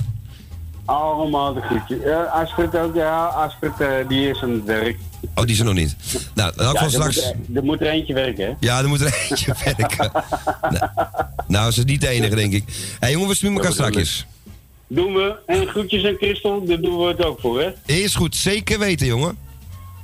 Allemaal 0.85 1.55
de 1.55 1.61
groetjes. 1.61 1.99
Uh, 2.05 2.33
Astrid 2.33 2.77
ook, 2.77 2.95
ja, 2.95 3.25
Astrid 3.25 3.81
eh, 3.81 3.89
die 4.09 4.29
is 4.31 4.43
aan 4.43 4.51
het 4.51 4.65
werk. 4.65 4.97
Oh, 5.35 5.43
die 5.45 5.53
is 5.53 5.59
er 5.59 5.65
nog 5.65 5.75
niet. 5.75 5.97
Nou, 6.35 6.53
dan 6.57 6.67
ook 6.67 6.73
Ja, 6.75 6.79
van 6.79 6.87
er 6.87 6.93
straks... 6.93 7.17
moet 7.17 7.25
er- 7.49 7.57
Er 7.57 7.65
moet 7.65 7.81
er 7.81 7.87
eentje 7.87 8.15
werken, 8.15 8.47
hè? 8.47 8.53
Ja, 8.61 8.79
er 8.79 8.89
moet 8.89 9.01
er 9.01 9.15
eentje 9.31 9.55
werken. 9.65 10.11
nou, 10.71 10.91
nou, 11.47 11.71
ze 11.73 11.79
is 11.79 11.85
niet 11.85 12.01
de 12.01 12.09
enige, 12.09 12.35
denk 12.35 12.53
ik. 12.53 12.65
Hé, 12.67 12.73
hey, 13.01 13.11
jongen, 13.13 13.29
we 13.29 13.35
spreken 13.35 13.57
elkaar 13.57 13.73
strakjes. 13.73 14.27
Doen 14.89 15.15
we. 15.15 15.35
En 15.47 15.67
groetjes 15.67 16.05
aan 16.05 16.17
Christel, 16.21 16.65
daar 16.67 16.81
doen 16.81 16.99
we 16.99 17.05
het 17.07 17.25
ook 17.25 17.41
voor, 17.41 17.61
hè? 17.61 17.71
Is 17.87 18.15
goed, 18.15 18.37
zeker 18.37 18.79
weten, 18.79 19.07
jongen. 19.07 19.37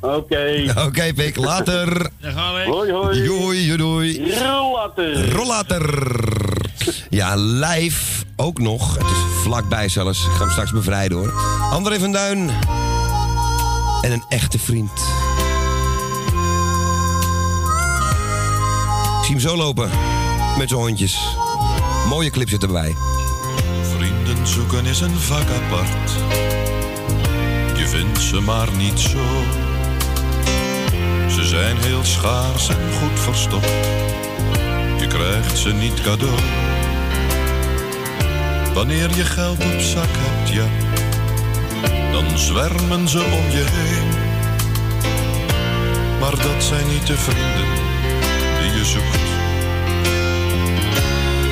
Oké. 0.00 0.72
Oké, 0.86 1.12
Pik, 1.14 1.36
later. 1.36 2.10
Daar 2.20 2.32
gaan 2.32 2.54
we. 2.54 2.62
Hoi, 2.70 2.92
hoi. 2.92 3.24
Doei, 3.24 3.76
doei. 3.76 4.34
Rollater. 4.38 5.30
Rollater. 5.32 6.18
Ja, 7.10 7.34
live 7.36 8.24
ook 8.36 8.58
nog. 8.58 8.92
Het 8.94 9.06
is 9.06 9.42
vlakbij 9.42 9.88
zelfs. 9.88 10.24
Ik 10.24 10.30
ga 10.30 10.38
hem 10.38 10.50
straks 10.50 10.70
bevrijden 10.70 11.18
hoor. 11.18 11.32
André 11.70 11.98
van 11.98 12.12
Duin. 12.12 12.50
En 14.00 14.12
een 14.12 14.24
echte 14.28 14.58
vriend. 14.58 14.90
Ik 19.18 19.26
zie 19.26 19.34
hem 19.34 19.40
zo 19.40 19.56
lopen. 19.56 19.90
Met 20.58 20.68
zijn 20.68 20.80
hondjes. 20.80 21.36
Mooie 22.08 22.30
clip 22.30 22.48
zit 22.48 22.62
erbij. 22.62 22.96
Vrienden 23.96 24.46
zoeken 24.46 24.86
is 24.86 25.00
een 25.00 25.16
vak 25.16 25.46
apart. 25.48 26.10
Je 27.76 27.86
vindt 27.88 28.20
ze 28.20 28.40
maar 28.40 28.68
niet 28.76 28.98
zo. 28.98 29.18
Ze 31.28 31.44
zijn 31.44 31.76
heel 31.76 32.04
schaars 32.04 32.68
en 32.68 32.92
goed 33.00 33.20
verstopt. 33.20 33.66
Je 34.98 35.06
krijgt 35.08 35.58
ze 35.58 35.72
niet 35.72 36.00
cadeau. 36.00 36.38
Wanneer 38.74 39.16
je 39.16 39.24
geld 39.24 39.64
op 39.64 39.80
zak 39.80 40.08
hebt, 40.10 40.48
ja, 40.48 40.89
dan 42.12 42.38
zwermen 42.38 43.08
ze 43.08 43.18
om 43.18 43.50
je 43.50 43.64
heen. 43.70 44.08
Maar 46.20 46.36
dat 46.36 46.62
zijn 46.62 46.88
niet 46.88 47.06
de 47.06 47.16
vrienden 47.16 47.68
die 48.60 48.78
je 48.78 48.84
zoekt. 48.84 49.28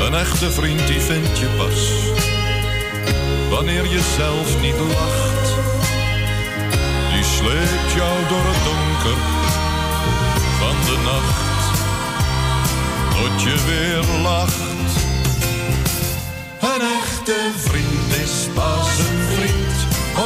Een 0.06 0.14
echte 0.14 0.50
vriend 0.50 0.86
die 0.86 1.00
vind 1.00 1.38
je 1.38 1.46
pas 1.56 2.16
wanneer 3.50 3.88
je 3.88 4.00
zelf 4.16 4.60
niet 4.60 4.78
lacht. 4.78 5.46
Die 7.12 7.24
sleept 7.24 7.92
jou 7.94 8.18
door 8.28 8.44
het 8.44 8.64
donker 8.64 9.20
van 10.58 10.76
de 10.86 10.98
nacht, 11.04 11.80
tot 13.16 13.42
je 13.42 13.56
weer 13.66 14.20
lacht. 14.22 14.96
Een 16.60 16.82
echte 17.02 17.52
vriend 17.56 18.16
is 18.22 18.48
pas 18.54 19.07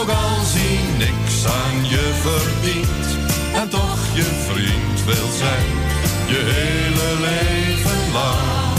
ook 0.03 0.09
als 0.09 0.53
hij 0.55 0.79
niks 0.99 1.47
aan 1.47 1.79
je 1.89 2.05
verdient. 2.27 3.09
En 3.55 3.69
toch 3.69 4.03
je 4.15 4.29
vriend 4.49 5.05
wil 5.05 5.29
zijn, 5.43 5.71
je 6.33 6.41
hele 6.57 7.09
leven 7.29 8.01
lang. 8.13 8.79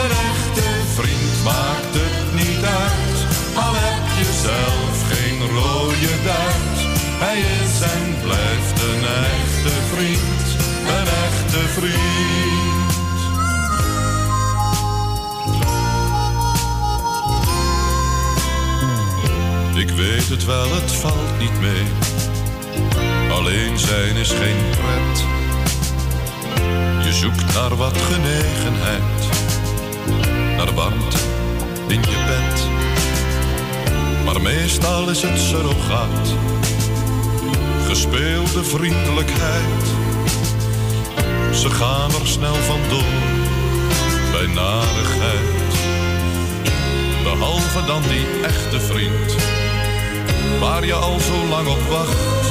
Een 0.00 0.12
echte 0.30 0.68
vriend 0.96 1.34
maakt 1.44 1.94
het 2.02 2.34
niet 2.40 2.64
uit, 2.82 3.18
al 3.64 3.74
heb 3.86 4.04
je 4.18 4.28
zelf 4.46 4.96
geen 5.12 5.38
rode 5.58 6.14
duit. 6.24 6.78
Hij 7.24 7.38
is 7.60 7.74
en 7.94 8.06
blijft 8.26 8.78
een 8.90 9.04
echte 9.36 9.74
vriend, 9.92 10.46
een 10.96 11.08
echte 11.26 11.62
vriend. 11.76 12.77
Ik 19.78 19.90
weet 19.90 20.28
het 20.28 20.44
wel, 20.44 20.74
het 20.74 20.92
valt 20.92 21.38
niet 21.38 21.60
mee. 21.60 21.86
Alleen 23.30 23.78
zijn 23.78 24.16
is 24.16 24.30
geen 24.30 24.56
pret. 24.70 25.24
Je 27.04 27.12
zoekt 27.12 27.54
naar 27.54 27.76
wat 27.76 27.96
genegenheid, 27.96 29.28
naar 30.56 30.74
warmte 30.74 31.16
in 31.86 32.00
je 32.00 32.24
bed. 32.26 32.66
Maar 34.24 34.40
meestal 34.40 35.08
is 35.08 35.22
het 35.22 35.38
surrogaat, 35.38 36.28
gespeelde 37.86 38.64
vriendelijkheid. 38.64 39.84
Ze 41.52 41.70
gaan 41.70 42.10
er 42.20 42.26
snel 42.26 42.54
vandoor 42.54 43.14
bij 44.32 44.46
narigheid. 44.54 45.68
Behalve 47.22 47.84
dan 47.86 48.02
die 48.02 48.42
echte 48.44 48.80
vriend, 48.80 49.36
waar 50.60 50.86
je 50.86 50.94
al 50.94 51.20
zo 51.20 51.46
lang 51.48 51.68
op 51.68 51.82
wacht. 51.88 52.46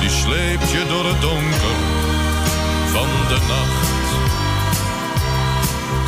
Die 0.00 0.10
sleept 0.10 0.70
je 0.70 0.84
door 0.88 1.06
het 1.06 1.20
donker 1.20 1.76
van 2.92 3.08
de 3.28 3.38
nacht, 3.48 4.08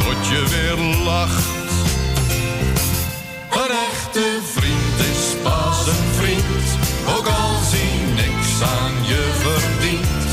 tot 0.05 0.27
je 0.27 0.45
weer 0.49 1.05
lacht. 1.05 1.47
Een 3.51 3.74
echte 3.90 4.40
vriend 4.55 4.99
is 5.12 5.24
pas 5.43 5.86
een 5.86 6.09
vriend, 6.20 6.66
ook 7.16 7.27
al 7.27 7.59
zie 7.70 8.01
niks 8.15 8.62
aan 8.62 8.95
je 9.03 9.23
verdient. 9.45 10.31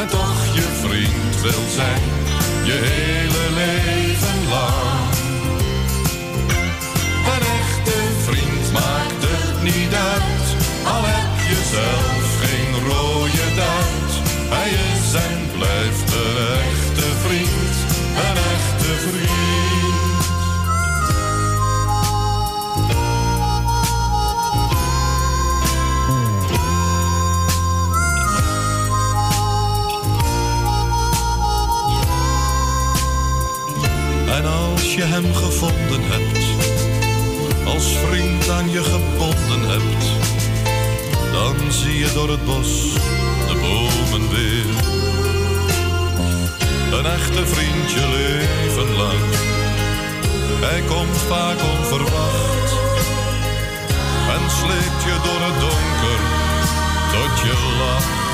En 0.00 0.08
toch 0.08 0.54
je 0.54 0.66
vriend 0.82 1.40
wil 1.42 1.64
zijn, 1.74 2.02
je 2.64 2.72
hele 2.72 3.54
leven 3.54 4.48
lang. 4.48 5.05
Al 10.84 11.02
heb 11.04 11.32
je 11.48 11.60
zelf 11.70 12.26
geen 12.42 12.72
rode 12.88 13.46
duit. 13.56 14.12
Hij 14.48 14.70
is 14.70 15.14
en 15.14 15.50
blijft 15.58 16.12
een 16.12 16.36
echte 16.64 17.08
vriend, 17.24 17.76
een 18.26 18.36
echte 18.54 18.92
vriend. 19.08 19.24
En 34.36 34.44
als 34.46 34.94
je 34.94 35.02
hem 35.02 35.34
gevonden 35.34 36.02
hebt, 36.02 36.35
als 37.66 37.96
vriend 37.96 38.48
aan 38.50 38.70
je 38.70 38.82
gebonden 38.82 39.70
hebt, 39.70 40.04
dan 41.32 41.72
zie 41.72 41.98
je 41.98 42.12
door 42.14 42.30
het 42.30 42.44
bos 42.44 42.92
de 43.48 43.54
bomen 43.60 44.30
weer. 44.30 44.66
Een 46.98 47.06
echte 47.06 47.46
vriend 47.46 47.90
je 47.90 48.08
leven 48.18 48.96
lang, 48.96 49.24
hij 50.60 50.80
komt 50.80 51.16
vaak 51.16 51.58
onverwacht 51.78 52.72
en 54.34 54.50
sleept 54.50 55.02
je 55.02 55.16
door 55.24 55.40
het 55.46 55.60
donker 55.60 56.20
tot 57.12 57.40
je 57.40 57.74
lacht. 57.78 58.25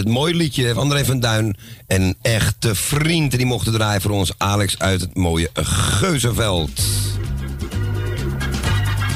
Het 0.00 0.08
mooie 0.08 0.34
liedje 0.34 0.68
van 0.74 0.82
André 0.82 1.04
van 1.04 1.20
Duin. 1.20 1.56
En 1.86 2.16
echte 2.22 2.74
vriend. 2.74 3.32
En 3.32 3.38
die 3.38 3.46
mochten 3.46 3.72
draaien 3.72 4.00
voor 4.00 4.10
ons 4.10 4.32
Alex 4.38 4.78
uit 4.78 5.00
het 5.00 5.16
mooie 5.16 5.50
Geuzenveld. 5.54 6.70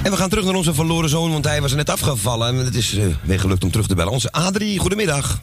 En 0.02 0.10
we 0.10 0.16
gaan 0.16 0.28
terug 0.28 0.44
naar 0.44 0.54
onze 0.54 0.74
verloren 0.74 1.08
zoon, 1.08 1.32
want 1.32 1.44
hij 1.44 1.60
was 1.60 1.70
er 1.70 1.76
net 1.76 1.90
afgevallen. 1.90 2.48
En 2.48 2.64
het 2.64 2.74
is 2.74 2.96
eh, 2.96 3.04
weer 3.22 3.40
gelukt 3.40 3.64
om 3.64 3.70
terug 3.70 3.86
te 3.86 3.94
bellen. 3.94 4.12
Onze 4.12 4.32
Adrie, 4.32 4.78
goedemiddag. 4.78 5.40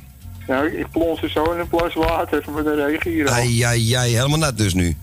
Nou, 0.48 0.78
ik 0.78 0.92
plons 0.92 1.22
er 1.22 1.30
zo 1.30 1.52
in 1.52 1.60
een 1.60 1.68
plas 1.68 1.94
water 1.94 2.40
even 2.40 2.54
met 2.54 2.66
een 2.66 2.76
regen 2.76 3.12
hier. 3.12 3.30
Ai, 3.30 3.62
ai, 3.62 3.94
ai, 3.94 4.16
helemaal 4.16 4.38
nat 4.38 4.58
dus 4.58 4.74
nu. 4.74 4.88
Ik 4.88 4.96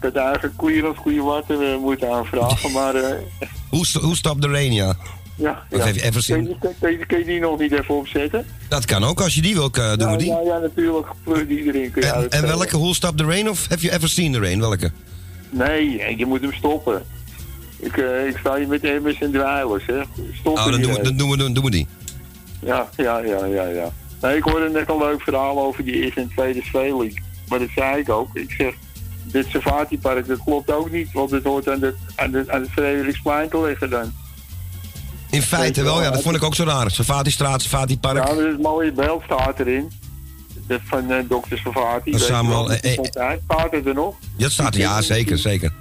had 0.00 0.14
eigenlijk 0.14 0.56
koeien 0.56 0.88
of 0.88 0.96
goede 0.96 1.22
water 1.22 1.72
eh, 1.72 1.78
moeten 1.78 2.12
aanvragen, 2.12 2.72
maar 2.72 2.94
eh, 2.94 3.16
Hoe, 3.68 3.86
hoe 4.00 4.16
stapt 4.16 4.42
de 4.42 4.48
rain, 4.48 4.72
ja? 4.72 4.94
Ja. 5.42 5.66
Ja. 5.70 5.86
even 5.86 6.22
zin. 6.22 6.48
je- 6.48 6.56
kun, 6.80 6.90
je- 6.90 7.06
kun 7.06 7.18
je 7.18 7.24
die 7.24 7.40
nog 7.40 7.58
niet 7.58 7.72
even 7.72 7.94
opzetten? 7.94 8.46
Dat 8.68 8.84
kan 8.84 9.04
ook, 9.04 9.20
als 9.20 9.34
je 9.34 9.42
die 9.42 9.54
wil, 9.54 9.70
eh, 9.72 9.88
doen 9.96 10.08
ja, 10.08 10.10
we 10.10 10.16
die. 10.16 10.28
Ja, 10.28 10.40
ja, 10.44 10.58
natuurlijk. 10.58 11.06
Plug 11.24 11.46
die 11.46 11.58
erin 11.64 11.90
kun 11.90 12.02
je 12.02 12.28
En, 12.28 12.46
welke, 12.46 12.76
Hoe 12.76 12.94
Stop 12.94 13.16
the 13.16 13.24
Rain 13.24 13.48
of 13.50 13.66
have 13.68 13.82
you 13.82 13.94
ever 13.94 14.08
seen 14.08 14.32
the 14.32 14.38
rain? 14.38 14.60
Welke? 14.60 14.90
Nee, 15.50 16.16
je 16.16 16.26
moet 16.26 16.40
hem 16.40 16.52
stoppen. 16.52 17.02
Ik, 17.78 17.96
eh, 17.96 18.26
ik 18.26 18.36
sta 18.36 18.56
hier 18.56 18.68
met 18.68 18.84
Emmers 18.84 19.20
en 19.20 19.30
Dweilers, 19.30 19.86
hè. 19.86 20.00
Stop 20.32 20.56
Oh, 20.58 20.64
er 20.64 20.70
dan 20.70 20.80
doen 20.80 20.92
we, 20.92 21.02
dan 21.02 21.16
doen 21.16 21.30
we, 21.30 21.36
dan 21.36 21.52
doen 21.52 21.64
we 21.64 21.70
die. 21.70 21.86
Ja, 22.60 22.88
ja, 22.96 23.18
ja, 23.18 23.44
ja, 23.44 23.64
ja. 23.66 23.90
Nee, 24.22 24.36
ik 24.36 24.42
hoorde 24.42 24.68
net 24.70 24.88
een 24.88 24.98
leuk 24.98 25.22
verhaal 25.22 25.58
over 25.60 25.84
die 25.84 25.94
eerste 25.94 26.20
en 26.20 26.30
tweede 26.34 26.62
speling. 26.62 27.22
Maar 27.48 27.58
dat 27.58 27.68
zei 27.74 28.00
ik 28.00 28.08
ook. 28.10 28.28
Ik 28.36 28.50
zeg, 28.58 28.74
dit 29.24 29.46
Safati-park, 29.48 30.26
dat 30.26 30.38
klopt 30.44 30.70
ook 30.70 30.90
niet. 30.90 31.12
Want 31.12 31.30
het 31.30 31.44
hoort 31.44 31.68
aan, 31.68 31.80
de, 31.80 31.94
aan, 32.16 32.30
de, 32.30 32.44
aan 32.46 32.60
het 32.60 32.70
Frederiksplein 32.70 33.48
te 33.48 33.60
liggen 33.62 33.90
dan. 33.90 34.12
In 35.32 35.42
feite 35.42 35.82
wel, 35.82 36.02
ja, 36.02 36.10
dat 36.10 36.22
vond 36.22 36.36
ik 36.36 36.42
ook 36.42 36.54
zo 36.54 36.64
raar. 36.64 36.90
Safati-straat, 36.90 37.62
Safati-park. 37.62 38.16
Ja, 38.26 38.34
maar 38.34 38.44
het 38.44 38.62
mooie 38.62 38.92
beeld 38.92 39.22
staat 39.22 39.58
erin. 39.58 39.90
Van. 40.68 41.06
Safati. 41.58 42.10
Dat 42.10 42.20
weet 42.20 42.28
je 42.28 42.34
Samuel, 42.34 42.54
wel, 42.58 42.66
met 42.68 42.82
die 42.82 43.10
eh, 43.10 43.32
eh. 43.32 43.38
Staat 43.44 43.70
het 43.72 43.86
er 43.86 43.94
nog? 43.94 44.14
Dat 44.36 44.50
staat 44.50 44.74
er, 44.74 44.80
ja, 44.80 45.00
zeker, 45.00 45.38
zeker. 45.38 45.72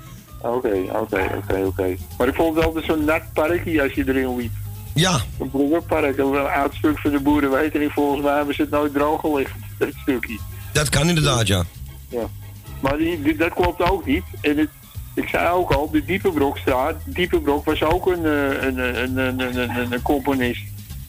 Oké, 0.41 0.72
oké, 1.02 1.30
oké, 1.38 1.64
oké. 1.65 1.95
Maar 2.18 2.28
ik 2.28 2.36
vond 2.36 2.56
het 2.56 2.65
altijd 2.65 2.86
zo'n 2.86 3.06
nat 3.06 3.22
parkje 3.34 3.82
als 3.82 3.94
je 3.94 4.03
erin 4.07 4.36
liep. 4.38 4.52
Ja. 4.94 5.19
Een 5.40 5.49
bloemenpark, 5.49 6.18
een 6.18 6.36
oud 6.36 6.73
stuk 6.73 6.99
van 6.99 7.11
de 7.11 7.19
niet. 7.80 7.91
Volgens 7.91 8.22
mij 8.23 8.36
hebben 8.36 8.56
ze 8.56 8.61
het 8.61 8.72
nooit 8.72 8.94
droog 8.94 9.19
gelegd, 9.22 9.52
dat 9.78 9.90
stukje. 10.02 10.38
Dat 10.73 10.90
kan 10.90 11.07
inderdaad, 11.07 11.48
ja. 11.48 11.64
Ja. 12.10 12.30
Maar 12.80 12.98
die, 12.98 13.22
die- 13.22 13.36
dat 13.36 13.53
klopt 13.53 13.82
ook 13.91 14.06
niet. 14.06 14.23
En 14.41 14.57
het, 14.57 14.69
ik 15.14 15.28
zei 15.28 15.50
ook 15.50 15.72
al, 15.72 15.90
de 15.92 16.06
Diepenbrokstraat, 16.06 16.96
Diepenbrok 17.06 17.66
was 17.66 17.84
ook 17.84 18.08
een, 18.08 18.26
eh, 18.26 18.64
een, 18.64 18.78
een, 18.78 19.40
een, 19.40 19.92
een, 19.92 20.02
componist. 20.02 20.64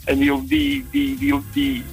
En 0.05 0.19
die, 0.19 0.47
die, 0.47 0.87
die, 0.91 1.19
die, 1.19 1.41
die, 1.53 1.85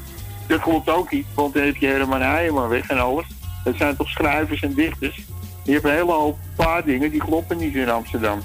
dat 0.47 0.61
klopt 0.61 0.89
ook 0.89 1.11
niet, 1.11 1.25
want 1.33 1.53
dan 1.53 1.63
heb 1.63 1.75
je 1.75 1.87
Herman 1.87 2.21
Heijerman 2.21 2.67
weg 2.67 2.89
en 2.89 2.99
alles. 2.99 3.25
Dat 3.63 3.75
zijn 3.77 3.95
toch 3.95 4.09
schrijvers 4.09 4.61
en 4.61 4.73
dichters. 4.73 5.21
Je 5.63 5.71
hebt 5.71 5.83
een 5.83 5.91
hele 5.91 6.11
hoop 6.11 6.37
paar 6.55 6.85
dingen 6.85 7.11
die 7.11 7.19
kloppen 7.19 7.57
niet 7.57 7.75
in 7.75 7.89
Amsterdam. 7.89 8.39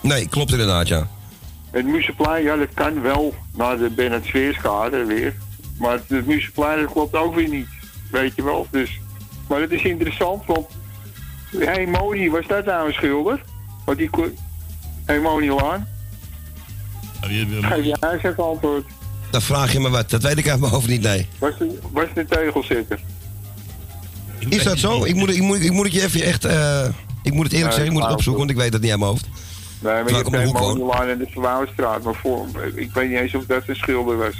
Nee, 0.00 0.28
klopt 0.28 0.50
inderdaad, 0.50 0.88
ja. 0.88 1.08
Het 1.70 1.86
Museplein, 1.86 2.42
ja, 2.42 2.56
dat 2.56 2.74
kan 2.74 3.02
wel 3.02 3.34
naar 3.56 3.78
de 3.78 3.90
Bernard 3.90 4.24
Sveerskade 4.24 5.04
weer. 5.04 5.34
Maar 5.78 5.98
het 6.06 6.26
Museplein, 6.26 6.80
dat 6.80 6.92
klopt 6.92 7.14
ook 7.14 7.34
weer 7.34 7.48
niet. 7.48 7.68
Weet 8.10 8.32
je 8.36 8.44
wel, 8.44 8.66
dus... 8.70 9.00
Maar 9.48 9.60
het 9.60 9.70
is 9.70 9.82
interessant, 9.82 10.46
want... 10.46 10.66
Hey 11.58 11.86
Moni, 11.86 12.30
was 12.30 12.46
dat 12.46 12.64
nou 12.64 12.86
een 12.86 12.92
schilder? 12.92 13.42
Want 13.84 13.98
die... 13.98 14.10
ko- 14.10 14.30
Hey 15.04 15.20
Moni 15.20 15.50
Laan? 15.50 15.86
Geef 17.20 17.46
eens 18.00 18.22
even 18.22 18.44
antwoord. 18.44 18.84
Dan 19.30 19.42
vraag 19.42 19.72
je 19.72 19.80
me 19.80 19.90
wat, 19.90 20.10
dat 20.10 20.22
weet 20.22 20.38
ik 20.38 20.48
uit 20.48 20.60
mijn 20.60 20.72
hoofd 20.72 20.88
niet, 20.88 21.02
nee. 21.02 21.28
Was 21.38 21.52
het, 21.58 21.70
was 21.92 22.06
tegelzetter? 22.28 23.00
Is 24.48 24.62
dat 24.62 24.78
zo? 24.78 25.04
Ik 25.04 25.14
moet, 25.14 25.30
ik 25.34 25.42
moet, 25.42 25.60
ik 25.60 25.70
moet 25.72 25.84
het 25.84 25.94
je 25.94 26.02
even 26.02 26.22
echt... 26.22 26.44
eh, 26.44 26.84
ik 27.22 27.32
moet 27.32 27.44
het 27.44 27.52
eerlijk 27.52 27.52
Nee, 27.52 27.62
zeggen, 27.62 27.84
ik 27.86 27.92
moet 27.92 28.02
het 28.02 28.12
opzoeken, 28.12 28.38
want 28.38 28.50
ik 28.50 28.56
weet 28.62 28.72
dat 28.72 28.80
niet 28.80 28.90
uit 28.90 28.98
mijn 28.98 29.10
hoofd. 29.10 29.28
Nee, 29.80 29.92
maar 29.92 30.08
je 30.08 30.14
hebt 30.16 30.30
de 30.30 30.38
de 30.38 30.44
woon. 30.52 30.76
Monielaan 30.78 31.08
en 31.08 31.18
de 31.18 31.26
Verwouwstraat. 31.30 32.02
Maar 32.02 32.14
voor, 32.14 32.46
ik 32.74 32.90
weet 32.94 33.08
niet 33.10 33.18
eens 33.18 33.34
of 33.34 33.44
dat 33.46 33.62
een 33.66 33.76
schilder 33.76 34.16
was. 34.16 34.34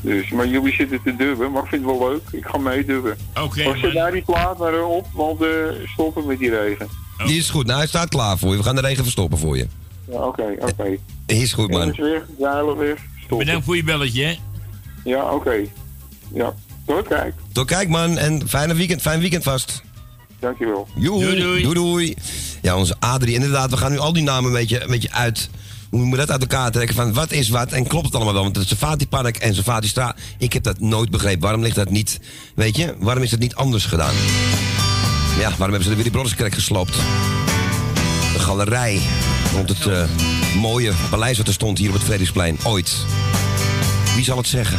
Dus, 0.00 0.30
maar 0.30 0.46
jullie 0.46 0.74
zitten 0.74 1.02
te 1.02 1.16
dubben, 1.16 1.52
maar 1.52 1.62
ik 1.62 1.68
vind 1.68 1.86
het 1.86 1.98
wel 1.98 2.08
leuk. 2.08 2.22
Ik 2.30 2.46
ga 2.46 2.58
meedubben. 2.58 3.16
Oké, 3.42 3.64
maar 3.64 3.74
zet 3.74 3.82
man. 3.82 3.94
daar 3.94 4.12
die 4.12 4.22
plaat 4.22 4.58
maar 4.58 4.74
eh, 4.74 4.90
op, 4.90 5.06
want 5.12 5.42
eh 5.42 5.48
stoppen 5.84 6.26
met 6.26 6.38
die 6.38 6.50
regen. 6.50 6.88
Die 7.26 7.36
is 7.36 7.50
goed. 7.50 7.66
Nou, 7.66 7.78
hij 7.78 7.88
staat 7.88 8.08
klaar 8.08 8.38
voor 8.38 8.50
je. 8.50 8.56
We 8.56 8.62
gaan 8.62 8.74
de 8.74 8.80
regen 8.80 9.02
verstoppen 9.02 9.38
voor 9.38 9.56
je. 9.56 9.66
Ja, 10.10 10.18
oké, 10.18 10.54
oké. 10.58 10.96
Is 11.26 11.52
goed, 11.52 11.70
man. 11.70 11.94
Is 11.94 12.20
zeilen 12.38 12.76
weg, 12.76 12.98
stoppen. 13.16 13.38
Bedankt 13.38 13.64
voor 13.64 13.76
je 13.76 13.84
belletje, 13.84 14.24
hè. 14.24 14.38
Ja, 15.04 15.32
oké. 15.32 15.64
Ja, 16.32 16.54
tot 16.86 17.08
kijk. 17.08 17.34
Tot 17.52 17.66
kijk, 17.66 17.88
man. 17.88 18.18
En 18.18 18.48
fijne 18.48 18.74
weekend, 18.74 19.00
fijn 19.00 19.20
weekend 19.20 19.42
vast. 19.42 19.82
Dankjewel. 20.38 20.88
Joe. 20.96 21.20
Doei, 21.20 21.40
doei. 21.40 21.62
doei, 21.62 21.74
doei. 21.74 22.14
Ja, 22.62 22.76
onze 22.76 22.96
Adrie. 22.98 23.34
Inderdaad, 23.34 23.70
we 23.70 23.76
gaan 23.76 23.90
nu 23.90 23.98
al 23.98 24.12
die 24.12 24.22
namen 24.22 24.50
een 24.50 24.56
beetje, 24.56 24.82
een 24.82 24.90
beetje 24.90 25.12
uit... 25.12 25.50
Hoe 25.90 26.04
moet 26.04 26.18
dat 26.18 26.30
uit 26.30 26.40
elkaar 26.40 26.70
trekken? 26.70 26.94
Van 26.94 27.12
wat 27.12 27.32
is 27.32 27.48
wat? 27.48 27.72
En 27.72 27.86
klopt 27.86 28.04
het 28.04 28.14
allemaal 28.14 28.32
wel? 28.32 28.42
Want 28.42 28.56
het 28.56 28.68
Safati 28.68 29.08
Park 29.08 29.36
en 29.36 29.54
Safati 29.54 29.88
Straat... 29.88 30.16
Ik 30.38 30.52
heb 30.52 30.62
dat 30.62 30.80
nooit 30.80 31.10
begrepen. 31.10 31.40
Waarom 31.40 31.62
ligt 31.62 31.76
dat 31.76 31.90
niet... 31.90 32.20
Weet 32.54 32.76
je? 32.76 32.94
Waarom 32.98 33.22
is 33.22 33.30
dat 33.30 33.38
niet 33.38 33.54
anders 33.54 33.84
gedaan? 33.84 34.14
Ja, 35.38 35.48
waarom 35.48 35.58
hebben 35.58 35.82
ze 35.82 35.88
de 35.88 35.96
Willy 35.96 36.10
Broderskerk 36.10 36.54
gesloopt? 36.54 36.94
De 38.32 38.38
galerij. 38.38 39.00
Rond 39.54 39.68
het 39.68 39.86
eh, 39.86 40.04
mooie 40.60 40.92
paleis 41.10 41.38
wat 41.38 41.46
er 41.46 41.52
stond 41.52 41.78
hier 41.78 41.88
op 41.88 41.94
het 41.94 42.04
Vredesplein. 42.04 42.58
Ooit. 42.64 42.96
Wie 44.14 44.24
zal 44.24 44.36
het 44.36 44.46
zeggen? 44.46 44.78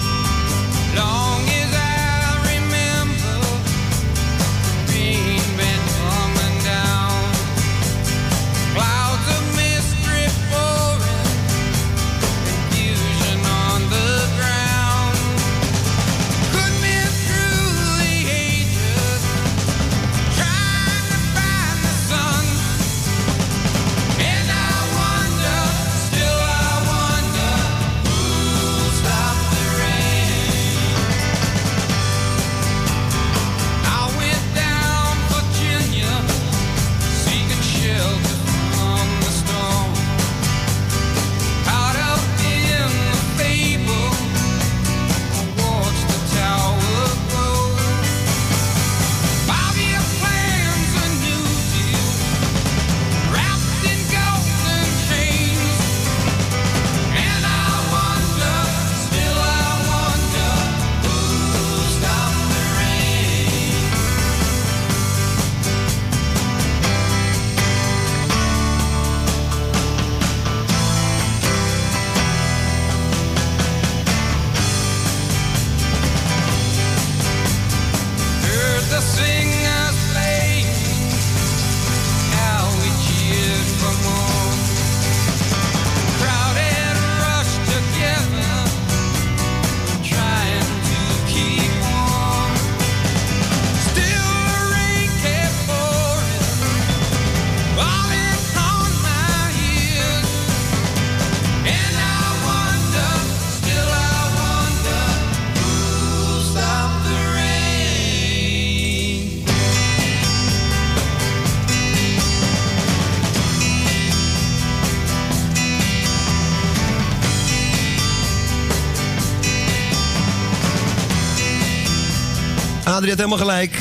Adrie 122.97 123.11
had 123.11 123.25
helemaal 123.25 123.45
gelijk. 123.45 123.71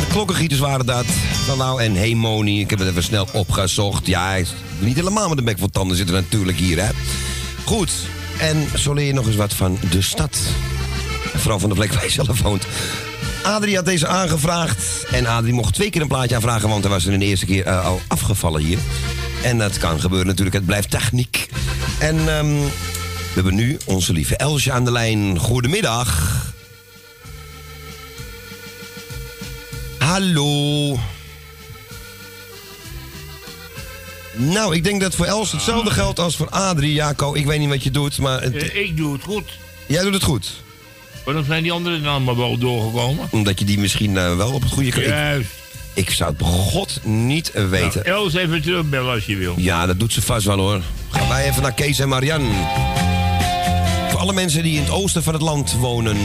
De 0.00 0.06
klokkengieters 0.08 0.60
waren 0.60 0.86
dat. 0.86 1.04
Van 1.46 1.58
nou 1.58 1.82
en 1.82 1.94
Hemoni. 1.94 2.60
Ik 2.60 2.70
heb 2.70 2.78
het 2.78 2.88
even 2.88 3.02
snel 3.02 3.28
opgezocht. 3.32 4.06
Ja, 4.06 4.26
hij 4.26 4.46
niet 4.78 4.96
helemaal 4.96 5.28
met 5.28 5.38
een 5.38 5.44
bek 5.44 5.58
vol 5.58 5.70
tanden 5.70 5.96
zitten 5.96 6.14
natuurlijk 6.14 6.58
hier, 6.58 6.84
hè. 6.84 6.88
Goed. 7.64 7.90
En 8.38 8.68
zo 8.78 8.92
leer 8.92 9.06
je 9.06 9.12
nog 9.12 9.26
eens 9.26 9.36
wat 9.36 9.54
van 9.54 9.78
de 9.90 10.02
stad. 10.02 10.38
Vooral 11.36 11.58
van 11.58 11.68
de 11.68 11.74
plek 11.74 11.92
waar 11.92 12.10
zelf 12.10 12.42
woont. 12.42 12.66
Adrie 13.42 13.76
had 13.76 13.84
deze 13.84 14.06
aangevraagd. 14.06 15.06
En 15.10 15.26
Adrie 15.26 15.52
mocht 15.54 15.74
twee 15.74 15.90
keer 15.90 16.02
een 16.02 16.08
plaatje 16.08 16.34
aanvragen, 16.34 16.68
want 16.68 16.82
hij 16.82 16.92
was 16.92 17.06
er 17.06 17.18
de 17.18 17.24
eerste 17.24 17.46
keer 17.46 17.64
eh, 17.64 17.84
al 17.84 18.00
afgevallen 18.08 18.62
hier. 18.62 18.78
En 19.42 19.58
dat 19.58 19.78
kan 19.78 20.00
gebeuren 20.00 20.26
natuurlijk, 20.26 20.56
het 20.56 20.66
blijft 20.66 20.90
techniek. 20.90 21.48
En 21.98 22.18
ehm, 22.18 22.54
we 22.54 23.34
hebben 23.34 23.54
nu 23.54 23.78
onze 23.84 24.12
lieve 24.12 24.36
Elsje 24.36 24.72
aan 24.72 24.84
de 24.84 24.92
lijn. 24.92 25.38
Goedemiddag. 25.38 26.37
Hallo. 30.08 30.98
Nou, 34.36 34.74
ik 34.74 34.84
denk 34.84 35.00
dat 35.00 35.14
voor 35.14 35.26
Els 35.26 35.52
hetzelfde 35.52 35.90
geldt 35.90 36.18
als 36.18 36.36
voor 36.36 36.48
Adrie. 36.48 36.92
Jaco, 36.92 37.34
ik 37.34 37.46
weet 37.46 37.58
niet 37.58 37.68
wat 37.68 37.82
je 37.82 37.90
doet, 37.90 38.18
maar... 38.18 38.42
het- 38.42 38.54
Eh, 38.56 38.76
ik 38.82 38.96
doe 38.96 39.12
het 39.12 39.22
goed. 39.22 39.58
Jij 39.86 40.02
doet 40.02 40.14
het 40.14 40.22
goed. 40.22 40.50
Waarom 41.24 41.44
zijn 41.44 41.62
die 41.62 41.72
anderen 41.72 42.02
dan 42.02 42.24
maar 42.24 42.36
wel 42.36 42.58
doorgekomen? 42.58 43.28
Omdat 43.30 43.58
je 43.58 43.64
die 43.64 43.78
misschien 43.78 44.16
eh, 44.16 44.36
wel 44.36 44.52
op 44.52 44.62
het 44.62 44.72
goede... 44.72 44.88
Ik, 44.88 45.06
Juist. 45.06 45.50
ik 45.94 46.10
zou 46.10 46.28
het 46.28 46.38
begot 46.38 47.00
niet 47.04 47.50
eh, 47.50 47.68
weten. 47.68 48.02
Nou, 48.04 48.16
Els 48.22 48.34
even 48.34 48.62
terugbellen 48.62 49.12
als 49.14 49.26
je 49.26 49.36
wil. 49.36 49.54
Ja, 49.56 49.86
dat 49.86 49.98
doet 50.00 50.12
ze 50.12 50.22
vast 50.22 50.46
wel 50.46 50.58
hoor. 50.58 50.82
Gaan 51.10 51.28
wij 51.28 51.48
even 51.48 51.62
naar 51.62 51.74
Kees 51.74 51.98
en 51.98 52.08
Marian. 52.08 52.50
Voor 54.10 54.20
alle 54.20 54.32
mensen 54.32 54.62
die 54.62 54.74
in 54.76 54.82
het 54.82 54.90
oosten 54.90 55.22
van 55.22 55.32
het 55.32 55.42
land 55.42 55.72
wonen. 55.72 56.16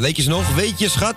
Weet 0.00 0.16
je 0.16 0.22
ze 0.22 0.28
nog? 0.28 0.54
Weet 0.54 0.78
je, 0.78 0.88
schat? 0.88 1.14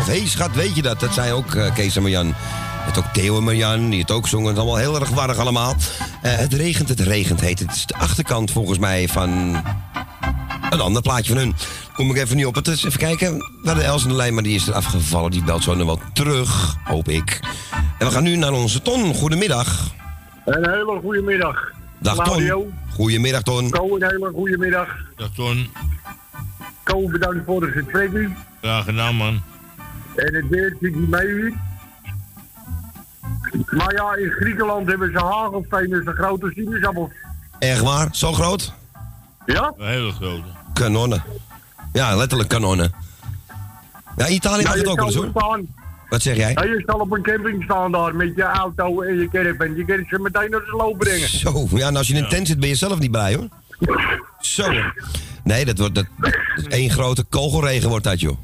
Of 0.00 0.06
hé, 0.06 0.18
hey, 0.18 0.26
schat, 0.26 0.52
weet 0.52 0.76
je 0.76 0.82
dat? 0.82 1.00
Dat 1.00 1.14
zei 1.14 1.32
ook 1.32 1.54
eh, 1.54 1.74
Kees 1.74 1.96
en 1.96 2.02
Marjan. 2.02 2.32
Het 2.80 2.98
ook 2.98 3.04
Theo 3.12 3.36
en 3.36 3.44
Marjan, 3.44 3.90
die 3.90 4.00
het 4.00 4.10
ook 4.10 4.28
zongen. 4.28 4.46
Het 4.46 4.56
is 4.56 4.62
allemaal 4.62 4.80
heel 4.80 5.00
erg 5.00 5.08
warrig 5.08 5.38
allemaal. 5.38 5.74
Eh, 6.22 6.36
het 6.36 6.54
regent, 6.54 6.88
het 6.88 7.00
regent 7.00 7.40
heet 7.40 7.58
het. 7.58 7.68
Het 7.68 7.76
is 7.76 7.86
de 7.86 7.94
achterkant 7.94 8.50
volgens 8.50 8.78
mij 8.78 9.08
van 9.08 9.30
een 10.70 10.80
ander 10.80 11.02
plaatje 11.02 11.32
van 11.32 11.42
hun. 11.42 11.54
Kom 11.94 12.10
ik 12.10 12.16
even 12.16 12.36
niet 12.36 12.46
op. 12.46 12.54
Het 12.54 12.68
is, 12.68 12.84
even 12.84 12.98
kijken. 12.98 13.36
We 13.36 13.68
hadden 13.68 13.84
Els 13.84 14.02
in 14.02 14.08
de 14.08 14.14
lijn, 14.14 14.34
maar 14.34 14.42
die 14.42 14.54
is 14.54 14.68
er 14.68 14.74
afgevallen. 14.74 15.30
Die 15.30 15.44
belt 15.44 15.62
zo 15.62 15.74
nog 15.74 15.86
wel 15.86 16.00
terug, 16.12 16.76
hoop 16.84 17.08
ik. 17.08 17.40
En 17.98 18.06
we 18.06 18.12
gaan 18.12 18.22
nu 18.22 18.36
naar 18.36 18.52
onze 18.52 18.82
Ton. 18.82 19.14
Goedemiddag. 19.14 19.90
Een 20.44 20.70
hele 20.70 20.98
goede 21.02 21.22
middag. 21.22 21.72
Dag. 21.98 22.24
Ton. 22.24 22.72
Goedemiddag 22.94 23.42
Ton. 23.42 23.70
Ko, 23.70 23.96
een 23.96 24.02
hele 24.02 24.30
goede 24.34 24.58
middag. 24.58 24.88
Dag 25.16 25.30
Ton. 25.34 25.68
Ko, 26.90 27.08
bedankt 27.08 27.44
voor 27.46 27.60
de 27.60 27.70
vertrekking. 27.72 28.36
Graag 28.62 28.84
gedaan, 28.84 29.14
man. 29.14 29.42
En 30.16 30.34
het 30.34 30.48
weer 30.48 30.76
zit 30.80 30.94
niet 30.96 31.08
mee. 31.10 31.54
Maar 33.70 33.92
ja, 33.94 34.14
in 34.16 34.30
Griekenland 34.30 34.88
hebben 34.88 35.12
ze 35.12 35.18
hagelstenen 35.18 36.02
zo 36.04 36.12
grote 36.12 36.50
sinaasappels. 36.54 37.10
Echt 37.58 37.80
waar? 37.80 38.08
Zo 38.12 38.32
groot? 38.32 38.72
Ja? 39.46 39.72
Een 39.78 39.86
hele 39.88 40.12
grote. 40.12 40.44
Kanonnen. 40.72 41.22
Ja, 41.92 42.16
letterlijk 42.16 42.48
kanonnen. 42.48 42.92
Ja, 44.16 44.28
Italië 44.28 44.62
mag 44.62 44.72
Ja, 44.72 44.78
het 44.78 44.88
ook 44.88 44.96
wel 44.96 45.06
eens 45.06 45.14
kan 45.14 45.24
hoor. 45.24 45.42
staan. 45.42 45.66
Wat 46.08 46.22
zeg 46.22 46.36
jij? 46.36 46.50
Ja, 46.52 46.62
je 46.64 46.82
zal 46.86 46.98
op 47.00 47.12
een 47.12 47.22
camping 47.22 47.62
staan 47.64 47.92
daar 47.92 48.14
met 48.14 48.32
je 48.36 48.42
auto 48.42 49.00
en 49.02 49.14
je 49.16 49.28
caravan. 49.28 49.76
Je 49.76 49.84
kan 49.84 50.04
ze 50.08 50.18
meteen 50.18 50.50
naar 50.50 50.60
de 50.60 50.66
sloop 50.66 50.98
brengen. 50.98 51.28
Zo, 51.28 51.66
ja, 51.70 51.86
en 51.86 51.96
als 51.96 52.08
je 52.08 52.14
in 52.14 52.22
een 52.22 52.28
tent 52.28 52.46
zit 52.46 52.60
ben 52.60 52.68
je 52.68 52.74
zelf 52.74 52.98
niet 52.98 53.10
blij 53.10 53.34
hoor. 53.34 53.48
Zo. 54.40 54.72
Nee, 55.44 55.64
dat 55.64 55.78
wordt 55.78 55.94
dat, 55.94 56.06
is 56.56 56.66
één 56.66 56.90
grote 56.90 57.24
kogelregen 57.24 57.88
wordt 57.88 58.04
dat 58.04 58.20
joh. 58.20 58.36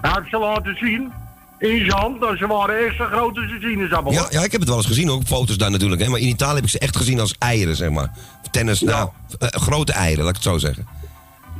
Hij 0.00 0.10
heeft 0.14 0.30
ze 0.30 0.38
laten 0.38 0.76
zien 0.76 1.12
in 1.58 1.78
zijn 1.78 1.90
hand. 1.90 2.20
dat 2.20 2.38
Ze 2.38 2.46
waren 2.46 2.86
echt 2.86 2.96
zo 2.96 3.04
groot 3.04 3.36
als 3.36 3.46
de 3.46 3.58
sinaasappel. 3.60 4.12
Ja, 4.12 4.26
ja, 4.30 4.44
ik 4.44 4.52
heb 4.52 4.60
het 4.60 4.68
wel 4.68 4.78
eens 4.78 4.86
gezien, 4.86 5.10
ook 5.10 5.22
foto's 5.22 5.56
daar 5.58 5.70
natuurlijk. 5.70 6.02
Hè. 6.02 6.08
Maar 6.08 6.20
in 6.20 6.28
Italië 6.28 6.54
heb 6.54 6.64
ik 6.64 6.70
ze 6.70 6.78
echt 6.78 6.96
gezien 6.96 7.20
als 7.20 7.34
eieren, 7.38 7.76
zeg 7.76 7.90
maar. 7.90 8.12
Tennis, 8.50 8.80
nou, 8.80 9.10
eh, 9.38 9.48
grote 9.48 9.92
eieren, 9.92 10.24
laat 10.24 10.36
ik 10.36 10.42
het 10.42 10.52
zo 10.52 10.58
zeggen. 10.58 10.86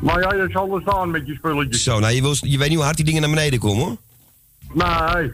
Maar 0.01 0.20
ja, 0.20 0.43
je 0.43 0.51
zal 0.51 0.74
er 0.74 0.81
staan 0.81 1.10
met 1.10 1.27
je 1.27 1.35
spulletjes. 1.35 1.82
Zo, 1.82 1.98
nou, 1.98 2.12
je, 2.12 2.22
wil, 2.22 2.35
je 2.40 2.59
weet 2.59 2.68
niet 2.68 2.77
hoe 2.77 2.85
hard 2.85 2.97
die 2.97 3.05
dingen 3.05 3.20
naar 3.20 3.31
beneden 3.31 3.59
komen 3.59 3.85
hoor. 3.85 3.97
Nee. 4.72 5.31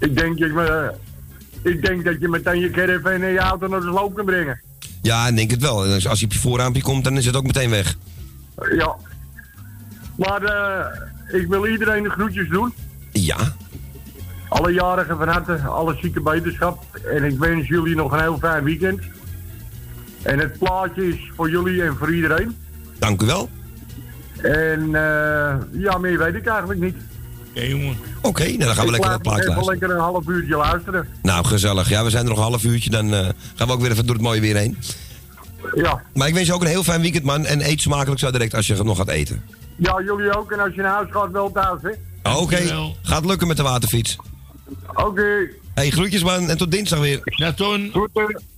Ik 0.00 0.16
denk, 0.16 0.38
ik, 0.38 0.56
eh, 0.56 0.88
ik 1.62 1.84
denk 1.84 2.04
dat 2.04 2.20
je 2.20 2.28
meteen 2.28 2.60
je 2.60 2.70
caravan 2.70 3.22
en 3.22 3.32
je 3.32 3.38
auto 3.38 3.66
naar 3.68 3.80
de 3.80 3.86
sloop 3.86 4.14
kan 4.14 4.24
brengen. 4.24 4.60
Ja, 5.02 5.26
ik 5.28 5.36
denk 5.36 5.50
het 5.50 5.60
wel. 5.60 5.84
Als 5.84 6.20
je 6.20 6.24
op 6.24 6.32
je 6.32 6.38
voorraampje 6.38 6.82
komt, 6.82 7.04
dan 7.04 7.16
is 7.16 7.26
het 7.26 7.36
ook 7.36 7.46
meteen 7.46 7.70
weg. 7.70 7.96
Ja. 8.76 8.96
Maar 10.16 10.42
eh, 10.42 11.40
ik 11.40 11.48
wil 11.48 11.66
iedereen 11.66 12.02
de 12.02 12.10
groetjes 12.10 12.48
doen. 12.48 12.72
Ja. 13.12 13.36
Alle 14.48 14.72
jarigen 14.72 15.16
van 15.16 15.28
harte, 15.28 15.58
alle 15.58 15.96
zieke 16.00 16.20
beterschap. 16.20 16.84
En 17.14 17.24
ik 17.24 17.38
wens 17.38 17.68
jullie 17.68 17.94
nog 17.96 18.12
een 18.12 18.20
heel 18.20 18.38
fijn 18.38 18.64
weekend. 18.64 19.00
En 20.22 20.38
het 20.38 20.58
plaatje 20.58 21.08
is 21.08 21.30
voor 21.36 21.50
jullie 21.50 21.82
en 21.82 21.96
voor 21.96 22.14
iedereen. 22.14 22.56
Dank 22.98 23.22
u 23.22 23.26
wel. 23.26 23.48
En 24.36 24.94
eh, 24.94 25.54
ja, 25.72 25.98
meer 25.98 26.18
weet 26.18 26.34
ik 26.34 26.46
eigenlijk 26.46 26.80
niet. 26.80 26.96
Ja, 27.54 27.62
jongen. 27.62 27.96
Oké, 28.22 28.44
nou 28.44 28.58
dan 28.58 28.74
gaan 28.74 28.84
we 28.84 28.90
lekker 28.90 29.08
naar 29.08 29.18
het 29.18 29.22
plaatje 29.22 29.42
even 29.42 29.54
luisteren. 29.54 29.78
lekker 29.78 29.90
een 29.96 30.12
half 30.12 30.26
uurtje 30.28 30.56
luisteren. 30.56 31.08
Nou, 31.22 31.44
gezellig. 31.44 31.88
Ja, 31.88 32.04
we 32.04 32.10
zijn 32.10 32.22
er 32.22 32.28
nog 32.28 32.38
een 32.38 32.44
half 32.44 32.64
uurtje, 32.64 32.90
dan 32.90 33.14
eh, 33.14 33.28
gaan 33.54 33.66
we 33.66 33.72
ook 33.72 33.80
weer 33.80 33.90
even 33.90 34.06
door 34.06 34.14
het 34.14 34.24
mooie 34.24 34.40
weer 34.40 34.56
heen. 34.56 34.78
Ja. 35.74 36.02
Maar 36.14 36.28
ik 36.28 36.34
wens 36.34 36.46
je 36.46 36.54
ook 36.54 36.60
een 36.62 36.66
heel 36.66 36.82
fijn 36.82 37.00
weekend, 37.00 37.24
man. 37.24 37.44
En 37.46 37.68
eet 37.68 37.80
smakelijk 37.80 38.20
zo 38.20 38.30
direct 38.30 38.54
als 38.54 38.66
je 38.66 38.82
nog 38.82 38.96
gaat 38.96 39.08
eten. 39.08 39.42
Ja, 39.76 40.02
jullie 40.04 40.36
ook. 40.36 40.52
En 40.52 40.60
als 40.60 40.74
je 40.74 40.80
naar 40.82 40.92
huis 40.94 41.08
gaat, 41.10 41.30
wel 41.30 41.52
thuis, 41.52 41.80
hè? 41.82 41.90
Oké, 42.36 42.92
gaat 43.02 43.24
lukken 43.24 43.46
met 43.48 43.56
de 43.56 43.62
waterfiets. 43.62 44.16
Oké. 44.94 45.48
Hey, 45.74 45.90
groetjes 45.90 46.22
man 46.22 46.48
en 46.50 46.56
tot 46.56 46.70
dinsdag 46.70 46.98
weer. 46.98 47.20
Ja, 47.24 47.52
Ton. 47.52 47.92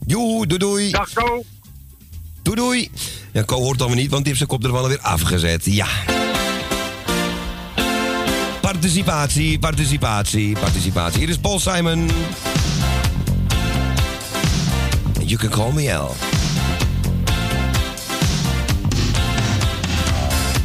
Joe, 0.07 0.47
doei 0.47 0.59
doei. 0.59 0.91
Dag 0.91 1.13
Ko. 1.13 1.43
Doei 2.43 2.57
doei. 2.57 2.91
Ja, 3.33 3.43
Ko 3.43 3.57
hoort 3.57 3.79
dan 3.79 3.87
weer 3.87 3.97
niet, 3.97 4.11
want 4.11 4.25
die 4.25 4.35
heeft 4.35 4.37
zijn 4.39 4.49
kop 4.61 4.65
er 4.65 4.73
wel 4.73 4.89
weer 4.89 5.01
afgezet. 5.01 5.65
Ja. 5.65 5.87
Participatie, 8.75 9.57
participatie, 9.57 10.57
participatie. 10.59 11.21
Hier 11.21 11.29
is 11.29 11.39
Paul 11.39 11.61
Simon. 11.61 12.11
You 15.21 15.39
can 15.39 15.49
call 15.51 15.71
me 15.71 15.89
L. 15.89 16.13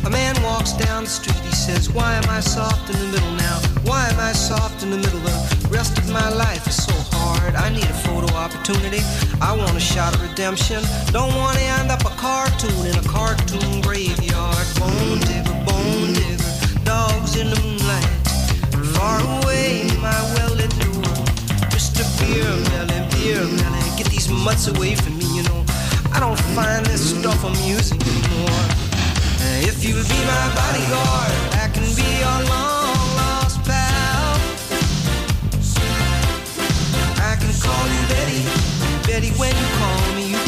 A 0.05 0.09
man 0.09 0.35
walks 0.41 0.73
down 0.73 1.03
the 1.03 1.09
street, 1.09 1.37
he 1.45 1.53
says, 1.53 1.91
Why 1.91 2.15
am 2.15 2.27
I 2.29 2.41
soft 2.41 2.89
in 2.89 2.97
the 2.97 3.05
middle 3.11 3.31
now? 3.33 3.59
Why 3.83 4.09
am 4.09 4.19
I 4.19 4.33
soft 4.33 4.81
in 4.81 4.89
the 4.89 4.97
middle? 4.97 5.19
The 5.19 5.69
rest 5.69 5.99
of 5.99 6.09
my 6.09 6.29
life 6.29 6.65
is 6.67 6.83
so 6.83 6.95
hard. 7.15 7.53
I 7.55 7.69
need 7.69 7.85
a 7.85 7.99
photo 8.07 8.33
opportunity. 8.33 9.01
I 9.39 9.55
want 9.55 9.77
a 9.77 9.79
shot 9.79 10.15
of 10.15 10.21
redemption. 10.27 10.81
Don't 11.11 11.35
want 11.35 11.57
to 11.59 11.63
end 11.79 11.91
up 11.91 12.01
a 12.01 12.13
cartoon 12.17 12.87
in 12.87 12.95
a 12.97 13.03
cartoon 13.07 13.81
graveyard. 13.81 14.65
Bone 14.79 15.19
digger, 15.29 15.53
bone 15.63 16.13
digger, 16.13 16.83
dogs 16.83 17.37
in 17.37 17.51
the. 17.51 17.68
Far 18.99 19.21
away, 19.39 19.87
my 20.01 20.19
well-lit 20.35 20.75
lure. 20.83 21.23
Mr. 21.71 22.03
Beer 22.19 22.51
Melly, 22.67 22.99
Beer 23.15 23.45
Melly, 23.47 23.89
get 23.95 24.07
these 24.07 24.27
mutts 24.27 24.67
away 24.67 24.93
from 24.95 25.17
me, 25.17 25.37
you 25.37 25.43
know. 25.43 25.63
I 26.11 26.19
don't 26.19 26.37
find 26.51 26.85
this 26.85 27.15
stuff 27.15 27.45
amusing 27.45 28.01
anymore. 28.01 28.65
If 29.63 29.85
you'll 29.85 30.03
be 30.03 30.19
my 30.27 30.45
bodyguard, 30.51 31.31
I 31.63 31.69
can 31.71 31.87
be 31.95 32.07
your 32.23 32.39
long 32.51 33.07
lost 33.15 33.63
pal. 33.63 34.35
I 37.23 37.39
can 37.39 37.53
call 37.63 37.85
you 37.95 38.01
Betty, 38.11 38.43
Betty. 39.07 39.31
When 39.39 39.55
you 39.55 39.67
call 39.79 40.03
me, 40.19 40.38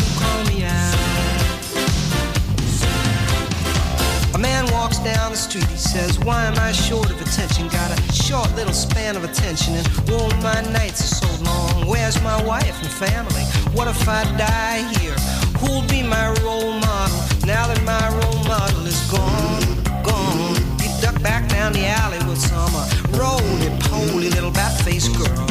down 5.03 5.31
the 5.31 5.37
street, 5.37 5.65
he 5.65 5.77
says, 5.77 6.19
Why 6.19 6.45
am 6.45 6.57
I 6.59 6.71
short 6.71 7.09
of 7.09 7.19
attention? 7.21 7.67
Got 7.69 7.97
a 7.97 8.13
short 8.13 8.53
little 8.55 8.73
span 8.73 9.15
of 9.15 9.23
attention, 9.23 9.75
and 9.75 9.87
oh, 10.09 10.29
my 10.41 10.61
nights 10.71 11.01
are 11.01 11.25
so 11.25 11.43
long. 11.43 11.87
Where's 11.87 12.21
my 12.21 12.41
wife 12.43 12.77
and 12.81 12.91
family? 12.91 13.43
What 13.75 13.87
if 13.87 14.07
I 14.07 14.23
die 14.37 14.81
here? 14.99 15.15
Who'll 15.59 15.87
be 15.87 16.03
my 16.03 16.27
role 16.43 16.73
model 16.73 17.17
now 17.45 17.67
that 17.67 17.81
my 17.83 18.05
role 18.19 18.43
model 18.45 18.85
is 18.85 18.99
gone? 19.09 19.61
Gone. 20.03 20.55
He 20.79 20.89
ducked 21.01 21.23
back 21.23 21.49
down 21.49 21.73
the 21.73 21.85
alley 21.85 22.19
with 22.27 22.39
some 22.39 22.73
uh, 22.75 22.87
roly-poly 23.17 24.29
little 24.29 24.51
bat-faced 24.51 25.15
girl. 25.17 25.47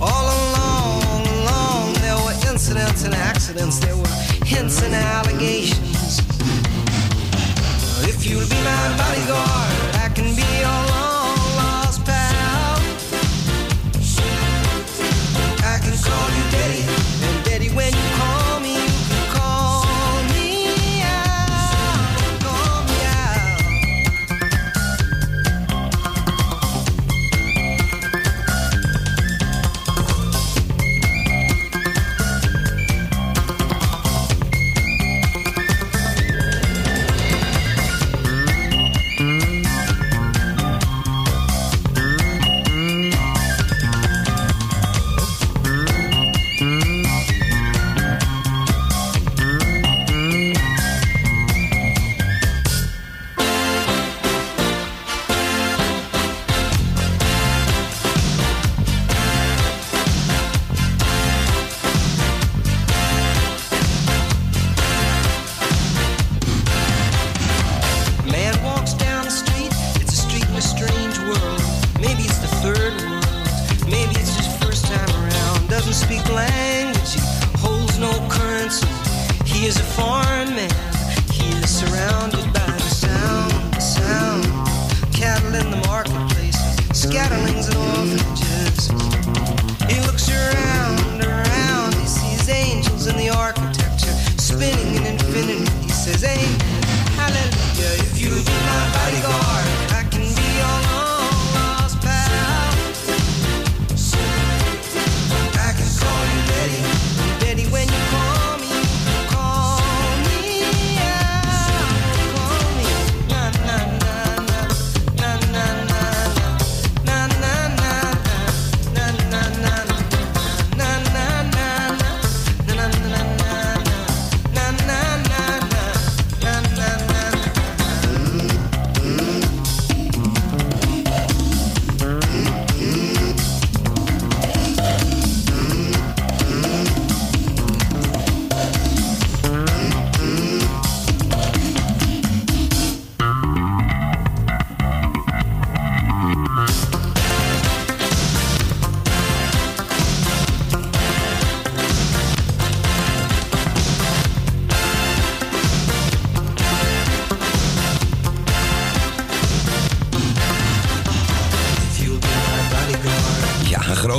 All 0.00 0.26
along, 0.38 1.26
along, 1.26 1.92
there 1.94 2.16
were 2.16 2.36
incidents 2.50 3.04
and 3.04 3.14
accidents. 3.14 3.78
There 3.78 3.96
were 3.96 4.14
hints 4.44 4.82
and 4.82 4.94
allegations. 4.94 5.91
If 8.24 8.30
you'll 8.30 8.48
be 8.48 8.54
my 8.62 8.96
bodyguard, 8.96 9.96
I 9.96 10.08
can 10.14 10.32
be 10.36 10.46
your 10.62 10.80
long 10.94 11.56
lost 11.58 12.04
pal. 12.04 12.78
I 15.66 15.78
can 15.82 15.96
call 15.98 16.30
you 16.36 16.41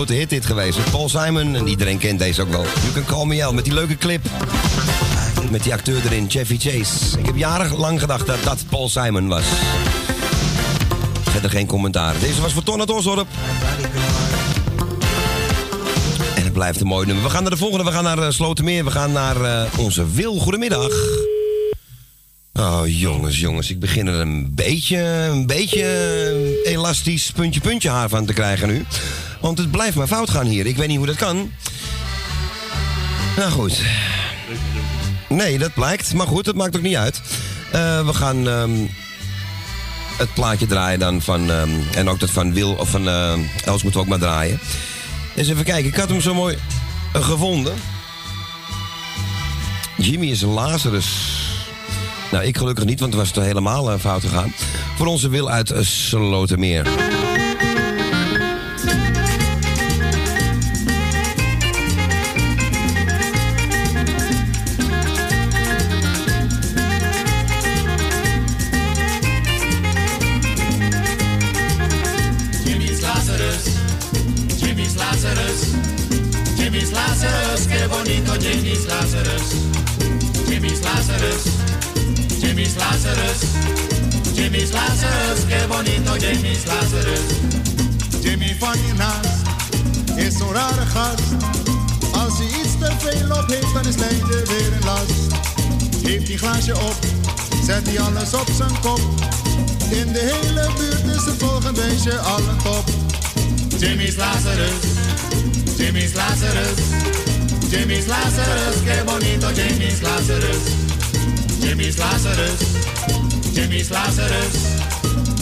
grote 0.05 0.21
hit 0.21 0.29
dit 0.29 0.45
geweest. 0.45 0.91
Paul 0.91 1.09
Simon, 1.09 1.55
en 1.55 1.67
iedereen 1.67 1.97
kent 1.97 2.19
deze 2.19 2.41
ook 2.41 2.49
wel. 2.49 2.63
You 2.63 2.93
Can 2.93 3.05
Call 3.05 3.25
Me 3.25 3.43
Out, 3.43 3.53
met 3.53 3.63
die 3.63 3.73
leuke 3.73 3.97
clip. 3.97 4.25
Met 5.49 5.63
die 5.63 5.73
acteur 5.73 6.01
erin, 6.05 6.25
Chevy 6.29 6.57
Chase. 6.57 7.19
Ik 7.19 7.25
heb 7.25 7.35
jarenlang 7.35 7.99
gedacht 7.99 8.27
dat 8.27 8.43
dat 8.43 8.63
Paul 8.69 8.89
Simon 8.89 9.27
was. 9.27 9.43
Verder 11.21 11.49
geen 11.49 11.67
commentaar. 11.67 12.13
Deze 12.19 12.41
was 12.41 12.53
voor 12.53 12.63
Ton 12.63 12.79
uit 12.79 12.89
Osdorp. 12.89 13.27
En 16.35 16.43
het 16.43 16.53
blijft 16.53 16.81
een 16.81 16.87
mooi 16.87 17.05
nummer. 17.05 17.23
We 17.23 17.29
gaan 17.29 17.41
naar 17.41 17.51
de 17.51 17.57
volgende. 17.57 17.83
We 17.83 17.91
gaan 17.91 18.03
naar 18.03 18.17
uh, 18.17 18.29
Slotermeer. 18.29 18.83
We 18.83 18.91
gaan 18.91 19.11
naar 19.11 19.41
eh, 19.41 19.79
onze 19.79 20.11
Wil. 20.11 20.35
Goedemiddag. 20.35 20.91
Oh, 22.53 22.81
jongens, 22.85 23.39
jongens. 23.39 23.69
Ik 23.69 23.79
begin 23.79 24.07
er 24.07 24.19
een 24.19 24.55
beetje, 24.55 24.97
een 24.97 25.45
beetje 25.45 26.61
elastisch 26.63 27.31
puntje, 27.31 27.61
puntje 27.61 27.89
haar 27.89 28.09
van 28.09 28.25
te 28.25 28.33
krijgen 28.33 28.67
nu. 28.67 28.85
Want 29.43 29.57
het 29.57 29.71
blijft 29.71 29.95
maar 29.95 30.07
fout 30.07 30.29
gaan 30.29 30.45
hier. 30.45 30.65
Ik 30.65 30.77
weet 30.77 30.87
niet 30.87 30.97
hoe 30.97 31.05
dat 31.05 31.15
kan. 31.15 31.51
Nou 33.37 33.51
goed. 33.51 33.81
Nee, 35.29 35.57
dat 35.57 35.73
blijkt. 35.73 36.13
Maar 36.13 36.27
goed, 36.27 36.45
dat 36.45 36.55
maakt 36.55 36.75
ook 36.75 36.81
niet 36.81 36.95
uit. 36.95 37.21
Eh, 37.71 38.05
we 38.05 38.13
gaan 38.13 38.47
ehm, 38.47 38.71
het 40.17 40.33
plaatje 40.33 40.65
draaien 40.65 40.99
dan 40.99 41.21
van... 41.21 41.51
ehm, 41.51 41.69
en 41.95 42.09
ook 42.09 42.19
dat 42.19 42.29
van 42.29 42.53
Wil 42.53 42.73
of 42.73 42.89
van 42.89 43.07
eh, 43.07 43.33
Els 43.65 43.83
moeten 43.83 43.91
we 43.91 43.99
ook 43.99 44.07
maar 44.07 44.29
draaien. 44.29 44.59
Eens 45.35 45.47
even 45.49 45.63
kijken. 45.63 45.89
Ik 45.89 45.95
had 45.95 46.09
hem 46.09 46.21
zo 46.21 46.33
mooi 46.33 46.57
eh, 47.13 47.23
gevonden. 47.23 47.73
Jimmy 49.97 50.27
is 50.27 50.41
een 50.41 50.49
Lazarus. 50.49 51.07
Nou, 52.31 52.43
ik 52.45 52.57
gelukkig 52.57 52.85
niet, 52.85 52.99
want 52.99 53.13
het 53.13 53.33
was 53.33 53.45
helemaal 53.45 53.99
fout 53.99 54.21
gegaan. 54.21 54.53
Voor 54.97 55.07
onze 55.07 55.29
Wil 55.29 55.49
uit 55.49 55.73
Slotermeer. 55.81 56.87
Lazarus, 83.03 83.41
Jimmy's 84.33 84.71
Lazarus, 84.71 85.43
qué 85.49 85.67
bonito 85.67 86.15
Jimmy's 86.15 86.65
Lazarus. 86.65 87.19
Jimmy 88.21 88.55
van 88.59 88.77
je 88.87 88.93
naast 88.93 89.41
is 90.15 90.37
zo'n 90.37 90.53
rare 90.53 90.85
gast. 90.85 91.21
Als 92.13 92.37
hij 92.37 92.47
iets 92.47 92.77
te 92.79 92.91
veel 92.97 93.37
op 93.37 93.47
heeft, 93.47 93.73
dan 93.73 93.85
is 93.87 93.95
lijden 93.95 94.47
weer 94.47 94.73
een 94.73 94.85
last. 94.85 95.11
Heeft 96.03 96.27
hij 96.27 96.37
glaasje 96.37 96.75
op, 96.75 96.95
zet 97.65 97.87
hij 97.87 97.99
alles 97.99 98.33
op 98.33 98.49
zijn 98.55 98.79
kop. 98.81 99.01
In 99.89 100.13
de 100.13 100.19
hele 100.19 100.69
buurt 100.77 101.15
is 101.15 101.25
het 101.25 101.35
volgende 101.37 101.81
beestje 101.81 102.17
al 102.17 102.39
een 102.39 102.61
top. 102.63 102.83
Jimmy's 103.77 104.15
Lazarus, 104.15 104.83
Jimmy's 105.77 106.13
Lazarus, 106.13 106.79
Jimmy's 107.69 108.05
Lazarus, 108.05 108.75
qué 108.85 109.03
bonito 109.05 109.47
Jimmy's 109.51 110.01
Lazarus, 110.01 110.63
Jimmy's 111.59 111.97
Lazarus, 111.97 112.72
Jimmy's 113.53 113.89
Lazarus, 113.89 114.55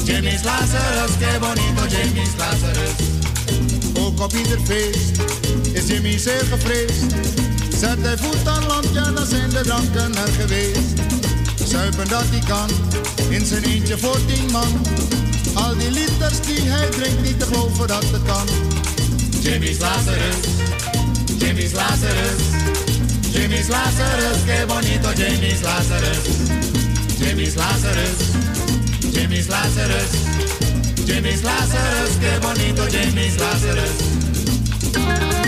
Jimmy's 0.06 0.44
Lazarus, 0.44 1.12
qué 1.20 1.40
bonito 1.40 1.88
Jimmy's 1.88 2.36
Lazarus. 2.38 3.12
Ook 4.00 4.20
op 4.20 4.34
ieder 4.34 4.60
feest 4.66 5.12
is 5.72 5.88
Jimmy 5.88 6.18
zeer 6.18 6.46
gevreesd. 6.50 7.16
Zet 7.80 7.98
hij 8.02 8.18
voet 8.18 8.48
aan 8.48 8.66
land, 8.66 8.88
ja 8.94 9.12
dan 9.12 9.26
zijn 9.26 9.50
de 9.50 9.62
dranken 9.62 10.16
er 10.16 10.32
geweest. 10.40 11.00
Zuipen 11.66 12.08
dat 12.08 12.24
hij 12.30 12.44
kan, 12.48 12.70
in 13.30 13.46
zijn 13.46 13.64
eentje 13.64 13.98
voor 13.98 14.20
tien 14.26 14.52
man. 14.52 14.86
Al 15.54 15.78
die 15.78 15.92
liters 15.92 16.42
die 16.42 16.62
hij 16.62 16.90
drinkt, 16.90 17.22
niet 17.22 17.40
te 17.40 17.46
geloven 17.46 17.88
dat 17.88 18.04
het 18.12 18.24
kan. 18.26 18.48
Jimmy's 19.42 19.80
Lazarus, 19.80 20.46
Jimmy's 21.38 21.72
Lazarus, 21.72 22.42
Jimmy's 23.32 23.68
Lazarus, 23.68 24.38
qué 24.46 24.66
bonito 24.68 25.10
Jimmy's 25.14 25.62
Lazarus, 25.62 26.26
Jimmy's 27.22 27.56
Lazarus, 27.56 28.34
Jimmy's 29.14 29.48
Lazarus, 29.48 30.12
Jimmy's 31.06 31.44
Lazarus, 31.44 32.18
qué 32.20 32.40
bonito 32.40 32.88
Jimmy's 32.90 33.40
Lazarus. 33.40 35.41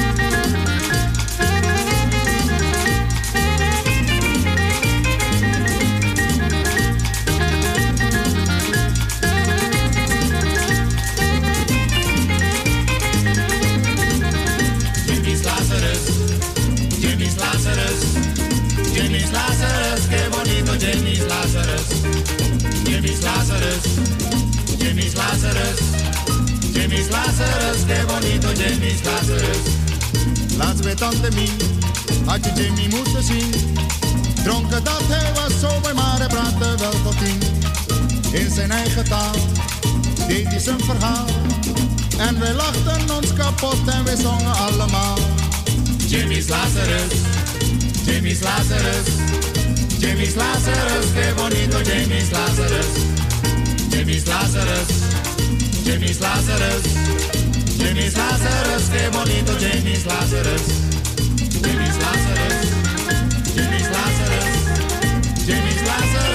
Lazarus, 27.14 27.86
qué 27.88 28.06
bonito 28.08 28.48
Jimmy's 28.54 29.02
Lazarus. 29.04 29.58
Laatst 30.58 30.84
bij 30.84 30.96
Tante 30.96 31.30
Mie 31.34 31.52
had 32.26 32.46
je 32.46 32.52
Jimmy 32.62 32.96
moeten 32.96 33.24
zien. 33.24 33.52
Dronken 34.44 34.84
dat 34.84 35.02
hij 35.08 35.34
was 35.34 35.62
mooi, 35.62 35.94
maar 35.94 36.18
hij 36.18 36.28
praatte 36.28 36.76
wel 36.78 36.92
tot 37.04 37.18
tien. 37.18 37.40
In 38.32 38.52
zijn 38.52 38.72
eigen 38.72 39.04
taal 39.04 39.36
deed 40.28 40.48
hij 40.48 40.60
zijn 40.60 40.84
verhaal. 40.84 41.26
En 42.18 42.40
wij 42.40 42.54
lachten 42.54 43.16
ons 43.16 43.34
kapot 43.34 43.78
en 43.86 44.04
wij 44.04 44.16
zongen 44.16 44.56
allemaal. 44.56 45.18
Jimmy's 46.08 46.48
Lazarus, 46.48 47.14
Jimmy's 48.06 48.42
Lazarus, 48.42 49.08
Jimmy's 49.98 50.36
Lazarus, 50.36 51.06
qué 51.14 51.34
bonito 51.36 51.82
Jimmy's 51.82 52.30
Lazarus, 52.32 52.86
Jimmy's 53.90 54.26
Lazarus, 54.26 55.03
Jimmy's 55.84 56.20
Lazarus, 56.22 56.84
Jimmy's 57.78 58.16
Lazarus, 58.18 58.90
qué 58.90 59.10
bonito 59.10 59.58
Jimmy's 59.60 60.06
Lazarus, 60.06 60.62
Jimmy's 61.62 61.98
Lazarus, 61.98 62.56
Jimmy's 63.56 63.90
Lazarus, 63.90 65.46
Jimmy's 65.46 65.82
Lazarus, 65.84 66.33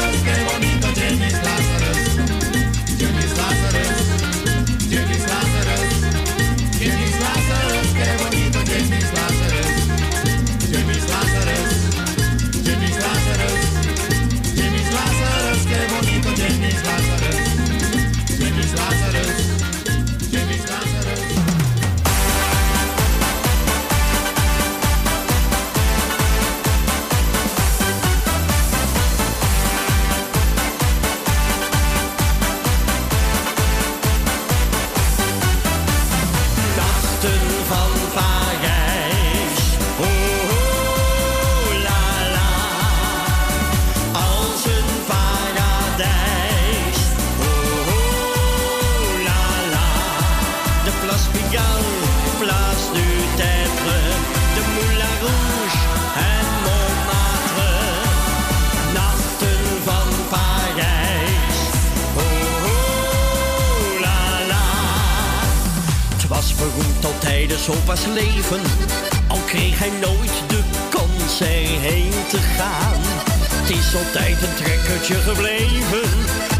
trekkertje 75.08 75.32
gebleven. 75.32 76.10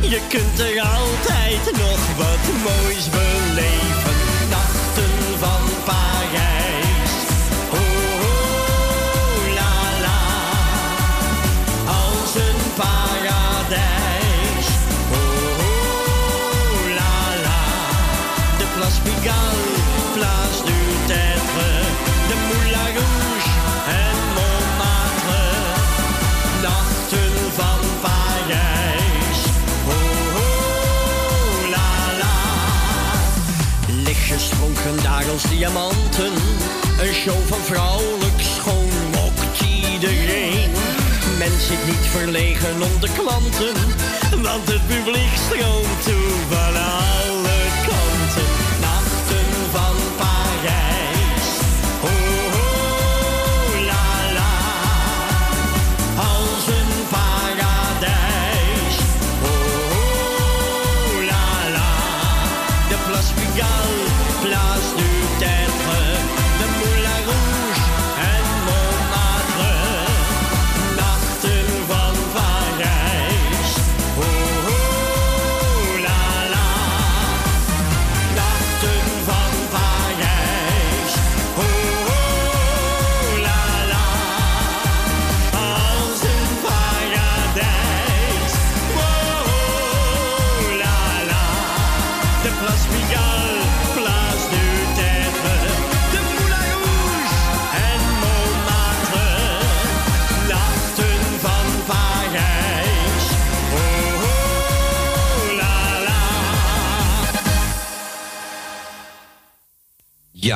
Je 0.01 0.21
kunt 0.29 0.57
diamanten. 35.43 36.33
Een 37.01 37.15
show 37.15 37.47
van 37.47 37.61
vrouwelijk 37.61 38.41
schoon 38.41 38.91
mokt 39.13 39.61
iedereen. 39.93 40.71
Men 41.39 41.61
zit 41.61 41.87
niet 41.87 42.07
verlegen 42.11 42.83
om 42.83 43.01
de 43.01 43.09
klanten, 43.19 43.75
want 44.43 44.73
het 44.73 44.87
publiek 44.87 45.35
stroomt 45.47 46.03
toe 46.05 46.28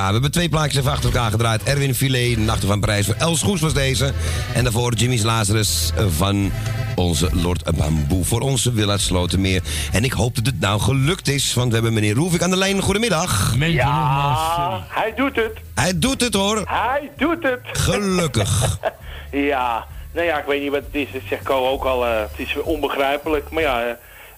Ja, 0.02 0.08
we 0.08 0.14
hebben 0.14 0.30
twee 0.32 0.48
plaatjes 0.48 0.76
even 0.76 0.90
achter 0.90 1.12
elkaar 1.12 1.30
gedraaid. 1.30 1.62
Erwin 1.62 1.94
Filet, 1.94 2.38
Nachten 2.38 2.68
van 2.68 2.80
Parijs 2.80 3.06
voor 3.06 3.14
Els 3.18 3.42
Goes 3.42 3.60
was 3.60 3.74
deze. 3.74 4.12
En 4.54 4.62
daarvoor 4.64 4.94
Jimmy's 4.94 5.22
Lazarus 5.22 5.92
van 6.08 6.52
onze 6.94 7.28
Lord 7.32 7.76
Bamboe 7.76 8.24
voor 8.24 8.40
onze 8.40 8.72
Villa 8.72 8.96
Slotermeer. 8.96 9.62
En 9.92 10.04
ik 10.04 10.12
hoop 10.12 10.34
dat 10.34 10.46
het 10.46 10.60
nou 10.60 10.80
gelukt 10.80 11.28
is, 11.28 11.54
want 11.54 11.68
we 11.68 11.74
hebben 11.74 11.92
meneer 11.92 12.14
Roefik 12.14 12.42
aan 12.42 12.50
de 12.50 12.56
lijn. 12.56 12.80
Goedemiddag. 12.80 13.54
Ja, 13.58 14.84
hij 14.88 15.12
doet 15.16 15.36
het. 15.36 15.58
Hij 15.74 15.98
doet 15.98 16.20
het 16.20 16.34
hoor. 16.34 16.62
Hij 16.64 17.10
doet 17.16 17.42
het. 17.42 17.60
Gelukkig. 17.72 18.78
ja, 19.50 19.86
nou 20.12 20.26
ja, 20.26 20.38
ik 20.38 20.44
weet 20.46 20.62
niet 20.62 20.70
wat 20.70 20.82
het 20.92 20.94
is. 20.94 21.12
Dat 21.12 21.22
zegt 21.28 21.42
Co 21.42 21.68
ook 21.68 21.84
al. 21.84 22.06
eh, 22.06 22.20
het 22.20 22.46
is 22.48 22.56
onbegrijpelijk. 22.62 23.50
Maar 23.50 23.62
ja, 23.62 23.82
eh, 23.82 23.92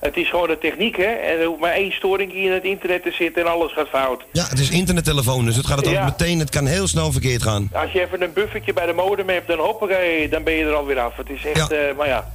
het 0.07 0.17
is 0.17 0.29
gewoon 0.29 0.49
de 0.49 0.59
techniek, 0.59 0.97
hè. 0.97 1.05
En 1.05 1.39
er 1.41 1.45
hoeft 1.47 1.61
maar 1.61 1.73
één 1.73 1.93
storing 1.93 2.35
in 2.35 2.53
het 2.53 2.65
internet 2.65 3.03
te 3.03 3.11
zitten 3.13 3.43
en 3.43 3.51
alles 3.51 3.73
gaat 3.73 3.89
fout. 3.89 4.25
Ja, 4.33 4.47
het 4.49 4.59
is 4.59 4.71
internettelefoon, 4.71 5.45
dus 5.45 5.57
het 5.57 5.67
gaat 5.67 5.77
het 5.77 5.87
ook 5.87 5.93
Ja. 5.93 6.05
meteen, 6.05 6.39
het 6.39 6.51
kan 6.51 6.67
heel 6.67 6.89
snel 6.89 7.13
verkeerd 7.13 7.43
gaan. 7.43 7.71
Als 7.73 7.93
je 7.93 8.01
even 8.01 8.23
een 8.23 8.33
buffertje 8.33 8.73
bij 8.73 8.87
de 8.87 8.93
modem 8.93 9.29
hebt, 9.29 9.49
dan 9.49 9.59
hoppakee, 9.59 10.29
dan 10.29 10.43
ben 10.43 10.55
je 10.55 10.65
er 10.65 10.75
alweer 10.75 10.99
af. 11.01 11.17
Het 11.17 11.31
is 11.31 11.45
echt, 11.45 11.71
eh, 11.71 11.79
maar 11.97 12.09
ja, 12.09 12.33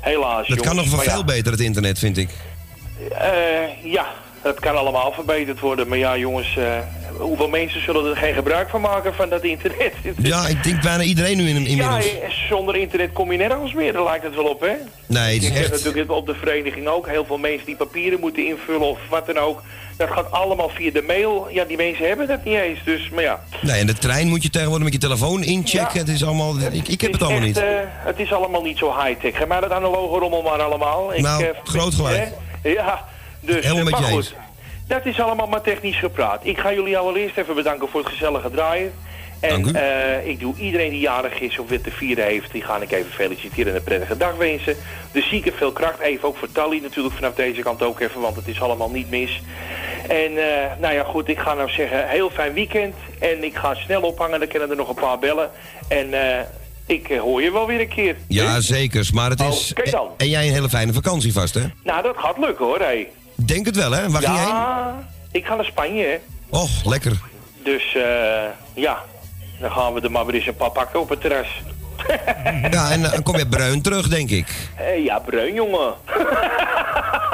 helaas. 0.00 0.48
Dat 0.48 0.60
kan 0.60 0.76
nog 0.76 0.90
wel 0.90 1.02
ja. 1.02 1.10
veel 1.12 1.24
beter, 1.24 1.52
het 1.52 1.60
internet, 1.60 1.98
vind 1.98 2.16
ik. 2.16 2.28
Eh, 3.18 3.92
ja, 3.92 4.06
dat 4.42 4.60
kan 4.60 4.76
allemaal 4.76 5.12
verbeterd 5.12 5.60
worden. 5.60 5.88
Maar 5.88 5.98
ja, 5.98 6.16
jongens, 6.16 6.56
eh, 6.56 6.78
hoeveel 7.18 7.48
mensen 7.48 7.82
zullen 7.82 8.10
er 8.10 8.16
geen 8.16 8.34
gebruik 8.34 8.68
van 8.70 8.80
maken 8.80 9.14
van 9.14 9.28
dat 9.28 9.42
internet? 9.42 9.92
Ja, 10.22 10.46
ik 10.46 10.62
denk 10.64 10.82
bijna 10.82 11.02
iedereen 11.02 11.36
nu 11.36 11.48
in, 11.48 11.62
Ja, 11.62 11.68
inmiddels. 11.68 12.20
eh, 12.20 12.30
zonder 12.48 12.76
internet 12.76 13.12
kom 13.12 13.32
je 13.32 13.38
nergens 13.38 13.72
meer, 13.74 13.92
daar 13.92 14.04
lijkt 14.04 14.24
het 14.24 14.34
wel 14.34 14.44
op, 14.44 14.60
hè? 14.60 14.72
Nee, 15.06 15.34
het 15.34 15.42
is 15.42 15.48
Ik 15.48 15.56
echt... 15.56 15.70
natuurlijk 15.70 16.10
op 16.10 16.26
de 16.26 16.34
vereniging 16.34 16.86
ook. 16.88 17.08
Heel 17.08 17.24
veel 17.24 17.38
mensen 17.38 17.66
die 17.66 17.76
papieren 17.76 18.20
moeten 18.20 18.46
invullen 18.46 18.80
of 18.88 18.98
wat 19.10 19.26
dan 19.26 19.38
ook. 19.38 19.62
Dat 19.96 20.10
gaat 20.10 20.30
allemaal 20.30 20.68
via 20.68 20.90
de 20.90 21.02
mail. 21.02 21.48
Ja, 21.50 21.64
die 21.64 21.76
mensen 21.76 22.06
hebben 22.06 22.26
dat 22.26 22.44
niet 22.44 22.54
eens. 22.54 22.78
Dus, 22.84 23.08
maar 23.10 23.22
ja. 23.22 23.42
Nee, 23.60 23.80
en 23.80 23.86
de 23.86 23.92
trein 23.94 24.28
moet 24.28 24.42
je 24.42 24.50
tegenwoordig 24.50 24.84
met 24.84 24.92
je 24.92 24.98
telefoon 24.98 25.42
inchecken. 25.42 25.98
Het 25.98 26.08
is 26.08 26.24
allemaal... 26.24 26.54
Ik, 26.72 26.88
ik 26.88 27.00
heb 27.00 27.12
het 27.12 27.20
allemaal 27.22 27.38
Echt, 27.38 27.46
niet. 27.46 27.58
eh, 27.58 27.64
het 27.86 28.18
is 28.18 28.32
allemaal 28.32 28.62
niet 28.62 28.78
zo 28.78 28.94
high-tech. 29.02 29.36
Geef 29.36 29.46
mij 29.46 29.60
dat 29.60 29.70
analoge 29.70 30.18
rommel 30.18 30.42
maar 30.42 30.62
allemaal. 30.62 31.12
Nou, 31.16 31.44
eh, 31.44 31.48
groot 31.64 31.94
gelijk. 31.94 32.28
hè? 32.62 32.68
Ja, 32.70 33.04
dus... 33.42 33.64
Helemaal 33.64 33.76
eh, 33.76 33.84
met 33.84 33.92
maar 33.92 34.00
je 34.00 34.06
goed. 34.06 34.16
eens. 34.16 34.34
Dat 34.86 35.06
is 35.06 35.20
allemaal 35.20 35.46
maar 35.46 35.60
technisch 35.60 35.98
gepraat. 35.98 36.40
Ik 36.46 36.58
ga 36.58 36.72
jullie 36.72 36.98
allereerst 36.98 37.36
even 37.36 37.54
bedanken 37.54 37.88
voor 37.88 38.00
het 38.00 38.08
gezellige 38.08 38.50
draaien. 38.50 38.92
En 39.40 39.74
eh, 39.74 40.26
ik 40.28 40.40
doe 40.40 40.54
iedereen 40.56 40.90
die 40.90 41.00
jarig 41.00 41.40
is 41.40 41.58
of 41.58 41.68
weer 41.68 41.80
te 41.80 41.90
vieren 41.90 42.24
heeft, 42.24 42.52
die 42.52 42.62
ga 42.62 42.76
ik 42.76 42.92
even 42.92 43.12
feliciteren 43.12 43.72
en 43.72 43.78
een 43.78 43.84
prettige 43.84 44.16
dag 44.16 44.36
wensen. 44.36 44.76
De 45.12 45.22
zieken 45.22 45.52
veel 45.52 45.72
kracht, 45.72 45.98
even 45.98 46.28
ook 46.28 46.36
voor 46.36 46.52
Tally 46.52 46.78
natuurlijk 46.82 47.14
vanaf 47.14 47.34
deze 47.34 47.62
kant 47.62 47.82
ook 47.82 48.00
even, 48.00 48.20
want 48.20 48.36
het 48.36 48.48
is 48.48 48.60
allemaal 48.60 48.90
niet 48.90 49.10
mis. 49.10 49.42
En 50.08 50.36
eh, 50.36 50.80
nou 50.80 50.94
ja 50.94 51.04
goed, 51.04 51.28
ik 51.28 51.38
ga 51.38 51.54
nou 51.54 51.70
zeggen, 51.70 52.08
heel 52.08 52.30
fijn 52.30 52.52
weekend. 52.52 52.94
En 53.18 53.44
ik 53.44 53.56
ga 53.56 53.74
snel 53.74 54.02
ophangen, 54.02 54.38
dan 54.38 54.48
kunnen 54.48 54.70
er 54.70 54.76
nog 54.76 54.88
een 54.88 54.94
paar 54.94 55.18
bellen. 55.18 55.50
En 55.88 56.14
ik 56.86 57.06
hoor 57.06 57.42
je 57.42 57.52
wel 57.52 57.66
weer 57.66 57.80
een 57.80 57.88
keer. 57.88 58.16
Ja, 58.28 58.60
zeker. 58.60 59.08
Maar 59.12 59.30
het 59.30 59.40
is... 59.40 59.70
Oké 59.78 59.90
dan. 59.90 60.08
En 60.16 60.28
jij 60.28 60.46
een 60.46 60.52
hele 60.52 60.68
fijne 60.68 60.92
vakantie 60.92 61.32
vast, 61.32 61.54
hè? 61.54 61.62
Nou, 61.84 62.02
dat 62.02 62.16
gaat 62.16 62.38
lukken 62.38 62.64
hoor, 62.64 62.80
hé. 62.80 63.06
Denk 63.44 63.66
het 63.66 63.76
wel, 63.76 63.92
hè? 63.92 64.10
Waar 64.10 64.22
ging 64.22 64.34
je 64.34 64.40
heen? 64.40 64.48
Ja, 64.48 64.94
ik 65.30 65.44
ga 65.46 65.54
naar 65.54 65.64
Spanje. 65.64 66.20
Och, 66.48 66.84
lekker. 66.84 67.12
Dus 67.64 67.94
eh, 67.94 68.42
ja, 68.74 68.98
dan 69.60 69.70
gaan 69.70 69.92
we 69.94 70.00
er 70.00 70.10
maar 70.10 70.26
weer 70.26 70.34
eens 70.34 70.46
een 70.46 70.56
paar 70.56 70.70
pakken 70.70 71.00
op 71.00 71.08
het 71.08 71.20
terras. 71.20 71.48
Ja, 72.70 72.90
en 72.90 73.02
dan 73.02 73.22
kom 73.22 73.36
je 73.36 73.46
bruin 73.48 73.82
terug, 73.82 74.08
denk 74.08 74.30
ik. 74.30 74.46
Eh, 74.76 75.04
ja, 75.04 75.18
bruin, 75.18 75.54
jongen. 75.54 75.94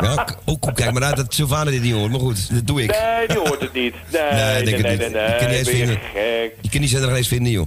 Ja, 0.01 0.15
k- 0.25 0.39
oh, 0.45 0.75
kijk 0.75 0.93
maar 0.93 1.03
uit 1.03 1.17
dat 1.17 1.35
Sylvana 1.35 1.71
dit 1.71 1.83
niet 1.83 1.95
hoort. 1.95 2.11
Maar 2.11 2.21
goed, 2.21 2.55
dat 2.55 2.67
doe 2.67 2.83
ik. 2.83 2.91
Nee, 2.91 3.27
die 3.29 3.39
hoort 3.39 3.61
het 3.61 3.73
niet. 3.73 3.95
Nee, 4.13 4.23
Nee, 4.33 4.53
nee, 4.55 4.65
denk 4.65 4.83
nee, 4.83 4.91
het 4.91 4.99
nee, 5.01 5.09
niet. 5.09 5.13
nee, 5.17 5.29
Je 5.31 5.37
kan 5.39 5.49
niet 5.49 5.59
eens 5.59 5.69
vinden. 5.69 5.99
gek? 6.15 6.83
Je 6.83 6.87
zender 6.87 7.15
eens 7.15 7.29
vinden, 7.29 7.53
joh. 7.53 7.67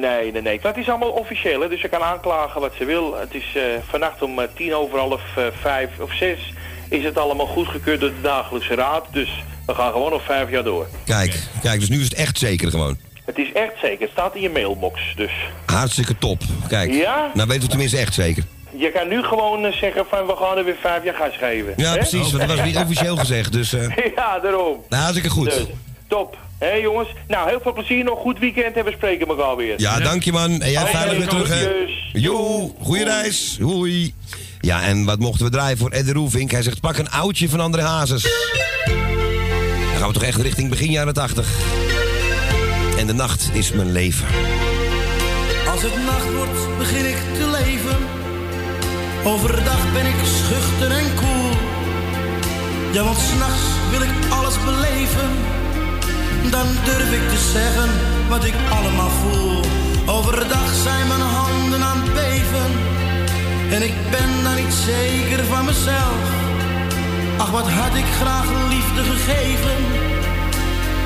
Nee, 0.00 0.32
nee, 0.32 0.42
nee. 0.42 0.58
Het 0.62 0.76
is 0.76 0.88
allemaal 0.88 1.10
officieel, 1.10 1.60
hè, 1.60 1.68
dus 1.68 1.80
ze 1.80 1.88
kan 1.88 2.02
aanklagen 2.02 2.60
wat 2.60 2.72
ze 2.78 2.84
wil. 2.84 3.16
Het 3.18 3.34
is 3.34 3.52
eh, 3.54 3.62
vannacht 3.90 4.22
om 4.22 4.38
eh, 4.38 4.48
tien 4.56 4.74
over 4.74 4.98
half 4.98 5.20
eh, 5.36 5.44
vijf 5.60 5.90
of 5.98 6.12
zes 6.14 6.52
is 6.88 7.04
het 7.04 7.18
allemaal 7.18 7.46
goedgekeurd 7.46 8.00
door 8.00 8.08
de 8.10 8.20
dagelijkse 8.22 8.74
raad. 8.74 9.06
Dus 9.12 9.44
we 9.66 9.74
gaan 9.74 9.92
gewoon 9.92 10.10
nog 10.10 10.24
vijf 10.24 10.50
jaar 10.50 10.64
door. 10.64 10.86
Kijk, 11.04 11.42
kijk, 11.62 11.80
dus 11.80 11.88
nu 11.88 11.98
is 11.98 12.04
het 12.04 12.14
echt 12.14 12.38
zeker 12.38 12.70
gewoon. 12.70 12.96
Het 13.24 13.38
is 13.38 13.52
echt 13.52 13.72
zeker. 13.82 14.00
Het 14.00 14.10
staat 14.10 14.34
in 14.34 14.40
je 14.40 14.50
mailbox, 14.50 15.00
dus... 15.16 15.30
Hartstikke 15.66 16.18
top. 16.18 16.40
Kijk, 16.68 16.92
Ja? 16.92 17.30
nou 17.34 17.48
weten 17.48 17.62
we 17.62 17.68
tenminste 17.68 17.96
echt 17.98 18.14
zeker. 18.14 18.44
Je 18.76 18.90
kan 18.92 19.08
nu 19.08 19.22
gewoon 19.22 19.64
eh, 19.64 19.72
zeggen 19.72 20.04
van 20.08 20.26
we 20.26 20.36
gaan 20.36 20.56
er 20.58 20.64
weer 20.64 20.76
vijf 20.80 21.04
jaar 21.04 21.14
gas 21.14 21.36
geven. 21.38 21.72
Ja, 21.76 21.90
hè? 21.90 21.96
precies, 21.96 22.32
want 22.32 22.48
dat 22.48 22.56
was 22.56 22.66
niet 22.68 22.76
officieel 22.76 23.16
gezegd. 23.16 23.52
Dus, 23.52 23.72
eh 23.72 23.96
ja, 24.16 24.38
daarom. 24.38 24.76
nou, 24.88 25.02
hartstikke 25.02 25.30
goed. 25.30 25.44
Dus, 25.44 25.64
top. 26.08 26.36
Hé 26.58 26.72
jongens, 26.72 27.08
nou 27.28 27.48
heel 27.48 27.60
veel 27.62 27.72
plezier 27.72 28.04
nog. 28.04 28.18
Goed 28.18 28.38
weekend 28.38 28.76
en 28.76 28.84
we 28.84 28.90
spreken 28.90 29.28
elkaar 29.28 29.56
weer. 29.56 29.74
Ja, 29.80 29.98
dank 30.00 30.22
je 30.22 30.32
man. 30.32 30.60
En 30.60 30.70
jij 30.70 30.86
veilig 30.86 31.16
weer 31.18 31.28
terug, 31.28 31.48
hè? 31.48 31.68
Jo, 32.12 32.68
goeie 32.82 33.04
reis. 33.04 33.58
Hoi. 33.62 34.14
Ja, 34.60 34.82
en 34.82 35.04
wat 35.04 35.18
mochten 35.18 35.44
we 35.44 35.50
draaien 35.52 35.78
voor 35.78 35.90
Ed 35.90 36.10
Roefink? 36.10 36.50
Hij 36.50 36.62
zegt, 36.62 36.80
pak 36.80 36.98
een 36.98 37.10
oudje 37.10 37.48
van 37.48 37.60
André 37.60 37.82
Hazes. 37.82 38.22
Dan 38.22 39.98
gaan 39.98 40.06
we 40.08 40.12
toch 40.12 40.22
echt 40.22 40.40
richting 40.40 40.70
begin 40.70 40.90
jaren 40.90 41.14
80. 41.14 41.48
En 42.98 43.06
de 43.06 43.12
nacht 43.12 43.50
is 43.52 43.72
mijn 43.72 43.92
leven. 43.92 44.26
Als 45.70 45.82
het 45.82 46.04
nacht 46.04 46.34
wordt, 46.34 46.78
begin 46.78 47.08
ik 47.08 47.16
te 47.38 47.50
leven. 47.62 47.96
Overdag 49.24 49.92
ben 49.92 50.06
ik 50.06 50.14
schuchter 50.24 50.90
en 50.90 51.14
koel. 51.14 51.50
Ja, 52.92 53.04
want 53.04 53.18
s'nachts 53.18 53.62
wil 53.90 54.02
ik 54.02 54.10
alles 54.28 54.54
beleven. 54.64 55.30
dan 56.50 56.66
durf 56.84 57.12
ik 57.12 57.28
te 57.28 57.50
zeggen 57.52 57.90
wat 58.28 58.44
ik 58.44 58.54
allemaal 58.70 59.10
voel. 59.10 59.64
Overdag 60.06 60.74
zijn 60.82 61.08
mijn 61.08 61.20
handen 61.20 61.82
aan 61.82 62.02
het 62.02 62.14
en 63.70 63.82
ik 63.82 63.94
ben 64.10 64.42
dan 64.42 64.54
niet 64.54 64.72
zeker 64.72 65.44
van 65.44 65.64
mezelf. 65.64 66.22
Ach, 67.36 67.50
wat 67.50 67.70
had 67.70 67.94
ik 67.94 68.08
graag 68.20 68.48
liefde 68.68 69.02
gegeven. 69.12 69.78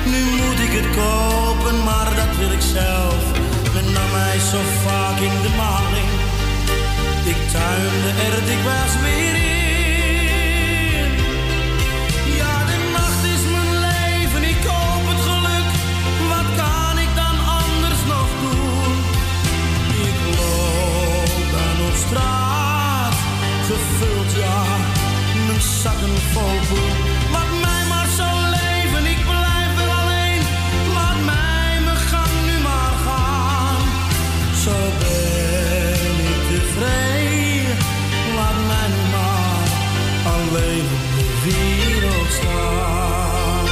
Nu 0.05 0.21
moet 0.39 0.59
ik 0.67 0.73
het 0.79 0.89
kopen, 0.95 1.83
maar 1.83 2.09
dat 2.15 2.37
wil 2.37 2.51
ik 2.51 2.61
zelf. 2.61 3.21
Men 3.73 3.91
nam 3.93 4.11
mij 4.11 4.39
zo 4.51 4.59
vaak 4.85 5.17
in 5.19 5.37
de 5.45 5.53
maling. 5.57 6.11
Ik 7.31 7.39
tuinde 7.51 8.09
er 8.25 8.35
dikwijls 8.49 8.95
weer 9.05 9.35
in. 9.35 9.53
Ja, 12.39 12.55
de 12.69 12.79
nacht 12.97 13.23
is 13.35 13.43
mijn 13.55 13.71
leven, 13.87 14.43
ik 14.43 14.59
koop 14.69 15.03
het 15.11 15.21
geluk. 15.29 15.69
Wat 16.31 16.47
kan 16.61 16.95
ik 17.05 17.11
dan 17.15 17.37
anders 17.61 18.01
nog 18.13 18.29
doen? 18.43 18.93
Ik 20.07 20.17
loop 20.39 21.35
dan 21.55 21.77
op 21.87 21.95
straat, 22.05 22.42
ik 29.15 29.23
blijf 29.23 29.73
er 29.83 29.91
alleen. 30.01 30.41
Laat 30.93 31.19
mij 31.25 31.79
mijn 31.85 31.97
gang 31.97 32.33
nu 32.45 32.55
maar 32.61 32.95
gaan. 33.05 33.81
Zo 34.63 34.75
ben 34.99 36.15
ik 36.31 36.41
tevreden. 36.49 37.77
Laat 38.35 38.59
mij 38.67 38.89
maar 39.13 39.67
alleen 40.33 40.85
op 41.01 41.07
de 41.17 41.25
wereld 41.43 42.31
staan. 42.39 43.65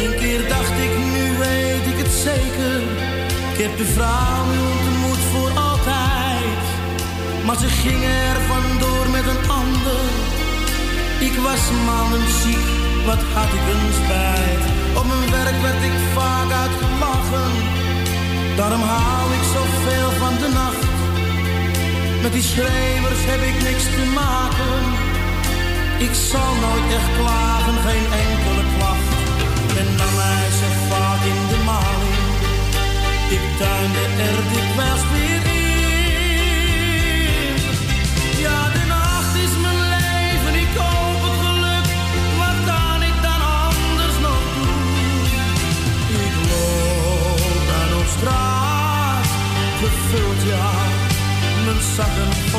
Eén 0.00 0.14
keer 0.16 0.48
dacht 0.48 0.76
ik, 0.86 0.92
nu 1.12 1.38
weet 1.38 1.86
ik 1.92 1.98
het 2.04 2.12
zeker. 2.12 2.82
Ik 3.52 3.58
heb 3.66 3.76
de 3.76 3.84
vrouw 3.84 4.69
Maar 7.46 7.56
ze 7.56 7.68
ging 7.68 8.02
er 8.04 8.36
vandoor 8.52 9.06
met 9.16 9.26
een 9.32 9.50
ander. 9.50 10.04
Ik 11.28 11.34
was 11.46 11.62
ziek, 12.42 12.68
wat 13.06 13.22
had 13.34 13.50
ik 13.58 13.64
een 13.74 13.88
spijt. 14.00 14.64
Op 14.98 15.06
mijn 15.10 15.30
werk 15.30 15.58
werd 15.66 15.82
ik 15.90 15.96
vaak 16.14 16.50
uitgelachen. 16.64 17.52
Daarom 18.56 18.82
hou 18.82 19.24
ik 19.38 19.44
zoveel 19.56 20.10
van 20.22 20.34
de 20.42 20.48
nacht. 20.60 20.88
Met 22.22 22.32
die 22.32 22.46
schreeuwers 22.52 23.22
heb 23.32 23.42
ik 23.50 23.56
niks 23.68 23.84
te 23.96 24.04
maken. 24.20 24.80
Ik 26.06 26.14
zal 26.30 26.52
nooit 26.64 26.86
echt 26.98 27.10
klagen, 27.18 27.76
geen 27.86 28.06
enkele 28.24 28.64
klacht. 28.76 29.08
Men 29.74 29.88
nam 29.98 30.12
mij 30.20 30.48
zo 30.58 30.68
vaak 30.90 31.22
in 31.32 31.40
de 31.50 31.60
maling. 31.70 32.28
Ik 33.36 33.44
tuinde 33.58 34.04
er 34.28 34.38
dikwijls 34.52 35.04
weer 35.12 35.49
gevuld 49.90 50.42
ja, 50.42 50.70
mijn 51.64 51.82
zakken 51.96 52.49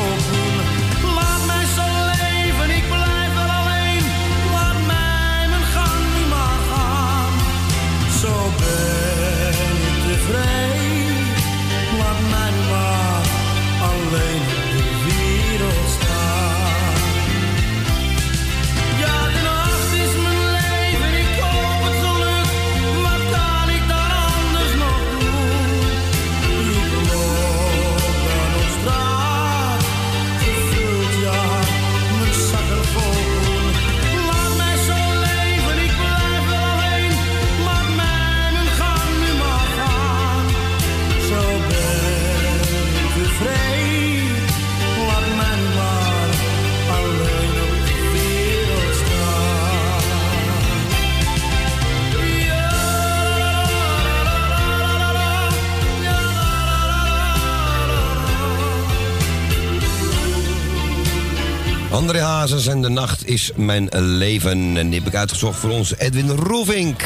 André 62.02 62.20
Hazes 62.20 62.66
en 62.66 62.82
de 62.82 62.88
nacht 62.88 63.26
is 63.26 63.50
mijn 63.56 63.88
leven. 63.92 64.76
En 64.76 64.90
die 64.90 64.98
heb 64.98 65.08
ik 65.08 65.14
uitgezocht 65.14 65.58
voor 65.58 65.70
ons 65.70 65.96
Edwin 65.96 66.30
Roevink, 66.30 67.02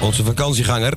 onze 0.00 0.24
vakantieganger. 0.24 0.92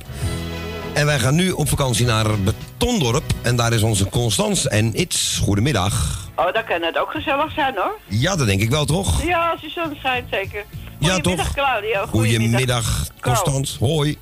En 0.92 1.06
wij 1.06 1.18
gaan 1.18 1.34
nu 1.34 1.50
op 1.50 1.68
vakantie 1.68 2.06
naar 2.06 2.26
Betondorp. 2.40 3.22
En 3.42 3.56
daar 3.56 3.72
is 3.72 3.82
onze 3.82 4.08
Constans 4.08 4.68
en 4.68 4.94
It's. 4.94 5.40
Goedemiddag. 5.42 6.18
Oh, 6.36 6.52
dan 6.52 6.64
kan 6.64 6.82
het 6.82 6.98
ook 6.98 7.10
gezellig 7.10 7.52
zijn 7.52 7.74
hoor. 7.76 7.98
Ja, 8.06 8.36
dat 8.36 8.46
denk 8.46 8.60
ik 8.60 8.70
wel, 8.70 8.84
toch? 8.84 9.22
Ja, 9.22 9.50
als 9.50 9.60
de 9.60 9.70
zon 9.70 9.94
schijnt 9.98 10.28
zeker. 10.30 10.64
Ja, 10.98 11.12
Goedemiddag, 11.12 11.46
toch? 11.46 11.54
Claudia. 11.54 12.06
Goedemiddag. 12.06 13.06
Constans. 13.20 13.76
Hoi. 13.78 14.18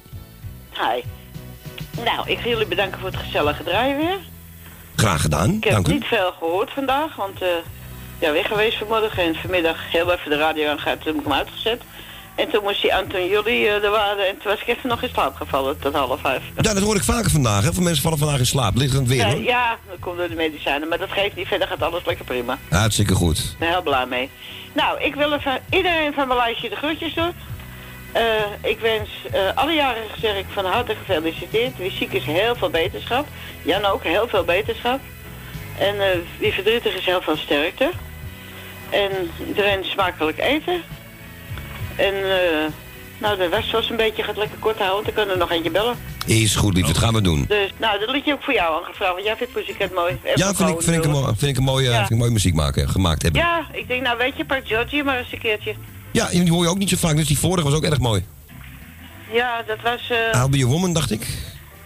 Hi. 0.73 1.03
Nou, 2.05 2.31
ik 2.31 2.39
ga 2.39 2.49
jullie 2.49 2.67
bedanken 2.67 3.01
voor 3.01 3.11
het 3.11 3.21
gezellige 3.21 3.63
draaien 3.63 3.97
weer. 3.97 4.19
Graag 4.97 5.21
gedaan. 5.21 5.51
Ik 5.51 5.65
heb 5.65 5.73
Dank 5.73 5.89
u. 5.89 5.93
niet 5.93 6.05
veel 6.05 6.33
gehoord 6.39 6.71
vandaag, 6.71 7.17
want 7.17 7.43
eh 7.43 7.49
ja, 8.21 8.33
weg 8.33 8.47
geweest 8.47 8.79
vanmorgen. 8.79 9.23
En 9.23 9.35
vanmiddag 9.35 9.77
heel 9.91 10.13
even 10.13 10.31
de 10.31 10.37
radio 10.37 10.69
aangehad, 10.69 10.97
toen 11.01 11.07
heb 11.07 11.17
ik 11.17 11.29
hem 11.29 11.39
uitgezet. 11.39 11.83
En 12.35 12.51
toen 12.51 12.63
moest 12.63 12.83
die 12.83 12.95
Anton 12.95 13.29
jullie 13.29 13.67
eh, 13.67 13.85
er 13.85 13.91
waren 13.91 14.29
en 14.29 14.35
toen 14.39 14.53
was 14.53 14.61
ik 14.61 14.67
even 14.67 14.89
nog 14.89 15.03
in 15.03 15.09
slaap 15.13 15.35
gevallen 15.37 15.79
tot 15.79 15.95
half 15.95 16.21
vijf. 16.21 16.43
Ja, 16.57 16.75
dat 16.75 16.83
hoor 16.83 16.97
ik 16.97 17.03
vaker 17.03 17.31
vandaag. 17.31 17.65
Hè? 17.65 17.73
Veel 17.73 17.83
mensen 17.83 18.03
vallen 18.03 18.19
vandaag 18.19 18.39
in 18.39 18.47
slaap. 18.47 18.77
Ligt 18.77 18.93
aan 18.95 18.99
het 19.01 19.09
weer, 19.09 19.19
Ja, 19.19 19.31
hoor. 19.33 19.43
ja, 19.43 19.77
dat 19.89 19.97
komt 20.01 20.17
door 20.19 20.29
de 20.29 20.35
medicijnen, 20.35 20.89
maar 20.89 20.99
dat 20.99 21.11
geeft 21.11 21.37
niet. 21.37 21.47
Verder 21.47 21.69
gaat 21.69 21.83
alles 21.83 22.05
lekker 22.05 22.25
prima. 22.25 22.59
Hartstikke 22.71 23.15
goed. 23.15 23.39
Ik 23.39 23.59
ben 23.59 23.69
heel 23.69 23.83
blij 23.83 24.07
mee. 24.07 24.31
Nou, 24.73 25.01
ik 25.01 25.15
wil 25.15 25.33
even 25.33 25.61
iedereen 25.71 26.13
van 26.13 26.27
mijn 26.29 26.39
lijstje 26.39 26.69
de 26.69 26.77
groetjes 26.77 27.15
doen. 27.15 27.33
Eh, 28.13 28.23
ik 28.63 28.79
wens 28.81 29.09
eh, 29.33 29.41
alle 29.55 29.95
zeg 30.21 30.37
ik 30.37 30.47
van 30.53 30.65
harte 30.65 30.95
gefeliciteerd. 30.95 31.77
Wie 31.79 31.91
ziek 31.91 32.13
is, 32.13 32.25
heel 32.25 32.55
veel 32.57 32.71
beterschap. 32.71 33.27
Jan 33.63 33.85
ook, 33.85 34.03
heel 34.03 34.29
veel 34.29 34.45
beterschap. 34.45 35.01
En 35.79 35.97
wie 36.39 36.53
verdrietig 36.53 36.95
is, 36.95 37.05
heel 37.05 37.23
veel 37.23 37.37
sterkte. 37.37 37.91
En 38.91 39.11
iedereen 39.49 39.85
smakelijk 39.85 40.39
eten. 40.39 40.83
En 41.97 42.15
eh, 42.15 42.67
nou, 43.19 43.37
de 43.37 43.49
rest 43.49 43.71
was 43.73 43.91
een 43.91 43.97
beetje 43.97 44.23
gaat 44.23 44.37
lekker 44.37 44.59
kort 44.59 44.79
houden. 44.79 45.05
Dan 45.05 45.15
kunnen 45.15 45.35
we 45.35 45.41
nog 45.41 45.51
eentje 45.51 45.71
bellen. 45.71 45.97
Is 46.27 46.55
goed, 46.57 46.75
lief. 46.75 46.87
Dat 46.87 46.99
gaan 46.99 47.15
we 47.15 47.21
doen. 47.21 47.45
Dus, 47.49 47.71
nou, 47.77 47.99
dat 47.99 48.11
liedje 48.11 48.33
ook 48.33 48.43
voor 48.43 48.55
jou 48.55 48.81
aangevraagd. 48.83 49.13
Want 49.13 49.25
jij 49.25 49.37
vindt 49.37 49.53
Pussycat 49.53 49.95
mooi. 49.95 50.19
Even 50.25 50.39
Ja, 50.39 50.55
vind 50.55 50.69
ik, 50.69 50.83
vind 50.83 50.97
ik, 50.97 51.05
een, 51.05 51.11
mooi- 51.11 51.27
vind 51.37 51.51
ik 51.51 51.57
een 51.57 51.63
mooie, 51.65 51.89
Ja. 51.91 51.97
vind 51.99 52.11
ik 52.11 52.17
mooie 52.17 52.31
muziek 52.31 52.55
maken, 52.55 52.89
gemaakt 52.89 53.23
hebben. 53.23 53.41
Ja, 53.41 53.67
ik 53.73 53.89
denk, 53.89 54.03
nou 54.03 54.19
weet 54.19 54.37
je, 54.37 54.45
pak 54.45 54.61
Georgie 54.67 55.05
maar 55.05 55.19
eens 55.19 55.33
een 55.33 55.39
keertje. 55.39 55.75
Ja, 56.13 56.27
die 56.29 56.51
hoor 56.51 56.63
je 56.63 56.69
ook 56.71 56.79
niet 56.79 56.89
zo 56.89 56.97
vaak. 56.97 57.17
Dus 57.17 57.27
die 57.27 57.39
vorige 57.39 57.65
was 57.69 57.77
ook 57.77 57.85
erg 57.85 57.99
mooi. 57.99 58.25
Ja, 59.33 59.63
dat 59.67 59.79
was... 59.83 60.11
eh 60.11 60.41
I'll 60.41 60.49
Be 60.49 60.57
Your 60.57 60.73
Woman, 60.73 60.93
dacht 60.93 61.11
ik. 61.11 61.27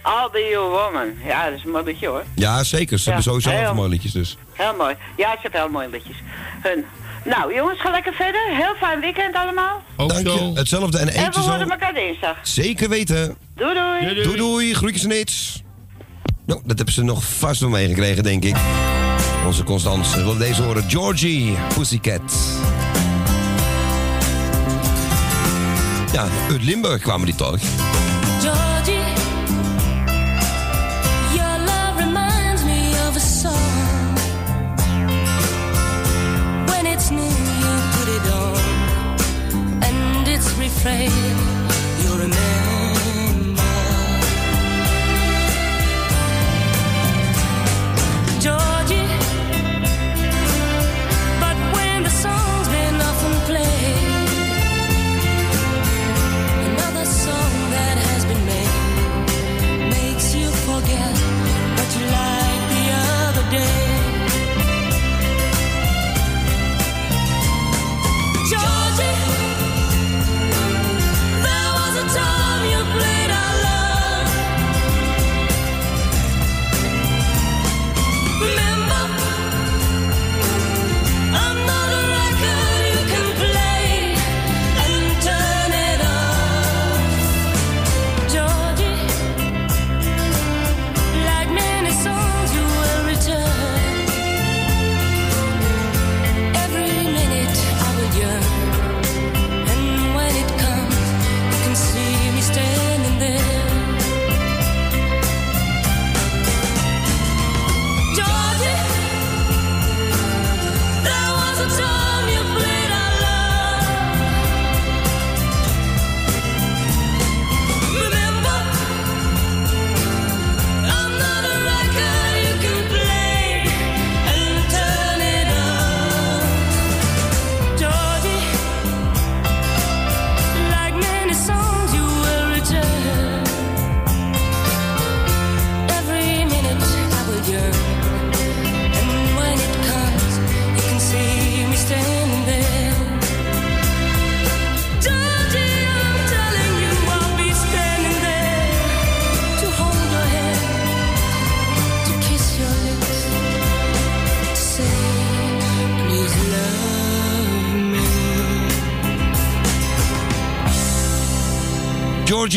I'll 0.05 0.29
Be 0.31 0.47
Your 0.51 0.69
Woman. 0.69 1.13
Ja, 1.25 1.45
dat 1.49 1.57
is 1.57 1.63
een 1.63 1.71
mooi 1.71 1.83
liedje 1.83 2.07
hoor. 2.07 2.23
Ja, 2.35 2.63
zeker. 2.63 2.97
Ze 2.97 3.03
Ja, 3.09 3.15
hebben 3.15 3.23
sowieso 3.33 3.49
heel 3.63 3.73
mooie 3.73 3.89
liedjes 3.89 4.11
dus. 4.11 4.37
Heel 4.53 4.75
mooi. 4.77 4.95
Ja, 5.17 5.31
ze 5.31 5.37
hebben 5.41 5.59
heel 5.61 5.69
mooie 5.69 5.89
liedjes. 5.89 6.15
Hun. 6.61 6.85
Nou, 7.23 7.53
jongens, 7.55 7.81
ga 7.81 7.91
lekker 7.91 8.13
verder. 8.13 8.41
Heel 8.55 8.75
fijn 8.79 8.99
weekend 8.99 9.35
allemaal. 9.35 9.83
Dank 9.97 10.27
je. 10.27 10.51
Hetzelfde 10.53 10.97
en 10.97 11.07
En 11.07 11.13
we 11.13 11.19
eentje 11.25 11.41
zo. 11.41 11.49
horen 11.49 11.69
elkaar 11.71 11.93
dinsdag. 11.93 12.37
Zeker 12.41 12.89
weten. 12.89 13.35
Doei 13.55 13.73
doei. 13.73 14.23
Doei 14.23 14.37
doei. 14.37 14.73
Groetjes 14.73 15.03
en 15.03 15.19
iets. 15.19 15.63
Nou, 16.45 16.59
dat 16.65 16.75
hebben 16.77 16.93
ze 16.95 17.03
nog 17.03 17.23
vast 17.23 17.59
wel 17.59 17.69
meegekregen, 17.69 18.23
denk 18.23 18.43
ik. 18.43 18.55
Onze 19.45 19.63
Constans. 19.63 20.15
We 20.15 20.23
willen 20.23 20.39
deze 20.39 20.63
horen. 20.63 20.83
Georgie, 20.89 21.55
Pussycat. 21.77 22.21
Ja, 26.13 26.27
uit 26.51 26.63
Limburg 26.63 27.01
kwamen 27.01 27.25
die 27.25 27.35
toch? 27.35 27.57
train 40.85 41.24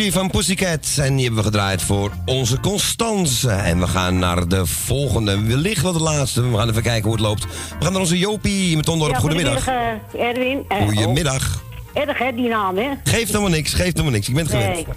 Van 0.07 0.31
Pussycat. 0.31 0.97
En 0.99 1.15
die 1.16 1.25
hebben 1.25 1.43
we 1.43 1.51
gedraaid 1.51 1.83
voor 1.83 2.11
onze 2.25 2.61
Constance. 2.61 3.51
En 3.51 3.81
we 3.81 3.87
gaan 3.87 4.19
naar 4.19 4.49
de 4.49 4.66
volgende. 4.66 5.43
Wellicht 5.43 5.83
wel 5.83 5.93
de 5.93 6.03
laatste. 6.03 6.51
We 6.51 6.57
gaan 6.57 6.69
even 6.69 6.83
kijken 6.83 7.03
hoe 7.03 7.12
het 7.12 7.20
loopt. 7.20 7.43
We 7.79 7.85
gaan 7.85 7.93
naar 7.93 8.01
onze 8.01 8.19
Jopie 8.19 8.77
met 8.77 8.89
Ondorp. 8.89 9.12
Ja, 9.12 9.19
Goedemiddag. 9.19 9.65
goedemiddag, 9.65 10.15
eh, 10.15 10.29
Erwin. 10.29 10.65
Eh, 10.69 10.83
Goedemiddag. 10.83 11.62
oh, 11.95 12.03
erg 12.03 12.19
hè, 12.19 12.33
die 12.35 12.49
naam, 12.49 12.77
hè? 12.77 12.89
Geeft 13.05 13.27
helemaal 13.27 13.51
niks, 13.51 13.75
geeft 13.75 13.93
helemaal 13.93 14.12
niks. 14.12 14.29
Ik 14.29 14.35
ben 14.35 14.43
het 14.45 14.53
gewend. 14.53 14.75
Nee. 14.75 14.87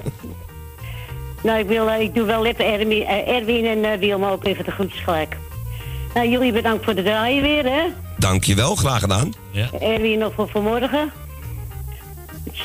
Nou, 1.43 1.59
ik, 1.59 1.67
wil, 1.67 1.89
eh, 1.89 1.99
ik 2.01 2.15
doe 2.15 2.25
wel 2.25 2.45
even 2.45 2.65
Erwin, 2.65 3.05
Erwin 3.07 3.65
en 3.65 3.91
eh 3.91 3.99
Wilma 3.99 4.29
ook 4.29 4.45
even 4.45 4.65
de 4.65 4.71
groetjes 4.71 5.01
gelijk. 5.03 5.37
Nou, 6.13 6.29
jullie 6.29 6.51
bedankt 6.51 6.83
voor 6.83 6.95
de 6.95 7.03
draaien 7.03 7.41
weer, 7.41 7.63
hè? 7.63 7.81
Dankjewel, 8.17 8.75
graag 8.75 8.99
gedaan. 8.99 9.33
Erwin 9.79 10.19
nog 10.19 10.33
voor 10.33 10.49
vanmorgen. 10.49 11.11
Het 12.43 12.53
is, 12.53 12.63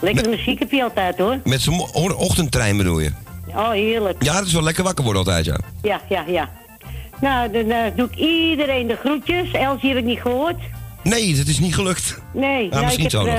lekkere 0.00 0.28
muziek 0.28 0.58
heb 0.58 0.70
je 0.70 0.82
altijd, 0.82 1.18
hoor. 1.18 1.38
Met 1.44 1.60
zijn 1.60 1.80
ochtendtrein 2.14 2.76
bedoel 2.76 3.00
je? 3.00 3.10
Oh, 3.48 3.70
heerlijk. 3.70 4.22
Ja, 4.22 4.34
het 4.36 4.46
is 4.46 4.52
wel 4.52 4.62
lekker 4.62 4.84
wakker 4.84 5.04
worden 5.04 5.22
altijd, 5.24 5.44
ja. 5.44 5.58
Ja, 5.82 6.00
ja, 6.08 6.24
ja. 6.26 6.48
Nou, 7.20 7.50
dan 7.52 7.70
eh, 7.70 7.96
doe 7.96 8.08
ik 8.10 8.16
iedereen 8.16 8.86
de 8.86 8.96
groetjes. 8.96 9.50
Elsie 9.52 9.88
heb 9.88 9.98
ik 9.98 10.04
niet 10.04 10.20
gehoord. 10.20 10.56
Nee, 11.02 11.36
het 11.36 11.48
is 11.48 11.58
niet 11.58 11.74
gelukt. 11.74 12.18
Nee, 12.32 12.68
nou, 12.68 12.84
misschien 12.84 13.04
ik, 13.04 13.12
heb, 13.12 13.20
zo 13.20 13.26
eh, 13.26 13.38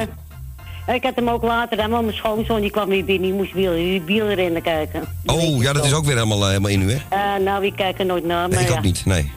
nog. 0.87 0.95
ik 0.95 1.03
had 1.03 1.15
hem 1.15 1.29
ook 1.29 1.43
later 1.43 1.81
aan, 1.81 1.89
mijn 1.89 2.13
schoonzoon 2.13 2.61
die 2.61 2.71
kwam 2.71 2.89
weer 2.89 3.05
binnen. 3.05 3.29
Die 3.29 3.37
moest 3.37 3.53
wiel, 3.53 4.01
wielrennen 4.05 4.61
kijken. 4.61 5.03
Oh, 5.25 5.61
ja, 5.61 5.73
dat 5.73 5.85
is 5.85 5.93
ook 5.93 6.05
weer 6.05 6.15
helemaal, 6.15 6.41
eh, 6.41 6.47
helemaal 6.47 6.71
in 6.71 6.81
u, 6.81 6.91
hè? 6.91 7.39
Nou, 7.39 7.65
ik 7.65 7.75
kijk 7.75 7.99
er 7.99 8.05
nooit 8.05 8.25
naar, 8.25 8.47
maar 8.47 8.57
Nee, 8.57 8.59
ik 8.59 8.69
ja. 8.69 8.77
ook 8.77 8.83
niet, 8.83 9.05
nee. 9.05 9.31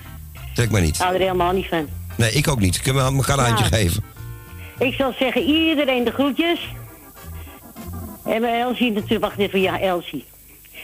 Trek 0.54 0.70
mij 0.70 0.80
niet. 0.80 0.94
Ik 0.94 1.00
hou 1.00 1.14
er 1.14 1.20
helemaal 1.20 1.52
niet 1.52 1.66
van. 1.68 1.86
Nee, 2.16 2.32
ik 2.32 2.48
ook 2.48 2.60
niet. 2.60 2.80
Kunnen 2.80 3.06
we 3.06 3.16
elkaar 3.16 3.38
een 3.38 3.44
handje 3.44 3.64
Ja. 3.64 3.76
geven? 3.76 4.02
Ik 4.78 4.94
zal 4.94 5.14
zeggen, 5.18 5.42
iedereen 5.42 6.04
de 6.04 6.10
groetjes. 6.10 6.58
En 8.24 8.40
mijn 8.40 8.60
Elsie 8.60 8.92
natuurlijk, 8.92 9.24
wacht 9.24 9.38
even, 9.38 9.60
ja, 9.60 9.80
Elsie. 9.80 10.24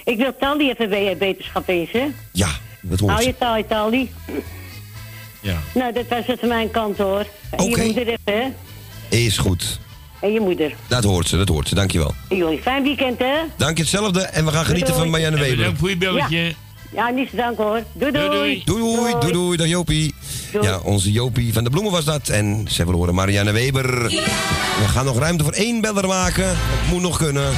Ik 0.05 0.17
wil 0.17 0.37
Tally 0.39 0.69
even 0.69 0.89
bij 0.89 1.17
beterschap 1.17 1.69
eens, 1.69 1.91
hè? 1.91 2.07
Ja, 2.33 2.49
dat 2.81 3.01
hoort 3.01 3.13
Hou 3.13 3.25
je 3.25 3.35
taai, 3.39 3.67
Tally. 3.67 4.11
Ja. 5.41 5.57
Nou, 5.75 5.93
dat 5.93 6.09
was 6.09 6.27
het 6.27 6.41
van 6.41 6.49
mijn 6.49 6.71
kant, 6.71 6.99
hoor. 6.99 7.27
En 7.51 7.61
Oké. 7.61 7.81
je 7.81 7.85
moeder 7.85 8.07
even, 8.07 8.19
hè? 8.25 9.17
Is 9.17 9.39
goed. 9.39 9.81
En 10.21 10.33
je 10.33 10.41
moeder. 10.41 10.73
Dat 10.89 11.05
hoort 11.05 11.29
ze, 11.29 11.37
dat 11.37 11.49
hoort 11.49 11.69
ze. 11.69 11.75
Dankjewel. 11.75 12.15
En 12.29 12.37
jullie, 12.37 12.59
fijn 12.63 12.83
weekend, 12.83 13.19
hè? 13.19 13.35
Dank 13.57 13.77
je 13.77 13.83
hetzelfde 13.83 14.21
en 14.21 14.45
we 14.45 14.51
gaan 14.51 14.65
genieten 14.65 14.95
van 14.95 15.11
Marianne 15.11 15.39
Weber. 15.39 15.57
bedankt 15.57 15.79
voor 15.79 15.89
je 15.91 15.97
belletje. 15.97 16.55
Ja, 16.93 17.09
niet 17.09 17.31
te 17.31 17.37
danken, 17.37 17.65
hoor. 17.65 17.83
Doei, 17.93 18.13
doei. 18.13 18.63
Doei 18.65 18.65
doei, 18.65 19.15
doei 19.21 19.33
doei, 19.33 19.57
dag 19.57 19.67
Jopie. 19.67 20.15
Ja, 20.61 20.79
onze 20.79 21.13
Jopie 21.13 21.53
van 21.53 21.65
de 21.65 21.71
Bloemen 21.71 21.93
was 21.93 22.05
dat. 22.05 22.29
En 22.29 22.67
ze 22.71 22.85
willen 22.85 22.99
horen 22.99 23.15
Marianne 23.15 23.53
Weber. 23.53 24.03
We 24.79 24.89
gaan 24.89 25.05
nog 25.05 25.19
ruimte 25.19 25.45
voor 25.45 25.53
één 25.53 25.81
beller 25.81 26.07
maken. 26.07 26.49
Het 26.49 26.91
moet 26.91 27.03
nog 27.03 27.19
kunnen. 27.19 27.53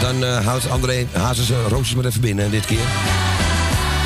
Dan 0.00 0.24
eh, 0.24 0.46
houdt 0.46 0.70
André 0.70 1.06
Hazes 1.12 1.46
zijn 1.46 1.68
roosjes 1.68 1.94
maar 1.94 2.04
even 2.04 2.20
binnen 2.20 2.50
dit 2.50 2.66
keer. 2.66 2.86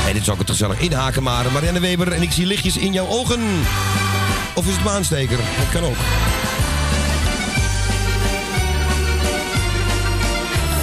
En 0.06 0.12
dit 0.12 0.22
is 0.22 0.30
ook 0.30 0.38
het 0.38 0.50
gezellig 0.50 0.80
inhaken 0.80 1.22
maar. 1.22 1.52
Marianne 1.52 1.80
Weber 1.80 2.12
en 2.12 2.22
ik 2.22 2.32
zie 2.32 2.46
lichtjes 2.46 2.76
in 2.76 2.92
jouw 2.92 3.08
ogen. 3.08 3.40
Of 4.54 4.66
is 4.66 4.74
het 4.74 4.84
maansteker? 4.84 5.36
Dat 5.36 5.70
kan 5.72 5.82
ook. 5.82 5.96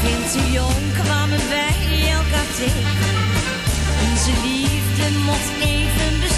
Kind 0.03 0.31
te 0.31 0.51
jong 0.51 1.03
kwamen 1.03 1.39
wij 1.49 2.09
elkaar 2.11 2.55
tegen. 2.57 3.17
Onze 4.09 4.31
liefde 4.43 4.68
mocht 5.11 5.51
even 5.61 6.28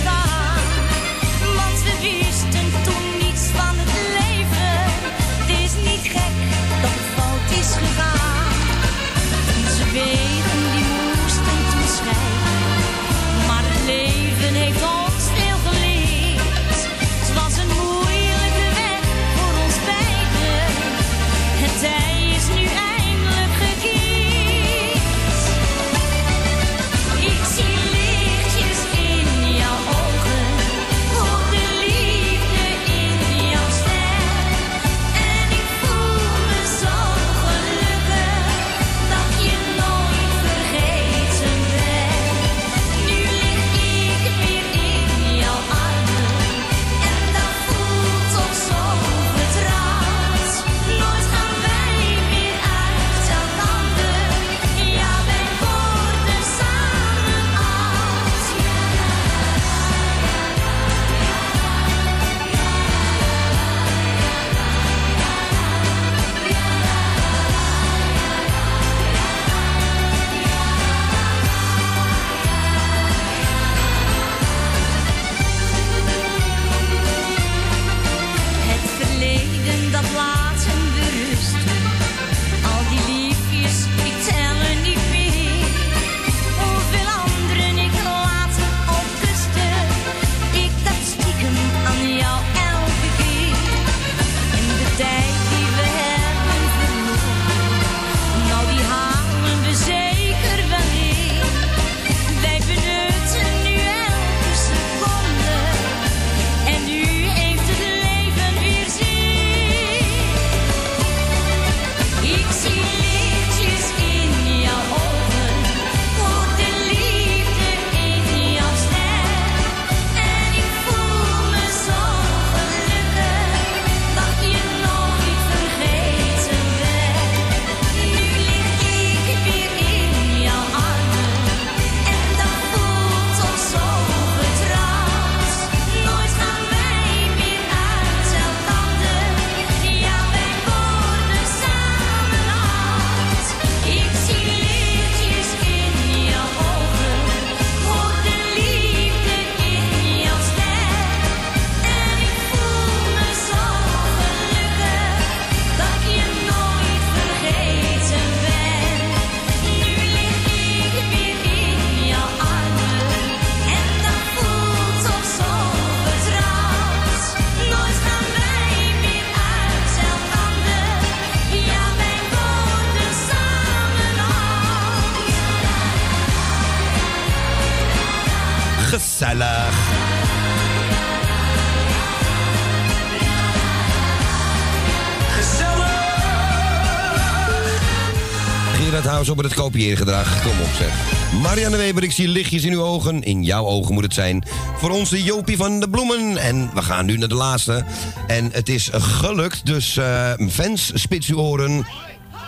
Eens 189.21 189.29
op 189.29 189.35
met 189.35 189.45
het 189.45 189.55
kopieergedrag. 189.55 190.41
Kom 190.41 190.61
op 190.61 190.73
zeg. 190.77 190.93
Marianne 191.41 191.77
Weber, 191.77 192.03
ik 192.03 192.11
zie 192.11 192.27
lichtjes 192.27 192.63
in 192.63 192.73
uw 192.73 192.81
ogen. 192.81 193.23
In 193.23 193.43
jouw 193.43 193.65
ogen 193.65 193.93
moet 193.93 194.03
het 194.03 194.13
zijn. 194.13 194.45
Voor 194.77 194.89
onze 194.89 195.23
Jopie 195.23 195.57
van 195.57 195.79
de 195.79 195.89
Bloemen. 195.89 196.37
En 196.37 196.69
we 196.73 196.81
gaan 196.81 197.05
nu 197.05 197.17
naar 197.17 197.27
de 197.27 197.35
laatste. 197.35 197.85
En 198.27 198.49
het 198.51 198.69
is 198.69 198.89
gelukt, 198.93 199.65
dus 199.65 199.97
eh, 199.97 200.31
fans, 200.49 200.91
spits 200.93 201.27
uw 201.27 201.37
oren. 201.37 201.87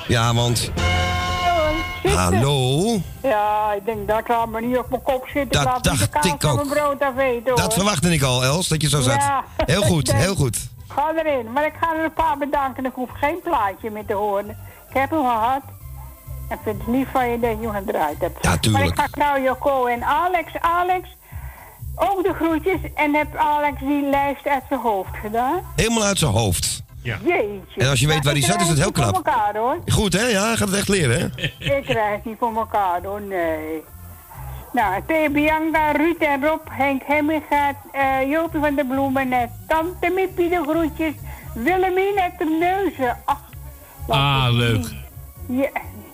Ja, 0.08 0.34
want... 0.34 0.72
Hallo? 2.16 2.82
Ja, 3.24 3.74
ik 3.74 3.86
denk, 3.86 4.08
dat 4.08 4.28
laat 4.28 4.50
me 4.50 4.62
niet 4.62 4.78
op 4.78 4.90
mijn 4.90 5.02
kop 5.02 5.28
zitten. 5.34 5.64
Dat 5.64 5.78
ik 5.78 5.84
dacht 5.84 6.26
ik 6.26 6.46
ook. 6.46 6.68
brood. 6.68 7.00
Dat 7.58 7.74
verwachtte 7.74 8.14
ik 8.14 8.22
al, 8.22 8.44
Els, 8.44 8.68
dat 8.68 8.82
je 8.82 8.90
zo 8.90 9.02
zat. 9.02 9.16
Ja. 9.16 9.44
Heel 9.66 9.82
goed, 9.82 10.14
heel 10.26 10.36
goed. 10.36 10.58
Ga 10.88 11.14
erin. 11.16 11.52
Maar 11.52 11.66
ik 11.66 11.74
ga 11.80 11.96
er 11.98 12.04
een 12.04 12.14
paar 12.14 12.38
bedanken. 12.38 12.86
Ik 12.86 12.94
hoef 12.94 13.10
geen 13.14 13.40
plaatje 13.44 13.90
meer 13.90 14.06
te 14.06 14.14
horen. 14.14 14.50
Ik 14.90 15.00
heb 15.00 15.10
hem 15.10 15.20
gehad. 15.20 15.62
Ik 16.54 16.60
vind 16.64 16.78
het 16.78 16.88
lief 16.88 17.08
van 17.12 17.30
je 17.30 17.40
dat 17.40 17.52
je 17.62 17.70
hem 17.72 17.76
gedraaid 17.86 18.20
hebt. 18.20 18.38
Ja, 18.46 18.58
tuurlijk. 18.58 18.84
Maar 18.96 19.06
ik 19.06 19.12
ga 19.14 19.20
nou 19.20 19.42
Joko 19.42 19.86
en 19.86 20.04
Alex. 20.04 20.52
Alex, 20.60 21.18
ook 21.96 22.24
de 22.24 22.34
groetjes. 22.34 22.80
En 22.96 23.14
heb 23.16 23.36
Alex 23.36 23.80
die 23.80 24.10
lijst 24.10 24.48
uit 24.48 24.64
zijn 24.70 24.80
hoofd 24.80 25.16
gedaan. 25.22 25.62
Helemaal 25.76 26.04
uit 26.04 26.20
zijn 26.20 26.32
hoofd. 26.32 26.84
Ja. 27.02 27.18
Jeetje. 27.24 27.82
En 27.82 27.90
als 27.90 28.00
je 28.00 28.08
weet 28.08 28.24
waar 28.24 28.34
hij 28.34 28.42
zat, 28.42 28.62
is 28.62 28.68
het 28.68 28.78
heel 28.78 28.88
Ik 28.88 28.94
krijg 28.94 29.10
knap. 29.12 29.26
het 29.26 29.34
niet 29.34 29.34
voor 29.34 29.44
elkaar, 29.54 29.62
hoor. 29.62 29.78
Goed, 29.94 30.14
hè? 30.14 30.28
Ja, 30.28 30.46
hij 30.46 30.56
gaat 30.58 30.68
het 30.68 30.78
echt 30.78 30.88
leren, 30.88 31.20
hè? 31.20 31.44
Ik 31.76 31.84
krijg 31.84 32.16
het 32.16 32.26
niet 32.26 32.36
voor 32.40 32.56
elkaar 32.56 33.04
hoor, 33.04 33.22
nee. 33.22 33.84
Nou, 34.74 35.02
Thea 35.08 35.30
Bianca, 35.30 35.92
Ruud 35.92 36.18
en 36.22 36.46
Rob, 36.46 36.60
Henk 36.70 37.02
Hemmingaat, 37.06 37.76
eh 37.92 38.30
Jopie 38.30 38.60
van 38.60 38.76
de 38.76 38.86
Bloemen, 38.86 39.34
en 39.34 39.52
Tante 39.68 40.10
Mippie 40.16 40.50
de 40.50 40.64
groetjes, 40.68 41.14
Willemien 41.54 42.20
uit 42.20 42.38
de 42.38 42.58
Neuzen. 42.60 43.18
Ach, 43.26 43.42
Ah, 44.08 44.48
leuk. 44.52 44.86
ja, 45.48 45.70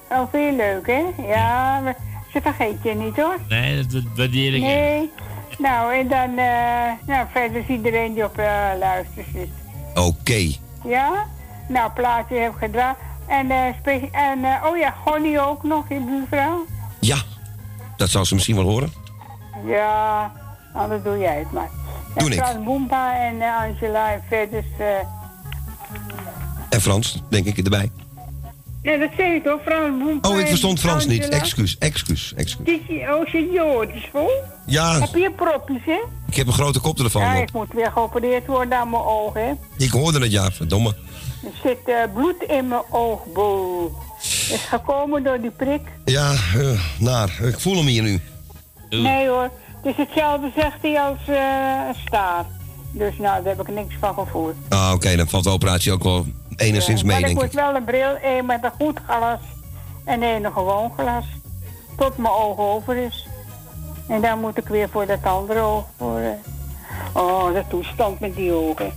al 0.09 0.27
veel 0.31 0.55
leuk 0.55 0.87
hè? 0.87 1.03
Ja, 1.27 1.79
maar 1.79 1.95
ze 2.33 2.41
vergeet 2.41 2.83
je 2.83 2.95
niet 2.95 3.15
hoor. 3.15 3.37
Nee, 3.49 3.85
dat 3.85 4.03
waardeer 4.15 4.53
ik. 4.55 4.61
Nee. 4.61 5.11
Nou, 5.57 5.93
en 5.95 6.07
dan, 6.07 6.37
eh, 6.37 6.91
nou, 7.07 7.27
verder 7.31 7.61
is 7.61 7.67
iedereen 7.67 8.13
die 8.13 8.23
op 8.23 8.37
eh 8.37 8.61
luistert 8.79 9.25
zit. 9.33 9.49
Oké. 9.95 10.51
Ja? 10.83 11.25
Nou, 11.67 11.91
plaatje 11.91 12.35
heb 12.35 12.51
ik 12.51 12.57
gedaan. 12.59 12.95
En, 13.27 13.51
eh, 13.51 13.57
spe- 13.79 14.09
en 14.11 14.43
eh, 14.45 14.65
oh 14.65 14.77
ja, 14.77 14.93
Gonnie 15.05 15.39
ook 15.39 15.63
nog, 15.63 15.89
je 15.89 15.99
buurvrouw. 15.99 16.65
Ja, 16.99 17.17
dat 17.97 18.09
zal 18.09 18.25
ze 18.25 18.33
misschien 18.33 18.55
wel 18.55 18.65
horen. 18.65 18.93
Ja, 19.65 20.31
anders 20.73 21.03
doe 21.03 21.17
jij 21.17 21.39
het 21.39 21.51
maar. 21.51 21.69
Doe 22.15 22.25
en 22.27 22.31
ik. 22.33 22.43
Frans 22.43 22.63
Boempa 22.63 23.17
en 23.19 23.41
eh, 23.41 23.57
Angela 23.57 24.11
en 24.11 24.21
verder. 24.27 24.63
eh 24.77 24.85
En 26.69 26.81
Frans, 26.81 27.21
denk 27.29 27.45
ik 27.45 27.57
erbij. 27.57 27.91
Ja, 28.81 28.97
dat 28.97 29.09
zeg 29.17 29.33
ik 29.33 29.43
toch, 29.43 29.59
Frans. 29.65 30.03
Oh, 30.21 30.39
ik 30.39 30.47
verstond 30.47 30.79
Frans 30.79 31.05
niet. 31.05 31.29
Excuus, 31.29 31.77
excuus, 31.77 32.33
excuus. 32.35 32.65
Dit 32.65 32.81
is- 32.87 33.09
Oh, 33.09 33.51
je 33.53 33.63
oortjes 33.63 34.09
vol? 34.11 34.29
Ja. 34.65 34.99
Heb 34.99 35.13
je 35.15 35.31
propjes, 35.31 35.81
hè? 35.85 35.99
Ik 36.27 36.35
heb 36.35 36.47
een 36.47 36.53
grote 36.53 36.79
koptelefoon 36.79 37.21
ja, 37.21 37.35
op. 37.37 37.41
ik 37.41 37.53
moet 37.53 37.73
weer 37.73 37.91
geopereerd 37.91 38.47
worden 38.47 38.77
aan 38.77 38.89
mijn 38.89 39.03
ogen, 39.03 39.41
hè? 39.47 39.53
Ik 39.83 39.89
hoorde 39.91 40.19
het, 40.19 40.31
ja, 40.31 40.51
verdomme. 40.51 40.95
Er 41.43 41.51
zit 41.63 41.77
eh, 41.85 41.95
bloed 42.13 42.43
in 42.47 42.67
mijn 42.67 42.81
oogbol. 42.89 43.91
Is 44.21 44.65
gekomen 44.69 45.23
door 45.23 45.41
die 45.41 45.51
prik. 45.51 45.81
Ja, 46.05 46.31
eh, 46.31 46.81
naar. 46.99 47.39
Ik 47.41 47.59
voel 47.59 47.75
hem 47.75 47.85
hier 47.85 48.03
nu. 48.03 48.19
Nee 48.89 49.27
hoor, 49.27 49.49
het 49.81 49.85
is 49.85 49.95
hetzelfde 49.97 50.51
zegt 50.55 50.77
hij 50.81 50.99
als 51.01 51.17
eh, 51.27 51.87
een 51.87 51.95
staar. 52.05 52.45
Dus 52.91 53.17
nou, 53.17 53.43
daar 53.43 53.55
heb 53.57 53.67
ik 53.67 53.73
niks 53.75 53.95
van 53.99 54.13
gevoeld. 54.13 54.53
Ah, 54.69 54.91
oké, 54.93 55.15
dan 55.15 55.27
valt 55.27 55.43
de 55.43 55.49
operatie 55.49 55.91
ook 55.91 56.03
wel 56.03 56.25
enigszins 56.59 57.01
Ja, 57.01 57.07
mee, 57.07 57.15
maar 57.15 57.29
denk 57.29 57.41
ik 57.41 57.45
moet 57.45 57.53
wel 57.53 57.75
een 57.75 57.83
bril, 57.83 58.15
één 58.15 58.45
met 58.45 58.63
een 58.63 58.71
goed 58.71 58.99
glas 59.07 59.39
en 60.05 60.23
één 60.23 60.43
een 60.43 60.51
gewoon 60.51 60.91
glas. 60.97 61.25
Tot 61.97 62.17
mijn 62.17 62.33
oog 62.33 62.57
over 62.57 62.95
is. 62.97 63.27
En 64.07 64.21
dan 64.21 64.39
moet 64.39 64.57
ik 64.57 64.67
weer 64.67 64.89
voor 64.89 65.05
dat 65.05 65.23
andere 65.23 65.59
oog. 65.59 65.85
Voor, 65.97 66.21
oh, 67.13 67.53
de 67.53 67.63
toestand 67.69 68.19
met 68.19 68.35
die 68.35 68.51
ogen. 68.51 68.93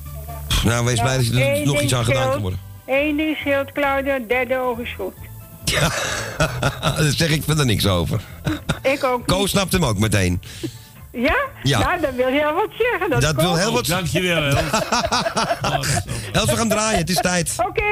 Nou, 0.64 0.84
wees 0.84 1.00
blij 1.00 1.16
dat 1.16 1.26
je 1.26 1.44
er 1.44 1.66
nog 1.66 1.80
iets 1.80 1.94
aan 1.94 2.04
gedaan 2.04 2.30
kan 2.30 2.40
worden. 2.40 2.60
Eén 2.86 3.16
ding 3.16 3.36
scheelt, 3.36 3.72
Claudia, 3.72 4.18
derde 4.18 4.58
oog 4.58 4.78
is 4.78 4.94
goed. 4.98 5.14
Daar 6.80 7.12
zeg 7.16 7.30
ik 7.30 7.42
verder 7.42 7.66
niks 7.66 7.86
over. 7.86 8.20
Ik 8.82 9.04
ook. 9.04 9.26
Ko 9.26 9.46
snapt 9.46 9.72
hem 9.72 9.84
ook 9.84 9.98
meteen. 9.98 10.42
Ja? 11.12 11.36
Ja. 11.62 11.78
Nou, 11.78 12.00
dan 12.00 12.14
wil 12.14 12.28
je 12.28 12.40
wel 12.40 12.54
wat 12.54 12.70
zeggen. 12.78 13.10
Dat, 13.10 13.20
Dat 13.20 13.34
wil 13.34 13.56
heel 13.56 13.72
wat... 13.72 13.86
Dankjewel, 13.86 14.42
Els. 14.42 16.00
Els, 16.32 16.50
we 16.50 16.56
gaan 16.56 16.68
draaien, 16.68 16.98
het 16.98 17.10
is 17.10 17.16
tijd. 17.16 17.54
Oké, 17.56 17.82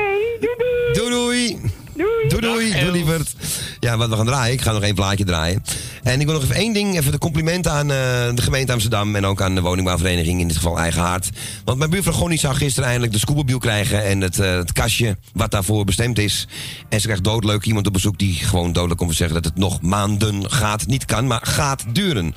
doei 0.41 0.55
doei. 0.59 0.93
Doei 0.93 1.11
doei. 1.11 1.61
Doei. 2.01 2.29
Doei 2.29 2.41
doei, 2.41 2.81
doei 2.81 2.91
lieverd. 2.91 3.35
Ja, 3.81 3.97
wat 3.97 4.09
we 4.09 4.17
gaan 4.17 4.27
draaien. 4.27 4.53
Ik 4.53 4.61
ga 4.61 4.73
nog 4.73 4.83
één 4.83 4.95
plaatje 4.95 5.25
draaien. 5.25 5.65
En 6.03 6.21
ik 6.21 6.27
wil 6.27 6.35
nog 6.35 6.45
even 6.45 6.55
één 6.55 6.73
ding. 6.73 6.97
Even 6.97 7.13
de 7.13 7.19
complimenten 7.19 7.73
aan 7.73 7.91
eh, 7.91 7.97
de 8.35 8.43
gemeente 8.43 8.73
Amsterdam. 8.73 9.17
En 9.17 9.27
ook 9.27 9.43
aan 9.43 9.55
de 9.55 9.61
woningbouwvereniging. 9.61 10.41
In 10.41 10.49
dit 10.49 10.57
geval 10.57 10.79
Eigen 10.79 11.03
Hart. 11.03 11.31
Want 11.65 11.79
mijn 11.79 11.91
buurvrouw 11.91 12.15
Gonnie 12.15 12.39
zou 12.39 12.55
gisteren 12.55 12.85
eindelijk 12.85 13.13
de 13.13 13.19
scubabiel 13.19 13.59
krijgen. 13.59 14.05
En 14.05 14.21
het, 14.21 14.39
eh, 14.39 14.57
het 14.57 14.73
kastje 14.73 15.17
wat 15.33 15.51
daarvoor 15.51 15.85
bestemd 15.85 16.19
is. 16.19 16.47
En 16.89 17.01
ze 17.01 17.07
krijgt 17.07 17.25
doodleuk 17.25 17.65
iemand 17.65 17.87
op 17.87 17.93
bezoek 17.93 18.19
die 18.19 18.35
gewoon 18.35 18.73
dodelijk 18.73 19.01
komt 19.01 19.17
zeggen 19.17 19.43
dat 19.43 19.45
het 19.45 19.57
nog 19.57 19.81
maanden 19.81 20.51
gaat. 20.51 20.87
Niet 20.87 21.05
kan, 21.05 21.27
maar 21.27 21.41
gaat 21.43 21.85
duren. 21.93 22.35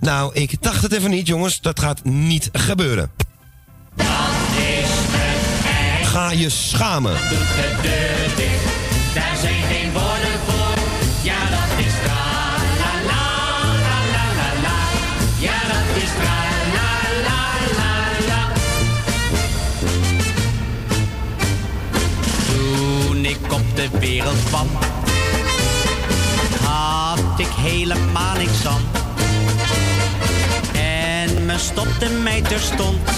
Nou, 0.00 0.34
ik 0.34 0.62
dacht 0.62 0.82
het 0.82 0.92
even 0.92 1.10
niet, 1.10 1.26
jongens. 1.26 1.60
Dat 1.60 1.80
gaat 1.80 2.04
niet 2.04 2.48
gebeuren. 2.52 3.10
Ga 6.02 6.30
je 6.30 6.48
schamen. 6.48 7.12
Doet 7.12 7.38
de 7.38 7.76
deur 7.82 8.36
dicht, 8.36 8.73
daar 9.14 9.36
zijn 9.40 9.62
geen 9.62 9.92
woorden 9.92 10.38
voor. 10.46 10.74
Ja, 11.22 11.38
dat 11.50 11.86
is 11.86 11.92
tra 12.02 12.24
la 12.80 12.92
la 13.10 13.26
la 13.86 14.26
la 14.36 14.48
la. 14.62 14.78
Ja, 15.38 15.58
dat 15.72 16.02
is 16.02 16.10
tra 16.20 16.38
la 16.76 16.92
la 17.28 17.44
la. 18.28 18.52
Toen 22.46 23.24
ik 23.24 23.52
op 23.52 23.76
de 23.76 23.88
wereld 23.98 24.44
kwam, 24.44 24.68
had 26.62 27.38
ik 27.38 27.52
helemaal 27.56 28.36
niks 28.36 28.66
aan. 28.66 28.82
En 30.74 31.44
men 31.46 31.60
stopte 31.60 32.08
mij 32.08 32.42
terstond 32.42 33.08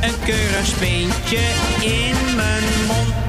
een 0.00 0.14
keurig 0.24 0.66
speentje 0.66 1.38
in 1.80 2.34
mijn 2.36 2.64
mond. 2.86 3.22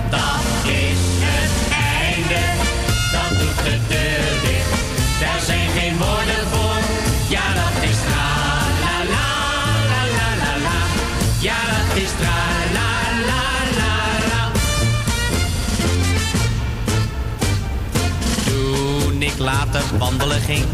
Ik 19.34 19.40
later 19.40 19.82
wandelen 19.98 20.42
ging 20.42 20.66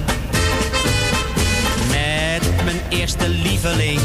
met 1.88 2.64
mijn 2.66 2.82
eerste 2.90 3.30
lieveling, 3.30 4.00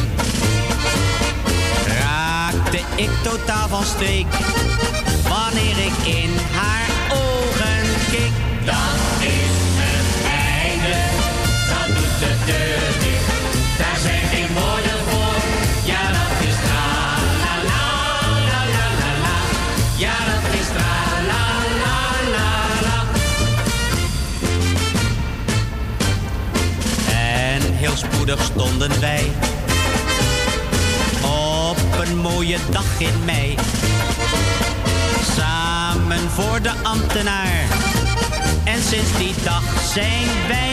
raakte 2.01 2.78
ik 2.97 3.10
totaal 3.22 3.68
van 3.68 3.85
streek 3.85 4.26
wanneer 5.28 5.78
ik 5.78 6.06
in 6.06 6.31
haar 6.52 6.94
in 33.05 33.24
mei. 33.24 33.55
Samen 35.36 36.31
voor 36.31 36.62
de 36.62 36.72
ambtenaar. 36.82 37.64
En 38.64 38.82
sinds 38.82 39.18
die 39.18 39.35
dag 39.44 39.62
zijn 39.93 40.28
wij 40.48 40.64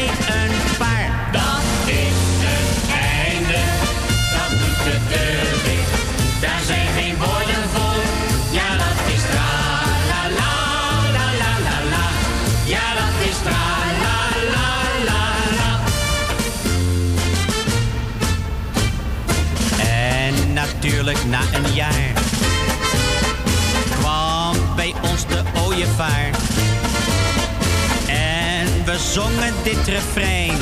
En 28.07 28.85
we 28.85 28.97
zongen 29.13 29.53
dit 29.63 29.87
refrein. 29.87 30.57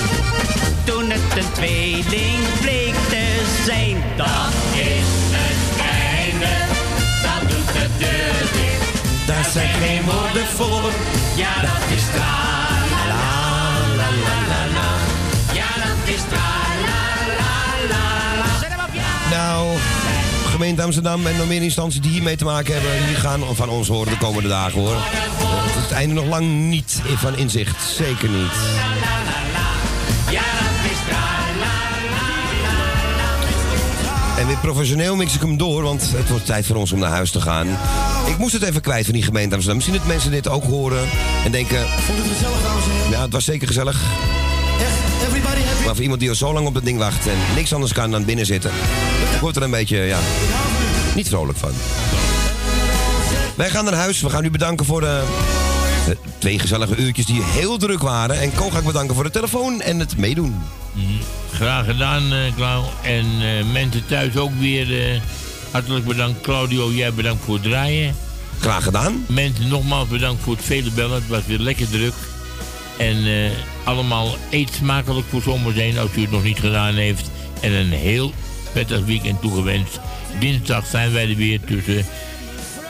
Toen 0.83 1.09
het 1.09 1.37
een 1.37 1.51
tweeling 1.51 2.59
bleek 2.61 2.95
te 3.09 3.25
zijn. 3.65 4.03
Dat 4.15 4.53
is 4.73 5.09
het 5.37 5.81
einde, 6.05 6.53
dat 7.23 7.49
doet 7.49 7.73
de 7.73 7.87
deur 7.97 8.41
dicht. 8.53 9.27
Daar 9.27 9.45
zijn 9.51 9.73
geen 9.81 10.03
woorden 10.03 10.47
voor, 10.47 10.91
ja 11.35 11.61
dat 11.61 11.83
is 11.97 12.03
tra 12.13 12.37
la 13.07 13.29
la 13.95 14.09
la 14.25 14.37
la 14.51 14.63
la. 14.77 14.89
Ja 15.53 15.69
dat 15.85 16.15
is 16.15 16.21
tra 16.29 16.49
la 16.87 17.03
la 17.39 17.55
la 17.91 18.05
la. 18.41 18.59
Zet 18.59 18.69
hem 18.69 18.79
op, 18.79 18.93
ja! 18.93 19.37
Nou, 19.37 19.78
gemeente 20.59 20.83
Amsterdam 20.83 21.27
en 21.27 21.37
nog 21.37 21.47
meer 21.47 21.61
instanties 21.61 22.01
die 22.01 22.11
hiermee 22.11 22.35
te 22.35 22.43
maken 22.43 22.73
hebben, 22.73 23.07
die 23.07 23.15
gaan 23.15 23.55
van 23.55 23.69
ons 23.69 23.87
horen 23.87 24.11
de 24.11 24.17
komende 24.17 24.49
dagen 24.49 24.79
hoor. 24.79 24.95
Het 25.81 25.91
einde 25.91 26.13
nog 26.13 26.25
lang 26.25 26.47
niet 26.47 27.01
van 27.15 27.37
inzicht. 27.37 27.83
Zeker 27.83 28.29
niet. 28.29 28.51
En 34.37 34.47
weer 34.47 34.57
professioneel 34.57 35.15
mix 35.15 35.35
ik 35.35 35.41
hem 35.41 35.57
door, 35.57 35.81
want 35.81 36.11
het 36.15 36.29
wordt 36.29 36.45
tijd 36.45 36.65
voor 36.65 36.75
ons 36.75 36.91
om 36.91 36.99
naar 36.99 37.09
huis 37.09 37.31
te 37.31 37.41
gaan. 37.41 37.67
Ik 38.27 38.37
moest 38.37 38.53
het 38.53 38.63
even 38.63 38.81
kwijt 38.81 39.05
van 39.05 39.13
die 39.13 39.23
gemeente 39.23 39.55
Amsterdam. 39.55 39.75
Misschien 39.75 39.97
dat 39.97 40.07
mensen 40.07 40.31
dit 40.31 40.47
ook 40.47 40.63
horen 40.63 41.03
en 41.45 41.51
denken... 41.51 41.85
Vond 41.87 42.17
het 42.17 42.27
gezellig, 42.27 42.61
dames 42.61 42.83
en 42.83 42.91
heren? 42.91 43.11
Ja, 43.11 43.21
het 43.21 43.33
was 43.33 43.45
zeker 43.45 43.67
gezellig. 43.67 44.01
Echt, 44.79 45.27
everybody 45.27 45.61
happy? 45.61 45.85
Maar 45.85 45.93
voor 45.93 46.03
iemand 46.03 46.19
die 46.19 46.29
al 46.29 46.35
zo 46.35 46.53
lang 46.53 46.67
op 46.67 46.73
dat 46.73 46.85
ding 46.85 46.97
wacht 46.97 47.27
en 47.27 47.37
niks 47.55 47.73
anders 47.73 47.93
kan 47.93 48.11
dan 48.11 48.25
binnen 48.25 48.45
zitten... 48.45 48.71
wordt 49.39 49.57
er 49.57 49.63
een 49.63 49.71
beetje, 49.71 49.97
ja, 49.97 50.19
niet 51.15 51.29
vrolijk 51.29 51.57
van. 51.57 51.71
Wij 53.55 53.69
gaan 53.69 53.85
naar 53.85 53.93
huis. 53.93 54.21
We 54.21 54.29
gaan 54.29 54.45
u 54.45 54.49
bedanken 54.49 54.85
voor 54.85 55.01
de, 55.01 55.23
de 56.05 56.17
twee 56.37 56.59
gezellige 56.59 56.95
uurtjes 56.95 57.25
die 57.25 57.41
heel 57.43 57.77
druk 57.77 58.01
waren. 58.01 58.39
En 58.39 58.53
Ko 58.53 58.69
ga 58.69 58.77
ik 58.77 58.85
bedanken 58.85 59.15
voor 59.15 59.23
de 59.23 59.29
telefoon 59.29 59.81
en 59.81 59.99
het 59.99 60.17
meedoen. 60.17 60.61
Mhm. 60.93 61.05
Graag 61.51 61.85
gedaan, 61.85 62.33
eh 62.33 62.55
Klauw. 62.55 62.83
En 63.03 63.25
eh, 63.41 63.71
mensen 63.71 64.05
thuis 64.05 64.37
ook 64.37 64.51
weer 64.59 65.13
eh, 65.13 65.21
hartelijk 65.71 66.05
bedankt. 66.05 66.41
Claudio, 66.41 66.91
jij 66.91 67.13
bedankt 67.13 67.43
voor 67.43 67.53
het 67.53 67.63
draaien. 67.63 68.15
Graag 68.59 68.83
gedaan. 68.83 69.25
Mensen 69.27 69.67
nogmaals 69.67 70.07
bedankt 70.07 70.43
voor 70.43 70.55
het 70.55 70.65
vele 70.65 70.91
bellen. 70.91 71.15
Het 71.15 71.27
was 71.27 71.45
weer 71.45 71.59
lekker 71.59 71.89
druk. 71.89 72.13
En 72.97 73.25
eh, 73.25 73.51
allemaal 73.83 74.35
eet 74.49 74.73
smakelijk 74.73 75.27
voor 75.29 75.41
zomerzijn 75.41 75.97
als 75.97 76.09
u 76.15 76.21
het 76.21 76.31
nog 76.31 76.43
niet 76.43 76.59
gedaan 76.59 76.93
heeft. 76.93 77.29
En 77.61 77.71
een 77.71 77.91
heel 77.91 78.33
prettig 78.73 79.05
weekend 79.05 79.41
toegewenst. 79.41 79.99
Dinsdag 80.39 80.85
zijn 80.85 81.11
wij 81.11 81.29
er 81.29 81.35
weer 81.35 81.59
tussen, 81.59 82.05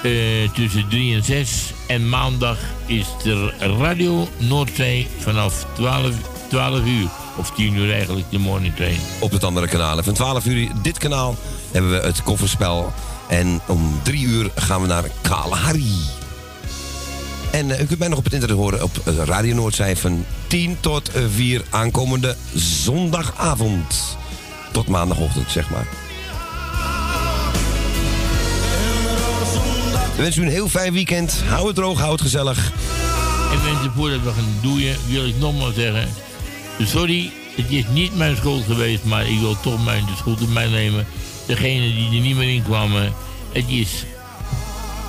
eh, 0.03 0.13
tussen 0.53 0.87
3 0.89 1.15
en 1.15 1.23
6. 1.23 1.73
En 1.87 2.09
maandag 2.09 2.57
is 2.85 3.07
er 3.25 3.53
Radio 3.79 4.27
Noordzee 4.37 5.07
vanaf 5.19 5.65
12, 5.75 6.15
12 6.49 6.85
uur. 6.85 7.07
Of 7.37 7.51
10 7.51 7.75
uur 7.75 7.93
eigenlijk, 7.93 8.25
de 8.29 8.39
morning 8.39 8.75
train. 8.75 8.99
Op 9.19 9.31
het 9.31 9.43
andere 9.43 9.67
kanaal. 9.67 9.97
En 9.97 10.03
van 10.03 10.13
12 10.13 10.45
uur 10.45 10.69
dit 10.81 10.97
kanaal 10.97 11.35
hebben 11.71 11.91
we 11.91 12.07
het 12.07 12.23
kofferspel. 12.23 12.93
En 13.27 13.61
om 13.67 13.99
3 14.03 14.25
uur 14.25 14.51
gaan 14.55 14.81
we 14.81 14.87
naar 14.87 15.05
Kalahari. 15.21 16.17
En 17.51 17.71
eh, 17.71 17.81
u 17.81 17.85
kunt 17.85 17.99
mij 17.99 18.07
nog 18.07 18.17
op 18.17 18.23
het 18.23 18.33
internet 18.33 18.57
horen 18.57 18.83
op 18.83 18.97
eh, 19.05 19.13
Radio 19.25 19.55
Noordzij 19.55 19.95
van 19.95 20.25
10 20.47 20.77
tot 20.79 21.11
eh, 21.11 21.23
4 21.35 21.61
aankomende 21.69 22.35
zondagavond. 22.53 24.17
Tot 24.71 24.87
maandagochtend, 24.87 25.51
zeg 25.51 25.69
maar. 25.69 25.87
We 30.15 30.21
wensen 30.25 30.41
u 30.43 30.45
een 30.45 30.51
heel 30.51 30.69
fijn 30.69 30.93
weekend. 30.93 31.41
Hou 31.47 31.67
het 31.67 31.75
droog, 31.75 31.99
hou 31.99 32.11
het 32.11 32.21
gezellig. 32.21 32.71
En 33.51 33.63
mensen, 33.73 33.91
voordat 33.95 34.21
we 34.23 34.29
gaan 34.31 34.53
doeien, 34.61 34.95
wil 35.07 35.25
ik 35.27 35.37
nogmaals 35.39 35.75
zeggen... 35.75 36.07
Sorry, 36.83 37.31
het 37.55 37.65
is 37.69 37.83
niet 37.93 38.17
mijn 38.17 38.35
schuld 38.35 38.63
geweest, 38.65 39.03
maar 39.03 39.27
ik 39.29 39.39
wil 39.39 39.57
toch 39.61 39.85
mijn, 39.85 40.05
de 40.05 40.11
schuld 40.17 40.41
op 40.41 40.49
mij 40.49 40.67
nemen. 40.67 41.05
Degene 41.45 41.79
die 41.93 42.05
er 42.17 42.21
niet 42.25 42.35
meer 42.35 42.53
in 42.53 42.63
kwamen, 42.63 43.13
het 43.51 43.63
is... 43.67 43.89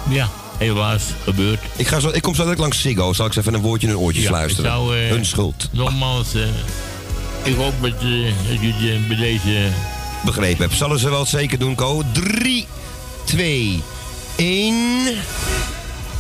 Ja, 0.09 0.29
helaas 0.59 1.03
gebeurd. 1.25 1.61
Ik, 1.77 1.87
ga 1.87 2.01
zo, 2.01 2.09
ik 2.13 2.23
kom 2.23 2.35
zo 2.35 2.43
direct 2.43 2.61
langs 2.61 2.81
Siggo. 2.81 3.13
Zal 3.13 3.27
ik 3.27 3.35
eens 3.35 3.41
even 3.47 3.59
een 3.59 3.65
woordje 3.65 3.87
in 3.87 3.93
hun 3.93 4.03
oortjes 4.03 4.25
Ja, 4.25 4.31
luisteren? 4.31 4.65
ik 4.71 4.77
zou, 4.77 4.99
eh, 4.99 5.09
Hun 5.11 5.25
schuld. 5.27 5.69
Nogmaals, 5.73 6.35
eh, 6.35 6.43
ik 7.43 7.55
hoop 7.57 7.75
dat, 7.81 7.93
eh, 8.01 8.63
u 8.63 8.73
het, 8.73 9.03
eh, 9.03 9.09
bij 9.09 9.17
deze... 9.17 9.69
Begrepen 10.25 10.63
heb. 10.63 10.73
Zullen 10.73 10.99
ze 10.99 11.11
wel 11.11 11.27
zeker 11.27 11.59
doen, 11.59 11.75
Ko? 11.75 12.03
3, 12.13 12.67
2, 13.25 13.83
1. 14.37 15.17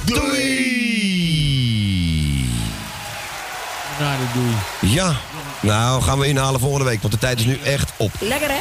Doei! 0.04 0.70
Rare 3.98 4.22
doei. 4.34 4.92
Ja, 4.92 5.16
nou 5.60 6.02
gaan 6.02 6.18
we 6.18 6.26
inhalen 6.26 6.60
volgende 6.60 6.84
week, 6.84 7.00
want 7.00 7.12
de 7.12 7.18
tijd 7.20 7.38
is 7.38 7.44
nu 7.44 7.58
echt 7.64 7.92
op. 7.96 8.12
Lekker 8.20 8.48
hè? 8.50 8.60